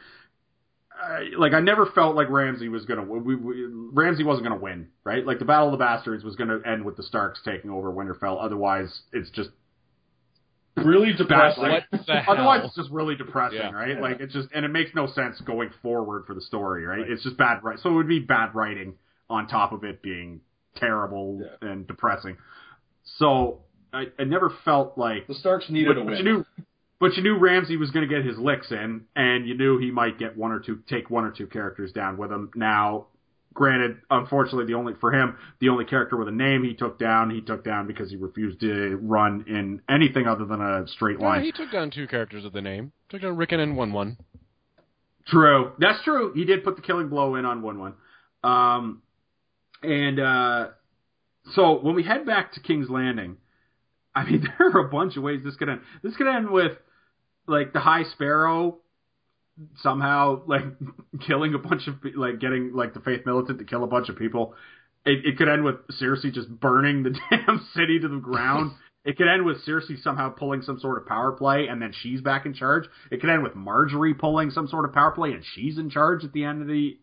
I, 1.00 1.28
like 1.38 1.52
I 1.52 1.60
never 1.60 1.86
felt 1.86 2.16
like 2.16 2.28
Ramsay 2.28 2.68
was 2.68 2.84
gonna 2.84 3.02
we, 3.02 3.36
we, 3.36 3.66
Ramsay 3.92 4.24
wasn't 4.24 4.48
gonna 4.48 4.60
win, 4.60 4.88
right? 5.04 5.24
Like 5.24 5.38
the 5.38 5.44
Battle 5.44 5.68
of 5.68 5.72
the 5.72 5.78
Bastards 5.78 6.24
was 6.24 6.36
gonna 6.36 6.58
end 6.66 6.84
with 6.84 6.96
the 6.96 7.04
Starks 7.04 7.40
taking 7.44 7.70
over 7.70 7.92
Winterfell. 7.92 8.42
Otherwise, 8.42 9.02
it's 9.12 9.30
just 9.30 9.50
Really 10.84 11.12
depressing. 11.12 11.62
Like, 11.62 11.84
What 11.90 12.06
the 12.06 12.20
hell? 12.20 12.34
Otherwise, 12.34 12.60
it's 12.64 12.76
just 12.76 12.90
really 12.90 13.16
depressing, 13.16 13.58
Yeah. 13.58 13.70
right? 13.72 13.96
Yeah. 13.96 14.00
Like 14.00 14.20
it 14.20 14.30
just 14.30 14.48
and 14.54 14.64
it 14.64 14.68
makes 14.68 14.94
no 14.94 15.06
sense 15.06 15.40
going 15.40 15.70
forward 15.82 16.24
for 16.26 16.34
the 16.34 16.40
story, 16.40 16.84
right? 16.84 17.00
It's 17.00 17.22
just 17.22 17.36
bad, 17.36 17.62
right? 17.62 17.78
So 17.78 17.90
it 17.90 17.94
would 17.94 18.08
be 18.08 18.20
bad 18.20 18.54
writing 18.54 18.94
on 19.30 19.46
top 19.48 19.72
of 19.72 19.84
it 19.84 20.02
being 20.02 20.40
terrible 20.76 21.40
Yeah. 21.42 21.68
and 21.70 21.86
depressing. 21.86 22.36
So 23.18 23.60
I, 23.92 24.06
I 24.18 24.24
never 24.24 24.52
felt 24.64 24.96
like 24.98 25.26
The 25.26 25.34
Starks 25.34 25.68
needed 25.70 25.94
but, 25.96 26.00
a 26.00 26.04
but 26.04 26.10
win. 26.12 26.18
you 26.18 26.24
knew, 26.24 26.44
but 27.00 27.14
you 27.16 27.22
knew 27.22 27.38
Ramsay 27.38 27.76
was 27.76 27.90
going 27.90 28.06
to 28.08 28.14
get 28.14 28.24
his 28.24 28.38
licks 28.38 28.70
in, 28.70 29.02
and 29.16 29.46
you 29.46 29.56
knew 29.56 29.78
he 29.78 29.90
might 29.90 30.18
get 30.18 30.36
one 30.36 30.52
or 30.52 30.60
two, 30.60 30.80
take 30.88 31.10
one 31.10 31.24
or 31.24 31.30
two 31.30 31.46
characters 31.46 31.92
down 31.92 32.16
with 32.18 32.30
him. 32.30 32.50
Now, 32.54 33.06
granted, 33.54 33.98
unfortunately, 34.10 34.66
the 34.66 34.74
only 34.74 34.94
for 35.00 35.12
him, 35.12 35.36
the 35.60 35.68
only 35.70 35.84
character 35.84 36.16
with 36.16 36.28
a 36.28 36.32
name 36.32 36.64
he 36.64 36.74
took 36.74 36.98
down, 36.98 37.30
he 37.30 37.40
took 37.40 37.64
down 37.64 37.86
because 37.86 38.10
he 38.10 38.16
refused 38.16 38.60
to 38.60 38.96
run 39.02 39.44
in 39.48 39.80
anything 39.88 40.26
other 40.26 40.44
than 40.44 40.60
a 40.60 40.86
straight 40.88 41.18
Yeah, 41.20 41.26
line. 41.28 41.42
he 41.44 41.52
took 41.52 41.70
down 41.72 41.90
two 41.90 42.06
characters 42.08 42.44
with 42.44 42.52
the 42.52 42.62
name. 42.62 42.92
Took 43.08 43.22
down 43.22 43.36
Rickon 43.36 43.60
and 43.60 43.76
Wun 43.76 43.92
Wun. 43.92 44.16
True. 45.26 45.72
That's 45.78 46.02
true. 46.04 46.32
He 46.34 46.44
did 46.44 46.64
put 46.64 46.76
the 46.76 46.82
killing 46.82 47.08
blow 47.08 47.34
in 47.34 47.44
on 47.44 47.62
Wun 47.62 47.78
Wun. 47.78 47.94
Um, 48.44 49.02
and 49.82 50.20
uh, 50.20 50.68
so 51.52 51.80
when 51.80 51.94
we 51.94 52.02
head 52.02 52.26
back 52.26 52.52
to 52.54 52.60
King's 52.60 52.90
Landing, 52.90 53.36
I 54.14 54.24
mean, 54.24 54.42
there 54.58 54.68
are 54.68 54.86
a 54.86 54.88
bunch 54.88 55.16
of 55.16 55.22
ways 55.22 55.40
this 55.44 55.56
could 55.56 55.68
end. 55.68 55.80
This 56.02 56.16
could 56.16 56.26
end 56.26 56.50
with 56.50 56.72
like 57.46 57.72
the 57.72 57.80
High 57.80 58.04
Sparrow 58.04 58.78
somehow 59.82 60.42
like 60.46 60.62
killing 61.26 61.54
a 61.54 61.58
bunch 61.58 61.88
of 61.88 61.94
like 62.16 62.40
getting 62.40 62.72
like 62.74 62.94
the 62.94 63.00
Faith 63.00 63.22
Militant 63.26 63.58
to 63.58 63.64
kill 63.64 63.84
a 63.84 63.88
bunch 63.88 64.08
of 64.08 64.16
people. 64.16 64.54
It, 65.04 65.24
it 65.24 65.38
could 65.38 65.48
end 65.48 65.64
with 65.64 65.76
Cersei 66.00 66.32
just 66.32 66.48
burning 66.48 67.02
the 67.02 67.10
damn 67.30 67.66
city 67.74 67.98
to 68.00 68.08
the 68.08 68.18
ground. 68.18 68.72
It 69.04 69.16
could 69.16 69.28
end 69.28 69.46
with 69.46 69.64
Cersei 69.64 70.02
somehow 70.02 70.30
pulling 70.30 70.60
some 70.62 70.78
sort 70.80 71.00
of 71.00 71.06
power 71.06 71.32
play 71.32 71.68
and 71.68 71.80
then 71.80 71.92
she's 72.02 72.20
back 72.20 72.44
in 72.44 72.52
charge. 72.52 72.84
It 73.10 73.20
could 73.20 73.30
end 73.30 73.42
with 73.42 73.54
Margaery 73.54 74.18
pulling 74.18 74.50
some 74.50 74.68
sort 74.68 74.84
of 74.84 74.92
power 74.92 75.12
play 75.12 75.32
and 75.32 75.42
she's 75.54 75.78
in 75.78 75.88
charge 75.88 76.24
at 76.24 76.32
the 76.32 76.44
end 76.44 76.60
of 76.60 76.68
the 76.68 76.98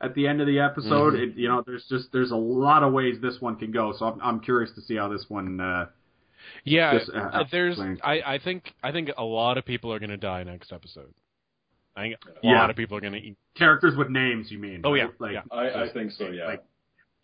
at 0.00 0.14
the 0.14 0.26
end 0.26 0.40
of 0.40 0.46
the 0.46 0.58
episode. 0.60 1.14
Mhm. 1.14 1.30
It, 1.32 1.36
you 1.36 1.48
know, 1.48 1.62
there's 1.66 1.86
just 1.88 2.12
there's 2.12 2.30
a 2.30 2.36
lot 2.36 2.82
of 2.82 2.92
ways 2.92 3.16
this 3.20 3.40
one 3.40 3.56
can 3.56 3.70
go. 3.72 3.92
So 3.98 4.06
I'm, 4.06 4.20
I'm 4.20 4.40
curious 4.40 4.70
to 4.74 4.80
see 4.82 4.96
how 4.96 5.08
this 5.08 5.24
one. 5.28 5.60
Uh, 5.60 5.86
Yeah, 6.64 6.94
This, 6.98 7.08
uh, 7.14 7.18
uh, 7.18 7.44
there's. 7.50 7.78
I, 8.02 8.20
I 8.34 8.38
think. 8.38 8.74
I 8.82 8.92
think 8.92 9.10
a 9.16 9.24
lot 9.24 9.58
of 9.58 9.64
people 9.64 9.92
are 9.92 9.98
going 9.98 10.10
to 10.10 10.16
die 10.16 10.42
next 10.44 10.72
episode. 10.72 11.12
I 11.96 12.02
think 12.02 12.14
a 12.26 12.30
Yeah. 12.42 12.60
lot 12.60 12.70
of 12.70 12.76
people 12.76 12.96
are 12.96 13.00
going 13.00 13.14
to 13.14 13.18
eat. 13.18 13.36
characters 13.56 13.96
with 13.96 14.10
names, 14.10 14.50
you 14.50 14.58
mean? 14.58 14.82
Oh, 14.84 14.92
right? 14.92 14.98
yeah, 15.04 15.08
like 15.18 15.32
yeah. 15.32 15.42
I, 15.50 15.84
I 15.84 15.88
think 15.92 16.12
so. 16.12 16.28
Yeah. 16.28 16.46
Like- 16.46 16.64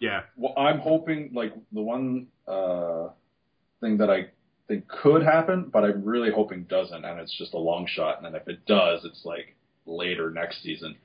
yeah. 0.00 0.22
well, 0.36 0.54
I'm 0.56 0.80
hoping 0.80 1.30
like 1.34 1.52
the 1.72 1.80
one 1.82 2.26
uh, 2.48 3.08
thing 3.80 3.98
that 3.98 4.10
I 4.10 4.28
think 4.66 4.88
could 4.88 5.22
happen, 5.22 5.70
but 5.72 5.84
I'm 5.84 6.02
really 6.04 6.30
hoping 6.32 6.64
doesn't, 6.64 7.04
and 7.04 7.20
it's 7.20 7.36
just 7.38 7.54
a 7.54 7.58
long 7.58 7.86
shot. 7.86 8.16
And 8.16 8.24
then 8.26 8.34
if 8.34 8.48
it 8.48 8.64
does, 8.66 9.04
it's 9.04 9.24
like 9.24 9.54
later 9.86 10.30
next 10.30 10.62
season. 10.62 10.96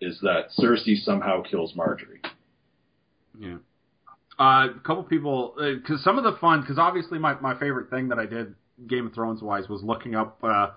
Is 0.00 0.18
that 0.22 0.48
Cersei 0.58 0.96
somehow 0.96 1.42
kills 1.42 1.74
Margaery? 1.74 2.20
Yeah. 3.38 3.58
Uh, 4.38 4.68
a 4.76 4.80
couple 4.84 5.02
people, 5.04 5.54
because 5.56 6.02
some 6.02 6.18
of 6.18 6.24
the 6.24 6.32
fun, 6.40 6.60
because 6.62 6.78
obviously 6.78 7.18
my, 7.18 7.34
my 7.40 7.58
favorite 7.58 7.90
thing 7.90 8.08
that 8.08 8.18
I 8.18 8.26
did 8.26 8.54
Game 8.86 9.06
of 9.06 9.14
Thrones 9.14 9.42
wise 9.42 9.68
was 9.68 9.82
looking 9.82 10.14
up 10.16 10.38
uh, 10.42 10.68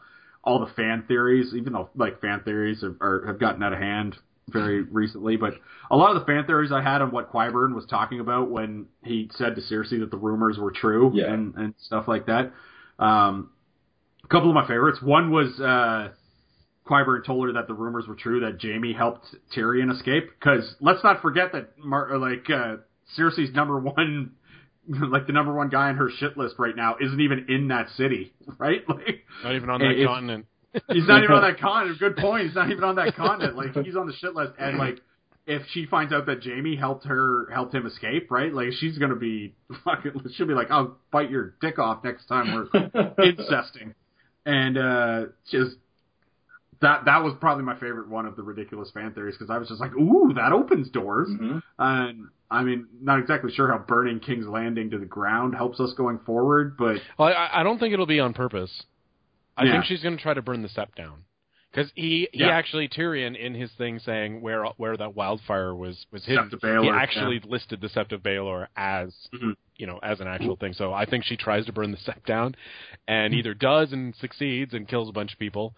all 0.43 0.59
the 0.59 0.71
fan 0.73 1.05
theories, 1.07 1.53
even 1.55 1.73
though 1.73 1.89
like 1.95 2.21
fan 2.21 2.41
theories 2.43 2.83
are, 2.83 2.95
are, 3.01 3.25
have 3.27 3.39
gotten 3.39 3.63
out 3.63 3.73
of 3.73 3.79
hand 3.79 4.15
very 4.49 4.81
recently. 4.91 5.37
But 5.37 5.53
a 5.89 5.95
lot 5.95 6.15
of 6.15 6.19
the 6.21 6.25
fan 6.25 6.45
theories 6.45 6.71
I 6.71 6.81
had 6.83 7.01
on 7.01 7.11
what 7.11 7.31
Qyburn 7.31 7.73
was 7.73 7.85
talking 7.89 8.19
about 8.19 8.51
when 8.51 8.85
he 9.03 9.31
said 9.35 9.55
to 9.55 9.61
Cersei 9.61 9.99
that 10.01 10.11
the 10.11 10.17
rumors 10.17 10.57
were 10.59 10.71
true 10.71 11.11
Yeah. 11.15 11.33
and, 11.33 11.55
and 11.55 11.73
stuff 11.79 12.07
like 12.07 12.27
that. 12.27 12.51
Um, 12.99 13.49
a 14.23 14.27
couple 14.27 14.49
of 14.49 14.55
my 14.55 14.67
favorites. 14.67 14.99
One 15.01 15.31
was 15.31 15.59
uh, 15.59 16.09
Qyburn 16.87 17.25
told 17.25 17.47
her 17.47 17.53
that 17.53 17.67
the 17.67 17.73
rumors 17.73 18.07
were 18.07 18.15
true 18.15 18.41
that 18.41 18.61
Jaime 18.61 18.93
helped 18.93 19.25
Tyrion 19.55 19.91
escape. 19.91 20.29
Because 20.39 20.75
let's 20.79 21.03
not 21.03 21.21
forget 21.21 21.51
that 21.53 21.77
Mar- 21.77 22.17
like 22.17 22.47
uh, 22.49 22.77
Cersei's 23.17 23.53
number 23.53 23.79
one, 23.79 24.33
like 24.87 25.27
the 25.27 25.33
number 25.33 25.53
one 25.53 25.69
guy 25.69 25.89
on 25.89 25.95
her 25.97 26.09
shit 26.17 26.37
list 26.37 26.55
right 26.59 26.75
now, 26.75 26.95
isn't 27.01 27.19
even 27.19 27.47
in 27.49 27.69
that 27.69 27.89
city, 27.97 28.33
right? 28.59 28.87
Like 28.87 29.25
Not 29.43 29.55
even 29.55 29.69
on 29.69 29.79
that 29.81 29.91
it's- 29.91 30.07
continent. 30.07 30.45
he's 30.91 31.07
not 31.07 31.23
even 31.23 31.33
on 31.35 31.41
that 31.41 31.57
continent. 31.59 31.99
Good 31.99 32.17
point. 32.17 32.47
He's 32.47 32.55
not 32.55 32.69
even 32.69 32.83
on 32.83 32.95
that 32.97 33.15
continent. 33.15 33.55
Like 33.55 33.73
he's 33.85 33.95
on 33.95 34.07
the 34.07 34.13
shit 34.13 34.35
list, 34.35 34.51
and 34.59 34.77
like 34.77 34.99
if 35.47 35.61
she 35.71 35.85
finds 35.85 36.11
out 36.11 36.25
that 36.25 36.43
Jaime 36.43 36.75
helped 36.75 37.05
her 37.05 37.47
helped 37.53 37.73
him 37.73 37.85
escape, 37.85 38.29
right? 38.29 38.53
Like 38.53 38.73
she's 38.73 38.97
gonna 38.97 39.15
be 39.15 39.55
fucking. 39.85 40.11
She'll 40.35 40.47
be 40.47 40.53
like, 40.53 40.71
"I'll 40.71 40.97
bite 41.11 41.29
your 41.31 41.53
dick 41.61 41.79
off 41.79 42.03
next 42.03 42.25
time 42.25 42.53
we're 42.53 43.11
incesting," 43.23 43.95
and 44.45 44.77
uh 44.77 45.21
just. 45.49 45.77
That 46.81 47.05
that 47.05 47.23
was 47.23 47.33
probably 47.39 47.63
my 47.63 47.75
favorite 47.75 48.09
one 48.09 48.25
of 48.25 48.35
the 48.35 48.43
ridiculous 48.43 48.91
fan 48.91 49.13
theories 49.13 49.35
because 49.35 49.49
I 49.49 49.57
was 49.57 49.69
just 49.69 49.79
like, 49.79 49.95
"Ooh, 49.95 50.33
that 50.35 50.51
opens 50.51 50.89
doors." 50.89 51.29
Mhm. 51.29 51.61
And 51.79 52.27
I 52.51 52.63
mean, 52.63 52.87
not 53.01 53.19
exactly 53.19 53.51
sure 53.51 53.67
how 53.71 53.77
burning 53.79 54.19
King's 54.19 54.47
Landing 54.47 54.89
to 54.91 54.97
the 54.99 55.05
ground 55.05 55.55
helps 55.55 55.79
us 55.79 55.93
going 55.93 56.19
forward, 56.19 56.75
but 56.77 56.97
Well, 57.17 57.29
I, 57.29 57.49
I 57.61 57.63
don't 57.63 57.79
think 57.79 57.93
it'll 57.93 58.05
be 58.05 58.19
on 58.19 58.33
purpose. 58.33 58.85
I 59.57 59.63
Yeah. 59.65 59.71
think 59.73 59.85
she's 59.85 60.03
going 60.03 60.17
to 60.17 60.21
try 60.21 60.33
to 60.33 60.41
burn 60.41 60.61
the 60.61 60.67
sept 60.67 60.95
down. 60.95 61.23
Because 61.71 61.91
he, 61.95 62.29
he 62.31 62.39
Yeah. 62.41 62.49
actually 62.49 62.87
Tyrion 62.87 63.35
in 63.35 63.53
his 63.53 63.69
thing 63.73 63.99
saying 63.99 64.39
where 64.41 64.63
where 64.77 64.95
that 64.95 65.15
wildfire 65.15 65.75
was 65.75 66.05
was 66.11 66.23
hidden, 66.25 66.49
Sept 66.49 66.53
of 66.53 66.59
Baelor, 66.61 66.83
he 66.83 66.89
actually 66.89 67.39
listed 67.39 67.81
the 67.81 67.87
Sept 67.87 68.11
of 68.13 68.21
Baelor 68.21 68.67
as 68.77 69.27
Mhm. 69.33 69.55
you 69.77 69.85
know 69.87 69.99
as 70.03 70.21
an 70.21 70.27
actual 70.27 70.55
thing. 70.55 70.71
So 70.73 70.93
I 70.93 71.05
think 71.05 71.23
she 71.25 71.35
tries 71.35 71.65
to 71.65 71.73
burn 71.73 71.91
the 71.91 71.97
Sept 71.97 72.25
down, 72.25 72.55
and 73.07 73.33
either 73.33 73.53
does 73.53 73.91
and 73.91 74.15
succeeds 74.15 74.73
and 74.73 74.87
kills 74.87 75.09
a 75.09 75.13
bunch 75.13 75.33
of 75.33 75.39
people, 75.39 75.75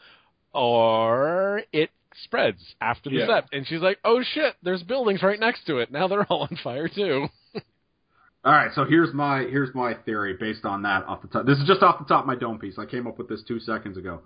or 0.58 1.62
it 1.72 1.91
spreads 2.24 2.76
after 2.82 3.10
the 3.10 3.18
Yeah. 3.18 3.28
Sept, 3.28 3.47
and 3.53 3.66
she's 3.68 3.82
like, 3.82 3.99
oh 4.03 4.24
shit, 4.24 4.55
there's 4.64 4.82
buildings 4.84 5.22
right 5.22 5.39
next 5.39 5.66
to 5.68 5.78
it. 5.78 5.91
Now 5.91 6.08
they're 6.08 6.26
all 6.26 6.41
on 6.41 6.58
fire 6.64 6.88
too. 6.89 7.28
All 8.43 8.53
right, 8.53 8.72
so 8.74 8.86
here's 8.86 9.14
my 9.14 9.41
here's 9.41 9.74
my 9.76 9.93
theory 9.93 10.36
based 10.39 10.66
on 10.66 10.84
that 10.84 11.05
off 11.05 11.22
the 11.22 11.28
top. 11.28 11.45
This 11.45 11.58
is 11.58 11.68
just 11.68 11.84
off 11.84 11.99
the 11.99 12.05
top 12.05 12.22
of 12.22 12.28
my 12.28 12.36
dome 12.36 12.60
piece. 12.60 12.78
I 12.80 12.86
came 12.86 13.05
up 13.05 13.18
with 13.18 13.30
this 13.30 13.43
two 13.47 13.60
seconds 13.60 13.97
ago. 13.97 14.22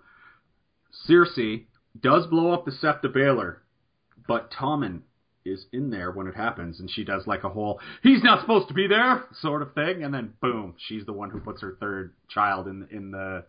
Cersei 1.07 1.65
does 1.99 2.27
blow 2.27 2.51
up 2.51 2.65
the 2.65 2.71
Sept 2.71 3.03
of 3.03 3.13
Baelor, 3.13 3.57
but 4.27 4.51
Tommen 4.51 5.01
is 5.43 5.65
in 5.73 5.89
there 5.89 6.11
when 6.11 6.27
it 6.27 6.35
happens, 6.35 6.79
and 6.79 6.89
she 6.91 7.03
does 7.03 7.25
like 7.25 7.43
a 7.43 7.49
whole 7.49 7.79
"he's 8.03 8.23
not 8.23 8.41
supposed 8.41 8.67
to 8.67 8.73
be 8.73 8.87
there" 8.87 9.25
sort 9.41 9.63
of 9.63 9.73
thing, 9.73 10.03
and 10.03 10.13
then 10.13 10.33
boom, 10.41 10.75
she's 10.77 11.05
the 11.05 11.13
one 11.13 11.29
who 11.31 11.39
puts 11.39 11.61
her 11.61 11.75
third 11.79 12.13
child 12.29 12.67
in 12.67 12.87
in 12.91 13.11
the 13.11 13.43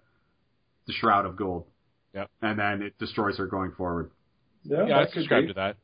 the 0.86 0.92
shroud 0.92 1.26
of 1.26 1.36
gold. 1.36 1.66
Yep. 2.14 2.30
And 2.42 2.58
then 2.58 2.82
it 2.82 2.98
destroys 2.98 3.38
her 3.38 3.46
going 3.46 3.72
forward. 3.72 4.10
Yeah, 4.64 4.86
yeah, 4.86 4.96
I 4.98 5.04
that 5.04 5.12
subscribe 5.12 5.44
be. 5.44 5.48
to 5.48 5.54
that. 5.54 5.76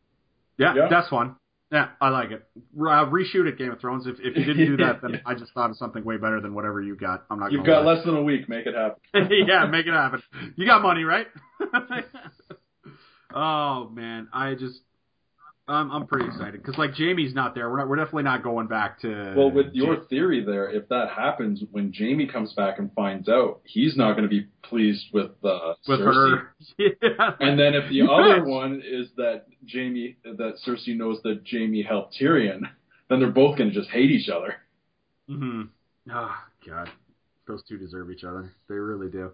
Yeah, 0.58 0.74
Yeah. 0.74 0.86
that's 0.90 1.10
one. 1.10 1.36
Yeah, 1.70 1.88
I 2.00 2.08
like 2.08 2.30
it. 2.30 2.48
Uh, 2.78 3.04
reshoot 3.10 3.46
it, 3.46 3.58
Game 3.58 3.70
of 3.72 3.80
Thrones. 3.80 4.06
If 4.06 4.16
if 4.20 4.36
you 4.36 4.44
didn't 4.44 4.66
do 4.66 4.76
that, 4.78 5.02
then 5.02 5.20
I 5.26 5.34
just 5.34 5.52
thought 5.52 5.68
of 5.68 5.76
something 5.76 6.02
way 6.02 6.16
better 6.16 6.40
than 6.40 6.54
whatever 6.54 6.80
you 6.80 6.96
got. 6.96 7.24
I'm 7.30 7.38
not. 7.40 7.52
You've 7.52 7.60
gonna 7.66 7.80
got 7.80 7.84
lie. 7.84 7.92
less 7.94 8.04
than 8.06 8.16
a 8.16 8.22
week. 8.22 8.48
Make 8.48 8.66
it 8.66 8.74
happen. 8.74 9.00
yeah, 9.46 9.66
make 9.66 9.86
it 9.86 9.92
happen. 9.92 10.22
You 10.56 10.64
got 10.64 10.80
money, 10.80 11.04
right? 11.04 11.26
oh 13.34 13.88
man, 13.90 14.28
I 14.32 14.54
just. 14.54 14.80
I'm 15.68 15.90
I'm 15.90 16.06
pretty 16.06 16.26
excited 16.26 16.54
because 16.62 16.78
like 16.78 16.94
Jaime's 16.94 17.34
not 17.34 17.54
there. 17.54 17.70
We're 17.70 17.78
not. 17.78 17.88
We're 17.88 17.96
definitely 17.96 18.22
not 18.24 18.42
going 18.42 18.66
back 18.66 19.00
to. 19.00 19.34
Well, 19.36 19.50
with 19.50 19.74
your 19.74 20.04
theory 20.06 20.42
there, 20.44 20.70
if 20.70 20.88
that 20.88 21.10
happens, 21.10 21.62
when 21.70 21.92
Jaime 21.96 22.26
comes 22.26 22.52
back 22.54 22.78
and 22.78 22.92
finds 22.94 23.28
out, 23.28 23.60
he's 23.64 23.96
not 23.96 24.12
going 24.12 24.22
to 24.22 24.28
be 24.28 24.46
pleased 24.62 25.06
with 25.12 25.32
uh, 25.44 25.74
with 25.86 26.00
Cersei. 26.00 26.30
her. 26.30 26.54
Yeah. 26.78 27.30
And 27.40 27.58
then 27.58 27.74
if 27.74 27.88
the 27.90 28.02
other 28.10 28.44
one 28.44 28.82
is 28.84 29.08
that 29.16 29.44
Jaime, 29.70 30.16
that 30.24 30.54
Cersei 30.66 30.96
knows 30.96 31.20
that 31.22 31.42
Jaime 31.50 31.82
helped 31.82 32.16
Tyrion, 32.20 32.62
then 33.10 33.20
they're 33.20 33.30
both 33.30 33.58
going 33.58 33.70
to 33.70 33.74
just 33.74 33.90
hate 33.90 34.10
each 34.10 34.28
other. 34.28 34.54
hmm 35.28 35.62
Oh 36.10 36.34
God, 36.66 36.90
those 37.46 37.62
two 37.68 37.76
deserve 37.76 38.10
each 38.10 38.24
other. 38.24 38.52
They 38.68 38.76
really 38.76 39.10
do. 39.10 39.32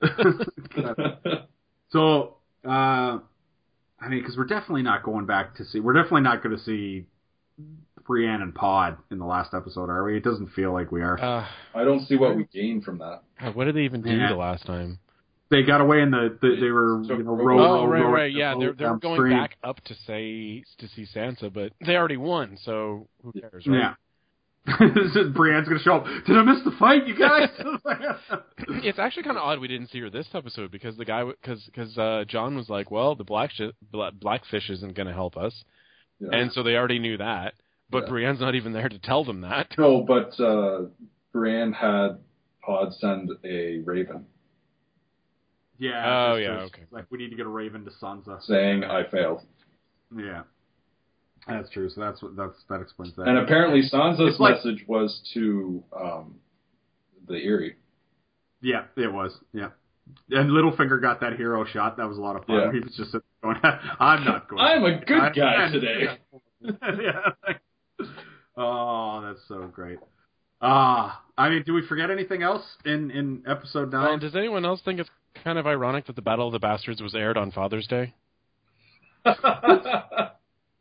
So, 1.90 2.38
uh, 2.68 3.18
I 4.00 4.08
mean, 4.08 4.20
because 4.20 4.36
we're 4.36 4.44
definitely 4.44 4.82
not 4.82 5.02
going 5.02 5.26
back 5.26 5.56
to 5.56 5.64
see. 5.64 5.80
We're 5.80 5.94
definitely 5.94 6.22
not 6.22 6.42
going 6.42 6.56
to 6.56 6.62
see 6.62 7.06
Brienne 8.06 8.42
and 8.42 8.54
Pod 8.54 8.98
in 9.10 9.18
the 9.18 9.24
last 9.24 9.54
episode, 9.54 9.88
are 9.88 10.04
we? 10.04 10.16
It 10.16 10.22
doesn't 10.24 10.48
feel 10.52 10.72
like 10.72 10.92
we 10.92 11.02
are. 11.02 11.18
Uh, 11.20 11.46
I 11.74 11.84
don't 11.84 12.06
see 12.06 12.16
what 12.16 12.36
we 12.36 12.44
gain 12.44 12.80
from 12.82 12.98
that. 12.98 13.22
What 13.54 13.64
did 13.64 13.74
they 13.76 13.82
even 13.82 14.02
do 14.02 14.10
Yeah. 14.10 14.28
the 14.28 14.36
last 14.36 14.66
time? 14.66 14.98
they 15.48 15.62
got 15.62 15.80
away 15.80 16.02
in 16.02 16.10
the. 16.10 16.36
the 16.42 16.56
they 16.60 16.70
were 16.70 17.02
So- 17.06 17.16
you 17.16 17.22
know 17.22 17.30
Oh, 17.30 17.34
row, 17.36 17.44
row, 17.56 17.80
oh, 17.82 17.86
right, 17.86 18.02
row 18.02 18.10
right, 18.10 18.32
the 18.32 18.38
yeah. 18.38 18.54
They're 18.58 18.72
they're 18.72 18.96
going 18.96 19.30
back 19.30 19.56
up 19.62 19.80
to 19.84 19.94
say 20.06 20.64
to 20.78 20.88
see 20.88 21.06
Sansa, 21.14 21.52
but 21.52 21.72
they 21.86 21.96
already 21.96 22.16
won, 22.16 22.56
so 22.64 23.06
who 23.22 23.32
cares, 23.32 23.64
right? 23.66 23.76
Yeah. 23.78 23.94
Brienne's 24.66 25.68
gonna 25.68 25.80
show 25.80 25.96
up. 25.96 26.04
Did 26.26 26.36
I 26.36 26.42
miss 26.42 26.62
the 26.64 26.72
fight, 26.78 27.06
you 27.06 27.16
guys? 27.16 27.48
It's 28.82 28.98
actually 28.98 29.22
kind 29.22 29.36
of 29.36 29.42
odd 29.44 29.60
we 29.60 29.68
didn't 29.68 29.88
see 29.90 30.00
her 30.00 30.10
this 30.10 30.26
episode 30.34 30.70
because 30.70 30.96
the 30.96 31.04
guy 31.04 31.24
because 31.24 31.62
because 31.64 31.96
uh, 31.98 32.24
Jon 32.26 32.56
was 32.56 32.68
like, 32.68 32.90
well, 32.90 33.14
the 33.14 33.24
black 33.24 33.50
shi- 33.52 33.72
bla- 33.92 34.12
blackfish 34.12 34.68
isn't 34.70 34.94
going 34.96 35.06
to 35.06 35.12
help 35.12 35.36
us, 35.36 35.64
Yeah. 36.18 36.30
and 36.32 36.52
so 36.52 36.62
they 36.62 36.74
already 36.76 36.98
knew 36.98 37.16
that. 37.18 37.54
But 37.90 38.04
Yeah. 38.04 38.10
Brienne's 38.10 38.40
not 38.40 38.54
even 38.56 38.72
there 38.72 38.88
to 38.88 38.98
tell 38.98 39.24
them 39.24 39.42
that. 39.42 39.68
no, 39.78 40.02
but 40.02 40.38
uh, 40.40 40.86
Brienne 41.32 41.72
had 41.72 42.18
Pod 42.64 42.92
send 42.94 43.30
a 43.44 43.78
raven 43.84 44.26
yeah. 45.78 46.30
Oh, 46.32 46.36
yeah, 46.36 46.60
okay. 46.62 46.82
Like 46.90 47.04
we 47.10 47.18
need 47.18 47.28
to 47.30 47.36
get 47.36 47.44
a 47.46 47.50
Raven 47.50 47.84
to 47.84 47.90
Sansa. 48.02 48.42
saying, 48.44 48.82
"I 48.84 49.04
failed." 49.10 49.42
Yeah. 50.16 50.42
That's 51.46 51.70
true. 51.70 51.88
So 51.90 52.00
that's 52.00 52.22
what 52.22 52.36
that's 52.36 52.56
that 52.68 52.80
explains 52.80 53.14
that. 53.16 53.28
And 53.28 53.38
apparently 53.38 53.82
Sansa's 53.92 54.38
like- 54.40 54.56
message 54.56 54.84
was 54.88 55.20
to 55.34 55.82
um, 55.98 56.34
the 57.28 57.34
Eyrie. 57.36 57.76
yeah, 58.60 58.84
it 58.96 59.12
was. 59.12 59.32
Yeah. 59.52 59.68
And 60.30 60.50
Littlefinger 60.50 61.00
got 61.00 61.20
that 61.20 61.34
hero 61.36 61.64
shot. 61.64 61.96
That 61.96 62.08
was 62.08 62.16
a 62.18 62.20
lot 62.20 62.36
of 62.36 62.44
fun. 62.46 62.56
Yeah. 62.56 62.72
He 62.72 62.78
was 62.80 62.94
just 62.96 63.12
going, 63.42 63.56
"I'm 64.00 64.24
not 64.24 64.48
going." 64.48 64.60
I'm 64.60 64.84
a 64.84 65.04
good 65.04 65.20
I- 65.20 65.30
guy 65.30 65.70
today. 65.70 66.18
yeah. 66.62 67.54
Oh, 68.56 69.20
that's 69.26 69.40
so 69.48 69.66
great. 69.66 69.98
Ah, 70.62 71.22
I 71.36 71.50
mean, 71.50 71.62
do 71.66 71.74
we 71.74 71.86
forget 71.86 72.10
anything 72.10 72.42
else 72.42 72.64
in 72.84 73.10
in 73.10 73.42
episode 73.46 73.92
Well, 73.92 74.02
nine? 74.12 74.18
does 74.18 74.34
anyone 74.34 74.64
else 74.64 74.80
think 74.84 74.98
it's 75.00 75.10
kind 75.44 75.58
of 75.58 75.66
ironic 75.66 76.06
that 76.06 76.16
the 76.16 76.22
Battle 76.22 76.46
of 76.46 76.52
the 76.52 76.58
Bastards 76.58 77.02
was 77.02 77.14
aired 77.14 77.36
on 77.36 77.50
Father's 77.52 77.86
Day? 77.86 78.14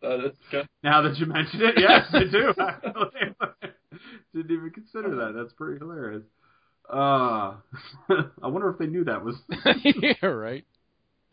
that 0.01 0.25
is 0.25 0.35
good. 0.51 0.67
Now 0.83 1.01
that 1.03 1.17
you 1.17 1.25
mention 1.25 1.61
it, 1.61 1.75
yes, 1.77 2.07
I 2.13 2.23
do. 2.25 2.53
actually. 2.59 3.35
Didn't 4.33 4.51
even 4.51 4.71
consider 4.71 5.15
that. 5.15 5.33
That's 5.35 5.53
pretty 5.53 5.79
hilarious. 5.79 6.23
Uh, 6.91 7.55
I 8.09 8.47
wonder 8.47 8.69
if 8.69 8.77
they 8.77 8.85
knew 8.87 9.03
that 9.05 9.23
was. 9.23 9.35
yeah, 9.83 10.25
right. 10.27 10.65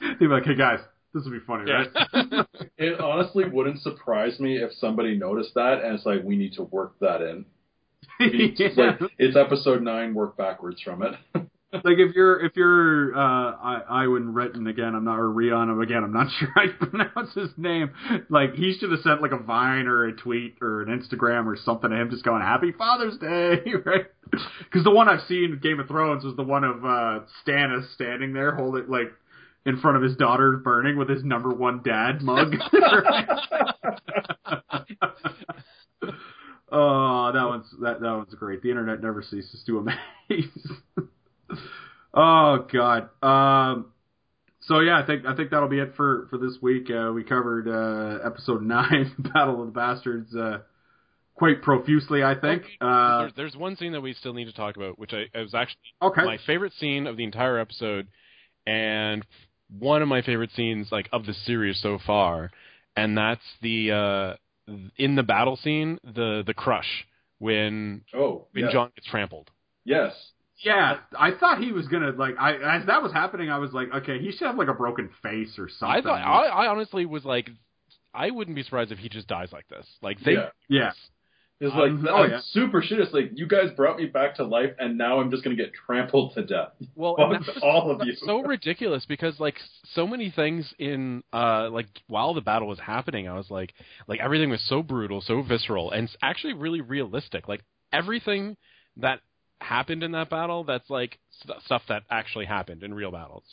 They'd 0.00 0.18
be 0.18 0.26
like, 0.26 0.44
"Hey 0.44 0.54
guys, 0.56 0.78
this 1.12 1.24
would 1.24 1.32
be 1.32 1.44
funny, 1.46 1.64
Yeah. 1.68 1.84
right?" 2.14 2.46
It 2.78 3.00
honestly 3.00 3.44
wouldn't 3.48 3.80
surprise 3.82 4.40
me 4.40 4.56
if 4.56 4.72
somebody 4.74 5.16
noticed 5.16 5.54
that 5.54 5.82
and 5.84 5.94
it's 5.94 6.06
like 6.06 6.22
we 6.24 6.36
need 6.36 6.54
to 6.54 6.62
work 6.62 6.94
that 7.00 7.20
in. 7.22 7.44
It's 8.20 8.58
Yeah. 8.60 8.96
like 9.00 9.10
it's 9.18 9.36
episode 9.36 9.82
nine, 9.82 10.14
work 10.14 10.36
backwards 10.36 10.80
from 10.82 11.02
it. 11.02 11.14
Like 11.72 11.98
if 11.98 12.14
you're 12.14 12.44
if 12.44 12.54
you're 12.54 13.16
uh 13.16 13.18
I 13.18 14.04
Iwan 14.04 14.34
Retton 14.34 14.68
again, 14.68 14.94
I'm 14.94 15.04
not 15.04 15.18
or 15.18 15.30
Rion 15.30 15.70
again, 15.80 16.04
I'm 16.04 16.12
not 16.12 16.28
sure 16.38 16.48
to 16.54 16.86
pronounce 16.86 17.34
his 17.34 17.50
name. 17.56 17.90
Like 18.28 18.54
he 18.54 18.74
should 18.78 18.90
have 18.90 19.00
sent 19.00 19.22
like 19.22 19.32
a 19.32 19.38
Vine 19.38 19.86
or 19.86 20.04
a 20.04 20.12
tweet 20.12 20.58
or 20.60 20.82
an 20.82 20.88
Instagram 20.88 21.46
or 21.46 21.56
something 21.56 21.90
to 21.90 21.96
him 21.96 22.10
just 22.10 22.24
going 22.24 22.42
Happy 22.42 22.72
Father's 22.72 23.16
Day, 23.18 23.62
right? 23.84 24.06
Because 24.30 24.84
the 24.84 24.90
one 24.90 25.08
I've 25.08 25.26
seen 25.28 25.44
in 25.44 25.60
Game 25.60 25.80
of 25.80 25.88
Thrones 25.88 26.24
was 26.24 26.36
the 26.36 26.42
one 26.42 26.64
of 26.64 26.84
uh 26.84 27.20
Stannis 27.46 27.92
standing 27.94 28.34
there 28.34 28.54
holding 28.54 28.88
like 28.88 29.12
in 29.64 29.80
front 29.80 29.96
of 29.96 30.02
his 30.02 30.16
daughter 30.16 30.56
burning 30.58 30.98
with 30.98 31.08
his 31.08 31.24
number 31.24 31.50
one 31.50 31.80
dad 31.82 32.20
mug. 32.20 32.54
oh, 36.70 37.32
that 37.32 37.44
one's 37.46 37.66
that 37.80 38.00
that 38.00 38.12
one's 38.12 38.34
great. 38.34 38.60
The 38.62 38.68
internet 38.70 39.00
never 39.00 39.22
ceases 39.22 39.62
to 39.66 39.78
amaze. 39.78 40.48
Oh 42.14 42.66
God. 42.72 43.08
Um. 43.22 43.92
So 44.62 44.80
yeah, 44.80 45.00
I 45.02 45.06
think 45.06 45.24
I 45.26 45.34
think 45.34 45.50
that'll 45.50 45.68
be 45.68 45.80
it 45.80 45.94
for 45.96 46.26
for 46.30 46.38
this 46.38 46.58
week. 46.60 46.88
Uh, 46.90 47.12
we 47.12 47.24
covered 47.24 47.68
uh, 47.68 48.24
episode 48.26 48.62
nine, 48.66 49.12
Battle 49.18 49.60
of 49.60 49.66
the 49.66 49.72
Bastards, 49.72 50.34
uh, 50.36 50.58
quite 51.34 51.62
profusely. 51.62 52.22
I 52.22 52.34
think. 52.34 52.62
Uh, 52.80 53.20
there's, 53.20 53.32
there's 53.36 53.56
one 53.56 53.76
scene 53.76 53.92
that 53.92 54.00
we 54.00 54.12
still 54.12 54.34
need 54.34 54.44
to 54.44 54.52
talk 54.52 54.76
about, 54.76 54.98
which 54.98 55.12
I, 55.12 55.24
I 55.36 55.42
was 55.42 55.54
actually 55.54 55.80
okay. 56.00 56.24
my 56.24 56.38
favorite 56.46 56.72
scene 56.78 57.06
of 57.06 57.16
the 57.16 57.24
entire 57.24 57.58
episode, 57.58 58.08
and 58.66 59.24
one 59.78 60.02
of 60.02 60.08
my 60.08 60.22
favorite 60.22 60.50
scenes 60.54 60.88
like 60.92 61.08
of 61.12 61.26
the 61.26 61.34
series 61.34 61.80
so 61.80 61.98
far, 62.06 62.50
and 62.94 63.16
that's 63.16 63.42
the 63.62 63.90
uh, 63.90 64.72
in 64.96 65.16
the 65.16 65.22
battle 65.22 65.56
scene, 65.56 65.98
the 66.04 66.42
the 66.46 66.54
crush 66.54 67.06
when 67.38 68.02
oh, 68.14 68.46
when 68.52 68.64
yes. 68.64 68.72
Jon 68.72 68.90
gets 68.94 69.08
trampled. 69.08 69.50
yes. 69.84 70.12
Yeah, 70.64 70.98
I 71.18 71.32
thought 71.32 71.60
he 71.62 71.72
was 71.72 71.88
gonna 71.88 72.10
like. 72.12 72.34
I 72.38 72.54
as 72.80 72.86
that 72.86 73.02
was 73.02 73.12
happening, 73.12 73.50
I 73.50 73.58
was 73.58 73.72
like, 73.72 73.88
okay, 73.92 74.18
he 74.20 74.30
should 74.32 74.46
have 74.46 74.56
like 74.56 74.68
a 74.68 74.74
broken 74.74 75.10
face 75.22 75.58
or 75.58 75.68
something. 75.68 75.98
I 75.98 76.02
thought 76.02 76.20
I, 76.20 76.46
I 76.64 76.66
honestly 76.68 77.04
was 77.06 77.24
like, 77.24 77.50
I 78.14 78.30
wouldn't 78.30 78.54
be 78.54 78.62
surprised 78.62 78.92
if 78.92 78.98
he 78.98 79.08
just 79.08 79.26
dies 79.26 79.48
like 79.52 79.66
this. 79.68 79.86
Like 80.02 80.20
they, 80.20 80.32
Yeah. 80.32 80.48
yeah, 80.68 80.92
It's 81.60 81.74
like 81.74 81.90
Um, 81.90 82.06
oh, 82.08 82.14
I'm 82.24 82.30
yeah. 82.30 82.40
super 82.50 82.80
shit. 82.82 83.00
It's 83.00 83.12
like 83.12 83.30
you 83.34 83.46
guys 83.48 83.70
brought 83.76 83.96
me 83.98 84.06
back 84.06 84.36
to 84.36 84.44
life, 84.44 84.70
and 84.78 84.96
now 84.96 85.18
I'm 85.20 85.30
just 85.30 85.42
gonna 85.42 85.56
get 85.56 85.72
trampled 85.74 86.34
to 86.34 86.44
death. 86.44 86.72
well, 86.94 87.16
Fuck 87.18 87.34
and 87.34 87.44
that 87.46 87.62
all 87.62 87.90
of 87.90 88.06
you. 88.06 88.14
so 88.24 88.42
ridiculous 88.42 89.04
because 89.06 89.40
like 89.40 89.56
so 89.94 90.06
many 90.06 90.30
things 90.30 90.72
in 90.78 91.24
uh 91.32 91.70
like 91.70 91.88
while 92.06 92.34
the 92.34 92.40
battle 92.40 92.68
was 92.68 92.78
happening, 92.78 93.26
I 93.28 93.34
was 93.34 93.50
like, 93.50 93.72
like 94.06 94.20
everything 94.20 94.50
was 94.50 94.62
so 94.68 94.82
brutal, 94.82 95.20
so 95.22 95.42
visceral, 95.42 95.90
and 95.90 96.04
it's 96.04 96.16
actually 96.22 96.52
really 96.52 96.82
realistic. 96.82 97.48
Like 97.48 97.62
everything 97.92 98.56
that 98.98 99.20
happened 99.62 100.02
in 100.02 100.12
that 100.12 100.28
battle, 100.30 100.64
that's 100.64 100.90
like 100.90 101.18
st- 101.42 101.62
stuff 101.62 101.82
that 101.88 102.02
actually 102.10 102.44
happened 102.46 102.82
in 102.82 102.92
real 102.94 103.10
battles. 103.10 103.44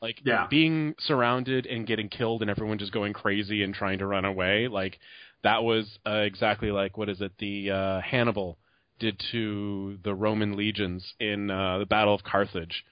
Like 0.00 0.20
Yeah. 0.24 0.46
being 0.48 0.94
surrounded 0.98 1.66
and 1.66 1.86
getting 1.86 2.08
killed 2.08 2.42
and 2.42 2.50
everyone 2.50 2.78
just 2.78 2.92
going 2.92 3.12
crazy 3.12 3.62
and 3.62 3.74
trying 3.74 3.98
to 3.98 4.06
run 4.06 4.24
away, 4.24 4.68
like 4.68 4.98
that 5.42 5.62
was 5.64 5.98
uh, 6.06 6.22
exactly 6.26 6.70
like 6.70 6.96
what 6.96 7.08
is 7.08 7.20
it 7.20 7.32
the 7.38 7.70
uh, 7.70 8.00
Hannibal 8.00 8.58
did 8.98 9.20
to 9.32 9.98
the 10.02 10.14
Roman 10.14 10.56
legions 10.56 11.14
in 11.20 11.50
uh, 11.50 11.78
the 11.78 11.86
Battle 11.86 12.14
of 12.14 12.22
Carthage. 12.24 12.84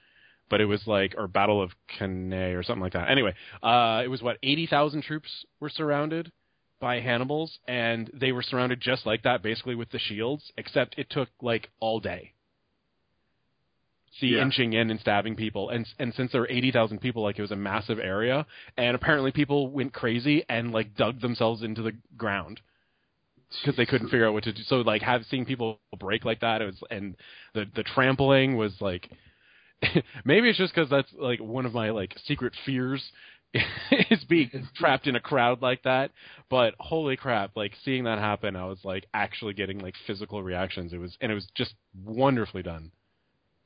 But 0.49 0.61
it 0.61 0.65
was 0.65 0.87
like, 0.87 1.13
or 1.17 1.27
Battle 1.27 1.61
of 1.61 1.71
Cannae 1.97 2.53
or 2.53 2.63
something 2.63 2.81
like 2.81 2.93
that. 2.93 3.09
Anyway, 3.09 3.33
uh, 3.61 4.01
it 4.03 4.07
was 4.07 4.21
what 4.21 4.37
eighty 4.43 4.65
thousand 4.65 5.03
troops 5.03 5.45
were 5.59 5.69
surrounded 5.69 6.31
by 6.79 7.01
Hannibals, 7.01 7.59
and 7.67 8.09
they 8.13 8.31
were 8.31 8.43
surrounded 8.43 8.79
just 8.79 9.05
like 9.05 9.23
that, 9.23 9.43
basically 9.43 9.75
with 9.75 9.89
the 9.91 9.99
shields. 9.99 10.51
Except 10.57 10.95
it 10.97 11.09
took 11.09 11.27
like 11.41 11.69
all 11.81 11.99
day. 11.99 12.31
See, 14.19 14.35
Yeah. 14.35 14.41
inching 14.41 14.73
in 14.73 14.89
and 14.89 14.99
stabbing 14.99 15.35
people, 15.35 15.69
and 15.69 15.87
and 15.99 16.13
since 16.13 16.31
there 16.31 16.41
were 16.41 16.49
eighty 16.49 16.71
thousand 16.71 16.99
people, 16.99 17.23
like 17.23 17.37
it 17.37 17.41
was 17.43 17.51
a 17.51 17.55
massive 17.55 17.99
area, 17.99 18.45
and 18.77 18.95
apparently 18.95 19.31
people 19.31 19.69
went 19.69 19.93
crazy 19.93 20.43
and 20.49 20.71
like 20.71 20.95
dug 20.95 21.21
themselves 21.21 21.61
into 21.63 21.81
the 21.83 21.93
ground 22.17 22.61
because 23.61 23.77
they 23.77 23.85
couldn't 23.85 24.09
figure 24.09 24.27
out 24.27 24.33
what 24.33 24.43
to 24.43 24.53
do. 24.53 24.61
So 24.63 24.77
like 24.77 25.01
have 25.03 25.23
seeing 25.29 25.45
people 25.45 25.79
break 25.99 26.25
like 26.25 26.39
that, 26.41 26.61
it 26.61 26.65
was 26.65 26.81
and 26.89 27.15
the 27.53 27.65
the 27.75 27.83
trampling 27.83 28.57
was 28.57 28.73
like 28.81 29.09
maybe 30.25 30.49
it's 30.49 30.57
just 30.57 30.73
because 30.73 30.89
that's 30.89 31.11
like 31.17 31.39
one 31.39 31.65
of 31.65 31.73
my 31.73 31.91
like 31.91 32.15
secret 32.25 32.53
fears 32.65 33.03
is 34.09 34.23
being 34.25 34.49
trapped 34.75 35.07
in 35.07 35.15
a 35.15 35.19
crowd 35.19 35.61
like 35.61 35.83
that. 35.83 36.11
But 36.49 36.73
holy 36.79 37.15
crap, 37.17 37.51
like 37.55 37.73
seeing 37.85 38.03
that 38.05 38.19
happen, 38.19 38.55
I 38.55 38.65
was 38.65 38.79
like 38.83 39.05
actually 39.13 39.53
getting 39.53 39.79
like 39.79 39.95
physical 40.05 40.43
reactions. 40.43 40.93
It 40.93 40.97
was 40.97 41.15
and 41.21 41.31
it 41.31 41.35
was 41.35 41.47
just 41.55 41.75
wonderfully 42.03 42.63
done. 42.63 42.91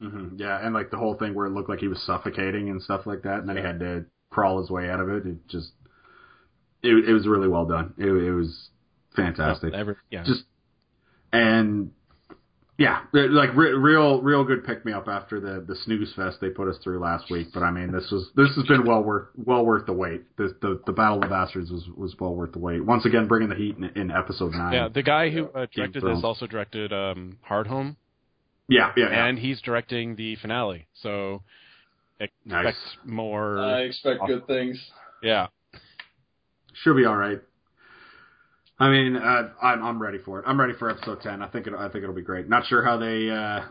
Hmm 0.01 0.29
yeah, 0.37 0.65
and 0.65 0.73
like 0.73 0.89
the 0.89 0.97
whole 0.97 1.15
thing 1.15 1.33
where 1.33 1.45
it 1.45 1.51
looked 1.51 1.69
like 1.69 1.79
he 1.79 1.87
was 1.87 2.01
suffocating 2.05 2.69
and 2.69 2.81
stuff 2.81 3.05
like 3.05 3.21
that, 3.23 3.39
and 3.39 3.49
then 3.49 3.57
he 3.57 3.63
had 3.63 3.79
to 3.79 4.05
crawl 4.31 4.59
his 4.59 4.69
way 4.69 4.89
out 4.89 4.99
of 4.99 5.09
it. 5.09 5.25
It 5.25 5.47
just, 5.47 5.71
it 6.81 7.09
it 7.09 7.13
was 7.13 7.27
really 7.27 7.47
well 7.47 7.65
done. 7.65 7.93
It, 7.97 8.07
it 8.07 8.31
was 8.31 8.69
fantastic. 9.15 9.73
Every, 9.73 9.95
yeah. 10.09 10.23
just 10.23 10.43
and 11.31 11.91
yeah, 12.81 13.01
like 13.13 13.55
re- 13.55 13.73
real 13.73 14.21
real 14.21 14.43
good 14.43 14.65
pick 14.65 14.83
me 14.85 14.91
up 14.91 15.07
after 15.07 15.39
the 15.39 15.63
the 15.67 15.75
snooze 15.75 16.11
fest 16.15 16.37
they 16.41 16.49
put 16.49 16.67
us 16.67 16.77
through 16.83 16.99
last 16.99 17.29
week. 17.29 17.49
But 17.53 17.61
I 17.61 17.69
mean, 17.69 17.91
this 17.91 18.09
was 18.11 18.31
this 18.35 18.55
has 18.55 18.65
been 18.65 18.85
well 18.85 19.03
worth 19.03 19.27
well 19.35 19.63
worth 19.63 19.85
the 19.85 19.93
wait. 19.93 20.23
This, 20.37 20.51
the 20.61 20.81
the 20.87 20.91
Battle 20.91 21.17
of 21.17 21.21
the 21.21 21.27
Bastards 21.27 21.69
was 21.69 21.87
was 21.95 22.15
well 22.19 22.33
worth 22.33 22.53
the 22.53 22.59
wait. 22.59 22.83
Once 22.83 23.05
again, 23.05 23.27
bringing 23.27 23.49
the 23.49 23.55
heat 23.55 23.77
in, 23.77 23.83
in 23.95 24.09
episode 24.09 24.53
nine. 24.53 24.73
yeah, 24.73 24.87
the 24.87 25.03
guy 25.03 25.29
who 25.29 25.45
uh, 25.49 25.67
directed 25.71 26.01
this 26.01 26.23
also 26.23 26.47
directed 26.47 26.91
um, 26.91 27.37
Hardhome, 27.47 27.97
yeah, 28.71 28.91
yeah, 28.97 29.09
yeah. 29.11 29.25
and 29.27 29.37
he's 29.37 29.61
directing 29.61 30.15
the 30.15 30.35
finale. 30.37 30.87
So 31.03 31.43
expect 32.19 32.45
Nice. 32.45 32.75
more. 33.05 33.59
I 33.59 33.81
expect 33.81 34.21
good 34.27 34.47
things. 34.47 34.79
yeah, 35.21 35.47
should 36.83 36.95
be 36.95 37.05
all 37.05 37.17
right. 37.17 37.39
I 38.79 38.89
mean, 38.89 39.15
uh, 39.15 39.49
I'm 39.61 39.83
I'm 39.83 40.01
ready 40.01 40.17
for 40.17 40.39
it. 40.39 40.45
I'm 40.47 40.59
ready 40.59 40.73
for 40.73 40.89
episode 40.89 41.21
ten. 41.21 41.41
I 41.43 41.47
think 41.47 41.67
it 41.67 41.73
I 41.77 41.89
think 41.89 42.03
it'll 42.03 42.15
be 42.15 42.21
great. 42.23 42.49
Not 42.49 42.65
sure 42.65 42.83
how 42.83 42.97
they. 42.97 43.29
Uh, 43.29 43.61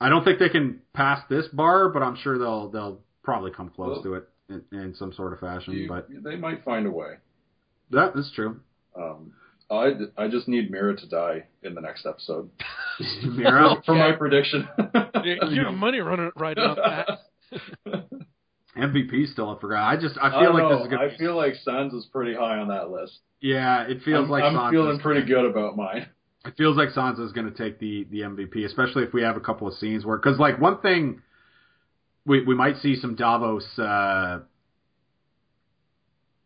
I 0.00 0.08
don't 0.08 0.22
think 0.22 0.38
they 0.38 0.48
can 0.48 0.80
pass 0.92 1.20
this 1.28 1.48
bar, 1.48 1.88
but 1.88 2.02
I'm 2.04 2.14
sure 2.16 2.38
they'll 2.38 2.68
they'll 2.70 3.00
probably 3.24 3.50
come 3.50 3.70
close 3.70 3.96
Well- 3.96 4.02
to 4.04 4.14
it 4.14 4.28
in, 4.48 4.78
in 4.78 4.94
some 4.94 5.12
sort 5.12 5.32
of 5.32 5.40
fashion. 5.40 5.74
You- 5.74 5.88
but 5.88 6.06
they 6.22 6.36
might 6.36 6.64
find 6.64 6.86
a 6.86 6.90
way. 6.90 7.14
that 7.90 8.14
is 8.16 8.30
true. 8.36 8.60
Um, 8.96 9.32
I, 9.70 9.92
I 10.16 10.28
just 10.28 10.48
need 10.48 10.70
Mira 10.70 10.96
to 10.96 11.06
die 11.08 11.44
in 11.62 11.74
the 11.74 11.80
next 11.82 12.06
episode 12.06 12.50
Mira, 13.22 13.76
for 13.86 13.94
my 13.94 14.12
prediction. 14.12 14.66
you 15.24 15.64
have 15.64 15.74
money 15.74 15.98
running 16.00 16.30
right 16.36 16.56
on 16.56 16.76
that. 16.76 18.08
MVP 18.76 19.32
still 19.32 19.50
I 19.50 19.60
forgot. 19.60 19.82
I 19.88 19.96
just 20.00 20.16
I 20.18 20.28
I 20.28 20.30
feel 20.30 20.52
don't 20.52 20.54
like 20.54 20.62
know. 20.62 20.76
this 20.78 20.86
is 20.86 20.90
gonna. 20.92 21.04
I 21.06 21.16
feel 21.18 21.36
like 21.36 21.54
Sans 21.64 21.92
is 21.92 22.06
pretty 22.12 22.34
high 22.34 22.58
on 22.58 22.68
that 22.68 22.90
list. 22.90 23.18
yeah, 23.40 23.82
it 23.88 24.02
feels 24.04 24.24
I'm, 24.24 24.30
like 24.30 24.44
I'm 24.44 24.54
Sansa's- 24.54 24.70
feeling 24.72 24.98
pretty 25.00 25.26
good 25.26 25.44
about 25.44 25.76
mine. 25.76 26.08
It 26.46 26.54
feels 26.56 26.76
like 26.76 26.90
Sansa 26.90 27.24
is 27.26 27.32
going 27.32 27.52
to 27.52 27.56
take 27.56 27.78
the 27.80 28.06
the 28.10 28.20
MVP, 28.20 28.64
especially 28.64 29.02
if 29.02 29.12
we 29.12 29.22
have 29.22 29.36
a 29.36 29.40
couple 29.40 29.66
of 29.66 29.74
scenes 29.74 30.04
where 30.06 30.16
because 30.16 30.38
like 30.38 30.60
one 30.60 30.80
thing 30.80 31.20
we 32.24 32.44
we 32.44 32.54
might 32.54 32.76
see 32.78 32.94
some 32.96 33.16
Davos 33.16 33.66
uh 33.78 34.40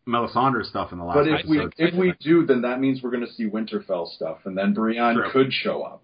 Melisandre 0.07 0.65
stuff 0.65 0.91
in 0.91 0.97
the 0.97 1.05
last 1.05 1.15
But 1.15 1.27
if 1.27 1.45
we 1.47 1.67
if 1.77 1.93
we 1.95 2.13
do, 2.19 2.45
then 2.45 2.61
that 2.61 2.79
means 2.79 3.01
we're 3.01 3.11
going 3.11 3.25
to 3.25 3.31
see 3.33 3.49
Winterfell 3.49 4.07
stuff, 4.13 4.39
and 4.45 4.57
then 4.57 4.73
Brienne 4.73 5.15
True. 5.15 5.31
could 5.31 5.53
show 5.53 5.83
up. 5.83 6.03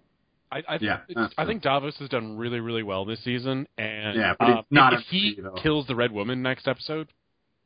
I, 0.52 0.62
I, 0.68 0.78
Yeah, 0.80 1.00
that's 1.14 1.32
I 1.38 1.44
think 1.46 1.62
Davos 1.62 1.96
has 1.98 2.08
done 2.08 2.36
really, 2.36 2.60
really 2.60 2.82
well 2.82 3.04
this 3.04 3.22
season, 3.22 3.68
and 3.78 4.16
Yeah, 4.16 4.34
but 4.38 4.46
he's 4.48 4.56
um, 4.56 4.64
not 4.70 4.92
if, 4.94 5.00
if 5.00 5.06
he 5.06 5.36
MVP 5.38 5.42
though. 5.42 5.62
kills 5.62 5.86
the 5.86 5.94
Red 5.94 6.12
Woman 6.12 6.42
next 6.42 6.66
episode, 6.66 7.08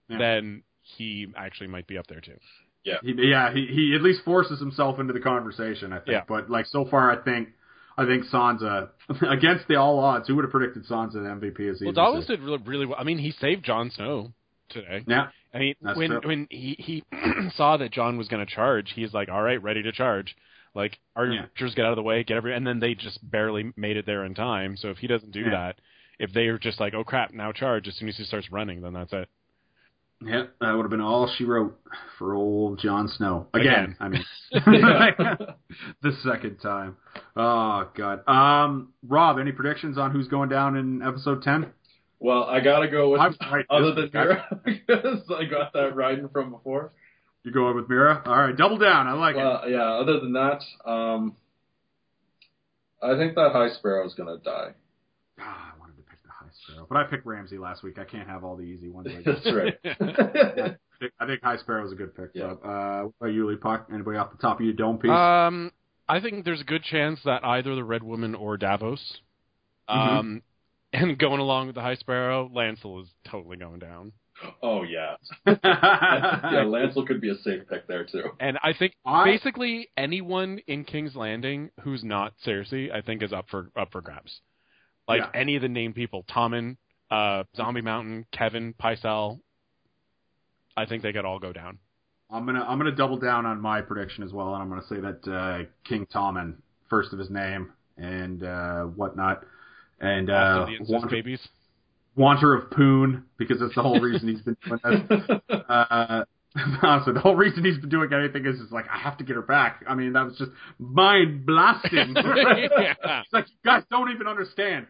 Yeah. 0.09 0.19
then 0.19 0.63
he 0.83 1.27
actually 1.37 1.69
might 1.69 1.87
be 1.87 1.97
up 1.97 2.07
there 2.09 2.21
too. 2.21 2.37
Yeah. 2.85 2.97
he, 3.03 3.15
yeah, 3.17 3.55
he, 3.55 3.67
he 3.67 3.95
at 3.97 4.03
least 4.03 4.23
forces 4.25 4.59
himself 4.61 4.99
into 5.01 5.15
the 5.15 5.21
conversation. 5.21 5.93
I 5.95 5.99
think, 5.99 6.09
Yeah. 6.09 6.23
but 6.29 6.51
like 6.51 6.67
so 6.67 6.85
far, 6.85 7.11
I 7.11 7.23
think 7.23 7.49
I 7.97 8.05
think 8.05 8.25
Sansa 8.27 8.89
against 9.31 9.67
the 9.69 9.77
all 9.77 9.99
odds. 10.01 10.29
Who 10.29 10.35
would 10.37 10.45
have 10.45 10.51
predicted 10.51 10.85
Sansa 10.87 11.13
the 11.15 11.21
MVP? 11.21 11.71
As 11.71 11.81
Well, 11.83 11.93
Davos 11.93 12.27
did 12.27 12.41
really, 12.41 12.59
really 12.67 12.87
well. 12.87 12.97
I 12.99 13.05
mean, 13.05 13.19
he 13.19 13.31
saved 13.31 13.65
Jon 13.65 13.91
Snow 13.91 14.33
today. 14.75 15.03
Yeah, 15.07 15.29
I 15.55 15.59
mean, 15.59 15.75
when 15.81 16.11
true. 16.11 16.21
when 16.25 16.47
he 16.51 16.77
he 16.79 17.05
saw 17.57 17.79
that 17.79 17.91
Jon 17.93 18.19
was 18.19 18.29
going 18.29 18.45
to 18.47 18.53
charge, 18.55 18.93
he's 18.95 19.15
like, 19.15 19.31
"All 19.31 19.43
right, 19.43 19.63
ready 19.63 19.83
to 19.83 19.93
charge." 19.93 20.37
Like 20.75 20.99
archers 21.17 21.49
Yeah. 21.59 21.69
get 21.77 21.85
out 21.87 21.93
of 21.93 21.97
the 21.97 22.03
way, 22.03 22.23
get 22.25 22.37
every, 22.37 22.53
and 22.55 22.67
then 22.67 22.81
they 22.81 22.95
just 22.95 23.19
barely 23.31 23.73
made 23.77 23.97
it 23.97 24.05
there 24.07 24.25
in 24.25 24.35
time. 24.35 24.77
So 24.77 24.89
if 24.91 24.99
he 24.99 25.07
doesn't 25.07 25.31
do 25.33 25.41
Yeah. 25.43 25.51
that, 25.51 25.77
if 26.19 26.33
they 26.33 26.49
are 26.49 26.59
just 26.59 26.81
like, 26.81 26.93
"Oh 26.95 27.05
crap, 27.05 27.33
now 27.33 27.53
charge," 27.53 27.89
as 27.89 27.95
soon 27.97 28.09
as 28.09 28.17
he 28.17 28.25
starts 28.25 28.51
running, 28.53 28.83
then 28.83 28.93
that's 28.93 29.13
it. 29.13 29.29
yeah, 30.25 30.45
that 30.61 30.73
would 30.73 30.83
have 30.83 30.91
been 30.91 31.01
all 31.01 31.29
she 31.37 31.45
wrote 31.45 31.79
for 32.19 32.35
old 32.35 32.79
Jon 32.81 33.09
Snow 33.09 33.47
again. 33.53 33.95
Again. 33.95 33.97
I 34.01 34.09
mean, 34.09 34.25
the 36.03 36.13
second 36.25 36.57
time. 36.59 36.97
Oh 37.37 37.89
God. 37.95 38.27
Um, 38.29 38.93
Rob, 39.07 39.39
any 39.39 39.53
predictions 39.53 39.99
on 39.99 40.11
who's 40.13 40.29
going 40.29 40.49
down 40.49 40.77
in 40.77 41.03
episode 41.03 41.43
ten? 41.43 41.67
Well, 42.21 42.45
I 42.45 42.61
gotta 42.61 42.89
go 42.89 43.11
with 43.11 43.21
I'm 43.21 43.35
right, 43.53 43.67
other 43.71 43.95
than 43.95 44.11
Mira 44.13 44.61
because 44.65 45.23
I 45.31 45.45
got 45.45 45.73
that 45.75 45.95
riding 45.95 46.29
from 46.29 46.51
before. 46.51 46.93
You 47.43 47.53
going 47.53 47.77
with 47.77 47.89
Mira? 47.89 48.23
All 48.25 48.37
right, 48.39 48.57
double 48.57 48.79
down. 48.79 49.07
I 49.07 49.13
like 49.13 49.37
it. 49.37 49.71
Yeah. 49.71 49.83
Other 50.01 50.21
than 50.21 50.33
that, 50.33 50.63
um, 50.87 51.37
I 53.03 53.17
think 53.17 53.35
that 53.35 53.51
High 53.53 53.69
Sparrow 53.71 54.07
is 54.07 54.15
gonna 54.15 54.39
die. 54.39 54.71
Ah, 55.39 55.73
I 55.75 55.79
wanted 55.79 55.97
to 55.97 56.03
pick 56.05 56.23
the 56.23 56.31
High 56.31 56.47
Sparrow, 56.67 56.87
but 56.89 56.97
I 56.97 57.05
picked 57.05 57.27
Ramsay 57.27 57.59
last 57.59 57.83
week. 57.83 57.99
I 57.99 58.05
can't 58.05 58.29
have 58.29 58.45
all 58.45 58.57
the 58.57 58.63
easy 58.63 58.89
ones. 58.89 59.09
I 59.11 59.21
guess. 59.23 59.41
That's 59.45 59.55
right. 59.55 59.75
I 59.85 60.65
think- 60.65 60.79
I 61.21 61.27
think 61.27 61.43
High 61.43 61.59
Sparrow 61.59 61.85
is 61.85 61.93
a 61.93 61.97
good 61.97 62.15
pick. 62.17 62.31
Yeah. 62.33 62.55
So, 62.63 62.67
uh, 62.69 63.03
what 63.03 63.13
about 63.21 63.35
you, 63.35 63.47
Lee 63.51 63.57
Puck? 63.57 63.89
Anybody 63.93 64.17
off 64.17 64.31
the 64.31 64.39
top 64.39 64.61
of 64.61 64.65
your 64.65 64.73
dome 64.75 64.97
piece? 64.97 65.11
Um, 65.11 65.71
I 66.09 66.21
think 66.21 66.47
there's 66.47 66.63
a 66.63 66.65
good 66.65 66.83
chance 66.83 67.21
that 67.27 67.45
either 67.45 67.75
the 67.75 67.85
Red 67.85 68.03
Woman 68.03 68.35
or 68.35 68.57
Davos. 68.57 69.19
Mm-hmm. 69.91 70.17
Um, 70.17 70.43
and 70.95 71.19
going 71.19 71.41
along 71.41 71.67
with 71.67 71.75
the 71.75 71.83
High 71.83 71.97
Sparrow, 71.97 72.49
Lancel 72.55 73.03
is 73.03 73.09
totally 73.31 73.57
going 73.57 73.79
down. 73.81 74.13
oh 74.63 74.83
yeah. 74.83 75.15
yeah, 75.47 76.65
Lancel 76.65 77.07
could 77.07 77.21
be 77.21 77.31
a 77.31 77.37
safe 77.37 77.63
pick 77.69 77.87
there 77.87 78.05
too. 78.05 78.25
And 78.41 78.59
I 78.63 78.73
think 78.73 78.95
I- 79.05 79.25
basically 79.25 79.89
anyone 79.97 80.61
in 80.67 80.85
King's 80.85 81.15
Landing 81.15 81.71
who's 81.83 82.03
not 82.03 82.33
Cersei, 82.47 82.91
I 82.93 83.01
think 83.03 83.23
is 83.23 83.33
up 83.33 83.47
for 83.51 83.71
up 83.77 83.93
for 83.93 84.01
grabs. 84.01 84.41
Like 85.07 85.21
Yeah. 85.21 85.31
any 85.41 85.57
of 85.57 85.63
the 85.63 85.69
named 85.69 85.95
people, 85.95 86.25
Tommen, 86.25 86.77
uh, 87.11 87.45
Zombie 87.57 87.83
Mountain, 87.83 88.27
Kevan, 88.33 88.75
Pycelle, 88.83 89.41
I 90.77 90.87
think 90.87 91.03
they 91.03 91.13
could 91.13 91.25
all 91.25 91.39
go 91.39 91.53
down. 91.53 91.79
I'm 92.31 92.47
gonna 92.47 92.65
I'm 92.65 92.79
gonna 92.79 92.91
double 92.97 93.19
down 93.19 93.47
on 93.47 93.61
my 93.61 93.83
prediction 93.83 94.25
as 94.25 94.33
well, 94.33 94.55
and 94.55 94.63
I'm 94.63 94.69
gonna 94.69 94.87
say 94.89 94.99
that 95.01 95.29
uh, 95.33 95.65
King 95.89 96.07
Tommen, 96.07 96.55
first 96.91 97.13
of 97.13 97.19
his 97.19 97.31
name, 97.31 97.71
and 97.97 98.43
uh, 98.43 98.83
whatnot, 98.85 99.45
and 100.01 100.31
uh, 100.31 100.35
Also 100.35 100.67
the 100.67 100.73
incest 100.77 100.91
Wanter, 100.93 101.09
babies. 101.09 101.49
Wanter 102.17 102.55
of 102.55 102.71
Poon, 102.71 103.25
because 103.39 103.59
that's 103.61 103.75
the 103.75 103.83
whole 103.83 104.01
reason 104.01 104.29
he's 104.29 104.43
been 104.43 104.57
doing 104.67 104.81
this. 105.09 105.41
Uh, 105.69 106.25
honestly, 106.83 107.13
the 107.13 107.19
whole 107.19 107.35
reason 107.35 107.65
he's 107.65 107.79
been 107.79 107.89
doing 107.89 108.13
anything 108.13 108.47
is, 108.47 108.61
is 108.61 108.71
like 108.71 108.85
I 108.89 108.97
have 108.97 109.19
to 109.19 109.25
get 109.25 109.35
her 109.35 109.43
back. 109.43 109.85
I 109.89 109.97
mean, 109.97 110.13
that 110.13 110.25
was 110.25 110.37
just 110.39 110.53
mind 110.79 111.45
blasting. 111.47 112.15
Yeah. 112.25 112.95
It's 113.23 113.33
like 113.33 113.47
you 113.49 113.57
guys 113.65 113.83
don't 113.91 114.11
even 114.13 114.29
understand. 114.29 114.87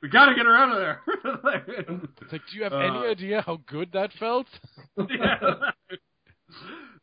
we 0.00 0.08
gotta 0.08 0.34
get 0.34 0.46
her 0.46 0.56
out 0.56 0.70
of 0.72 0.78
there. 0.78 1.00
It's 2.22 2.32
like, 2.32 2.40
do 2.50 2.56
you 2.56 2.62
have 2.64 2.72
Uh, 2.72 2.78
any 2.78 3.06
idea 3.08 3.42
how 3.42 3.58
good 3.66 3.92
that 3.92 4.10
felt? 4.18 4.46
Yeah. 4.96 5.38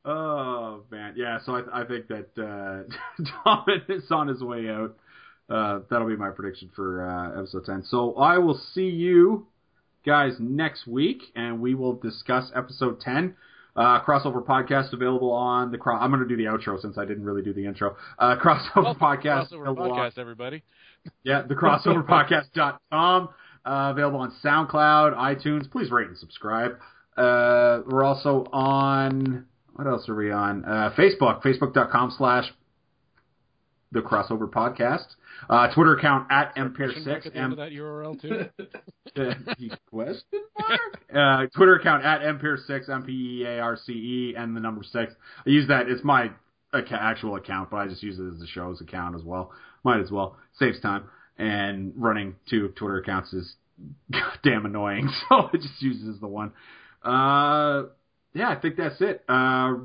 Oh 0.05 0.83
man, 0.91 1.13
yeah. 1.17 1.39
So 1.45 1.55
I, 1.55 1.81
I 1.81 1.85
think 1.85 2.07
that 2.07 2.29
uh, 2.37 3.23
Tom 3.43 3.65
is 3.89 4.03
on 4.11 4.27
his 4.27 4.41
way 4.41 4.69
out. 4.69 4.95
Uh, 5.49 5.79
that'll 5.89 6.07
be 6.07 6.15
my 6.15 6.29
prediction 6.29 6.69
for 6.75 7.07
uh, 7.07 7.39
episode 7.39 7.65
ten. 7.65 7.83
So 7.89 8.15
I 8.15 8.37
will 8.37 8.59
see 8.73 8.87
you 8.89 9.47
guys 10.05 10.33
next 10.39 10.87
week, 10.87 11.21
and 11.35 11.59
we 11.61 11.73
will 11.75 11.93
discuss 11.93 12.51
episode 12.55 13.01
ten. 13.01 13.35
Uh, 13.75 14.03
crossover 14.03 14.43
podcast 14.45 14.91
available 14.93 15.31
on 15.31 15.71
the. 15.71 15.77
cross. 15.77 15.99
I'm 16.03 16.11
going 16.11 16.21
to 16.21 16.27
do 16.27 16.35
the 16.35 16.45
outro 16.49 16.81
since 16.81 16.97
I 16.97 17.05
didn't 17.05 17.23
really 17.23 17.41
do 17.43 17.53
the 17.53 17.65
intro. 17.65 17.95
Uh, 18.17 18.35
crossover 18.35 18.83
Well, 18.83 18.95
podcast. 18.95 19.51
crossover 19.53 19.61
available 19.71 19.93
on- 19.93 20.11
everybody. 20.17 20.63
yeah, 21.23 21.43
the 21.43 21.55
crossoverpodcast.com. 21.55 23.29
Uh, 23.65 23.91
available 23.91 24.21
on 24.21 24.31
SoundCloud, 24.43 25.13
iTunes. 25.15 25.69
Please 25.69 25.91
rate 25.91 26.07
and 26.07 26.17
subscribe. 26.17 26.77
Uh, 27.17 27.81
we're 27.85 28.05
also 28.05 28.45
on, 28.53 29.45
what 29.79 29.87
else 29.87 30.09
are 30.09 30.15
we 30.15 30.29
on? 30.29 30.65
Uh, 30.65 30.93
Facebook, 30.97 31.41
facebook.com 31.41 32.13
slash 32.17 32.43
the 33.93 34.01
crossover 34.01 34.49
podcast. 34.49 35.05
Uh, 35.49 35.73
Twitter 35.73 35.95
account 35.95 36.27
at 36.29 36.53
Question 36.53 36.73
mark 37.05 37.23
mpierce6. 37.23 37.25
at 37.27 37.33
the 37.33 37.39
end 37.39 37.57
that 37.57 37.71
URL 37.71 38.21
too. 38.21 38.45
Uh, 39.17 39.33
question 39.89 40.41
mark? 40.59 40.79
Uh, 41.15 41.47
Twitter 41.55 41.75
account 41.75 42.03
at 42.05 42.21
mpierce6, 42.21 42.89
M-P-E-A-R-C-E, 42.89 44.35
and 44.37 44.55
the 44.55 44.59
number 44.59 44.83
six. 44.83 45.13
I 45.47 45.49
use 45.49 45.67
that. 45.69 45.87
It's 45.89 46.03
my 46.03 46.29
actual 46.73 47.35
account, 47.37 47.71
but 47.71 47.77
I 47.77 47.87
just 47.87 48.03
use 48.03 48.19
it 48.19 48.27
as 48.33 48.39
the 48.39 48.45
show's 48.47 48.81
account 48.81 49.15
as 49.15 49.23
well. 49.23 49.51
Might 49.83 50.01
as 50.01 50.11
well. 50.11 50.37
Saves 50.59 50.79
time. 50.81 51.05
And 51.39 51.93
running 51.95 52.35
two 52.49 52.67
Twitter 52.75 52.97
accounts 52.97 53.33
is 53.33 53.55
goddamn 54.11 54.65
annoying, 54.65 55.09
so 55.29 55.49
it 55.53 55.61
just 55.61 55.81
uses 55.81 56.19
the 56.19 56.27
one. 56.27 56.51
Uh, 57.01 57.83
yeah, 58.33 58.49
I 58.49 58.55
think 58.55 58.77
that's 58.77 59.01
it. 59.01 59.23
Uh, 59.27 59.75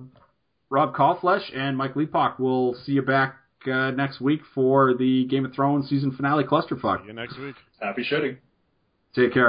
Rob 0.70 0.94
Kauflesh 0.94 1.56
and 1.56 1.76
Mike 1.76 1.96
Leapock 1.96 2.38
will 2.38 2.74
see 2.84 2.92
you 2.92 3.02
back 3.02 3.36
uh, 3.66 3.90
next 3.90 4.20
week 4.20 4.40
for 4.54 4.94
the 4.94 5.24
Game 5.26 5.44
of 5.44 5.54
Thrones 5.54 5.88
season 5.88 6.12
finale 6.12 6.44
clusterfuck. 6.44 7.02
See 7.02 7.08
you 7.08 7.12
next 7.12 7.38
week. 7.38 7.54
Happy 7.80 8.02
shooting. 8.02 8.38
Take 9.14 9.32
care. 9.32 9.42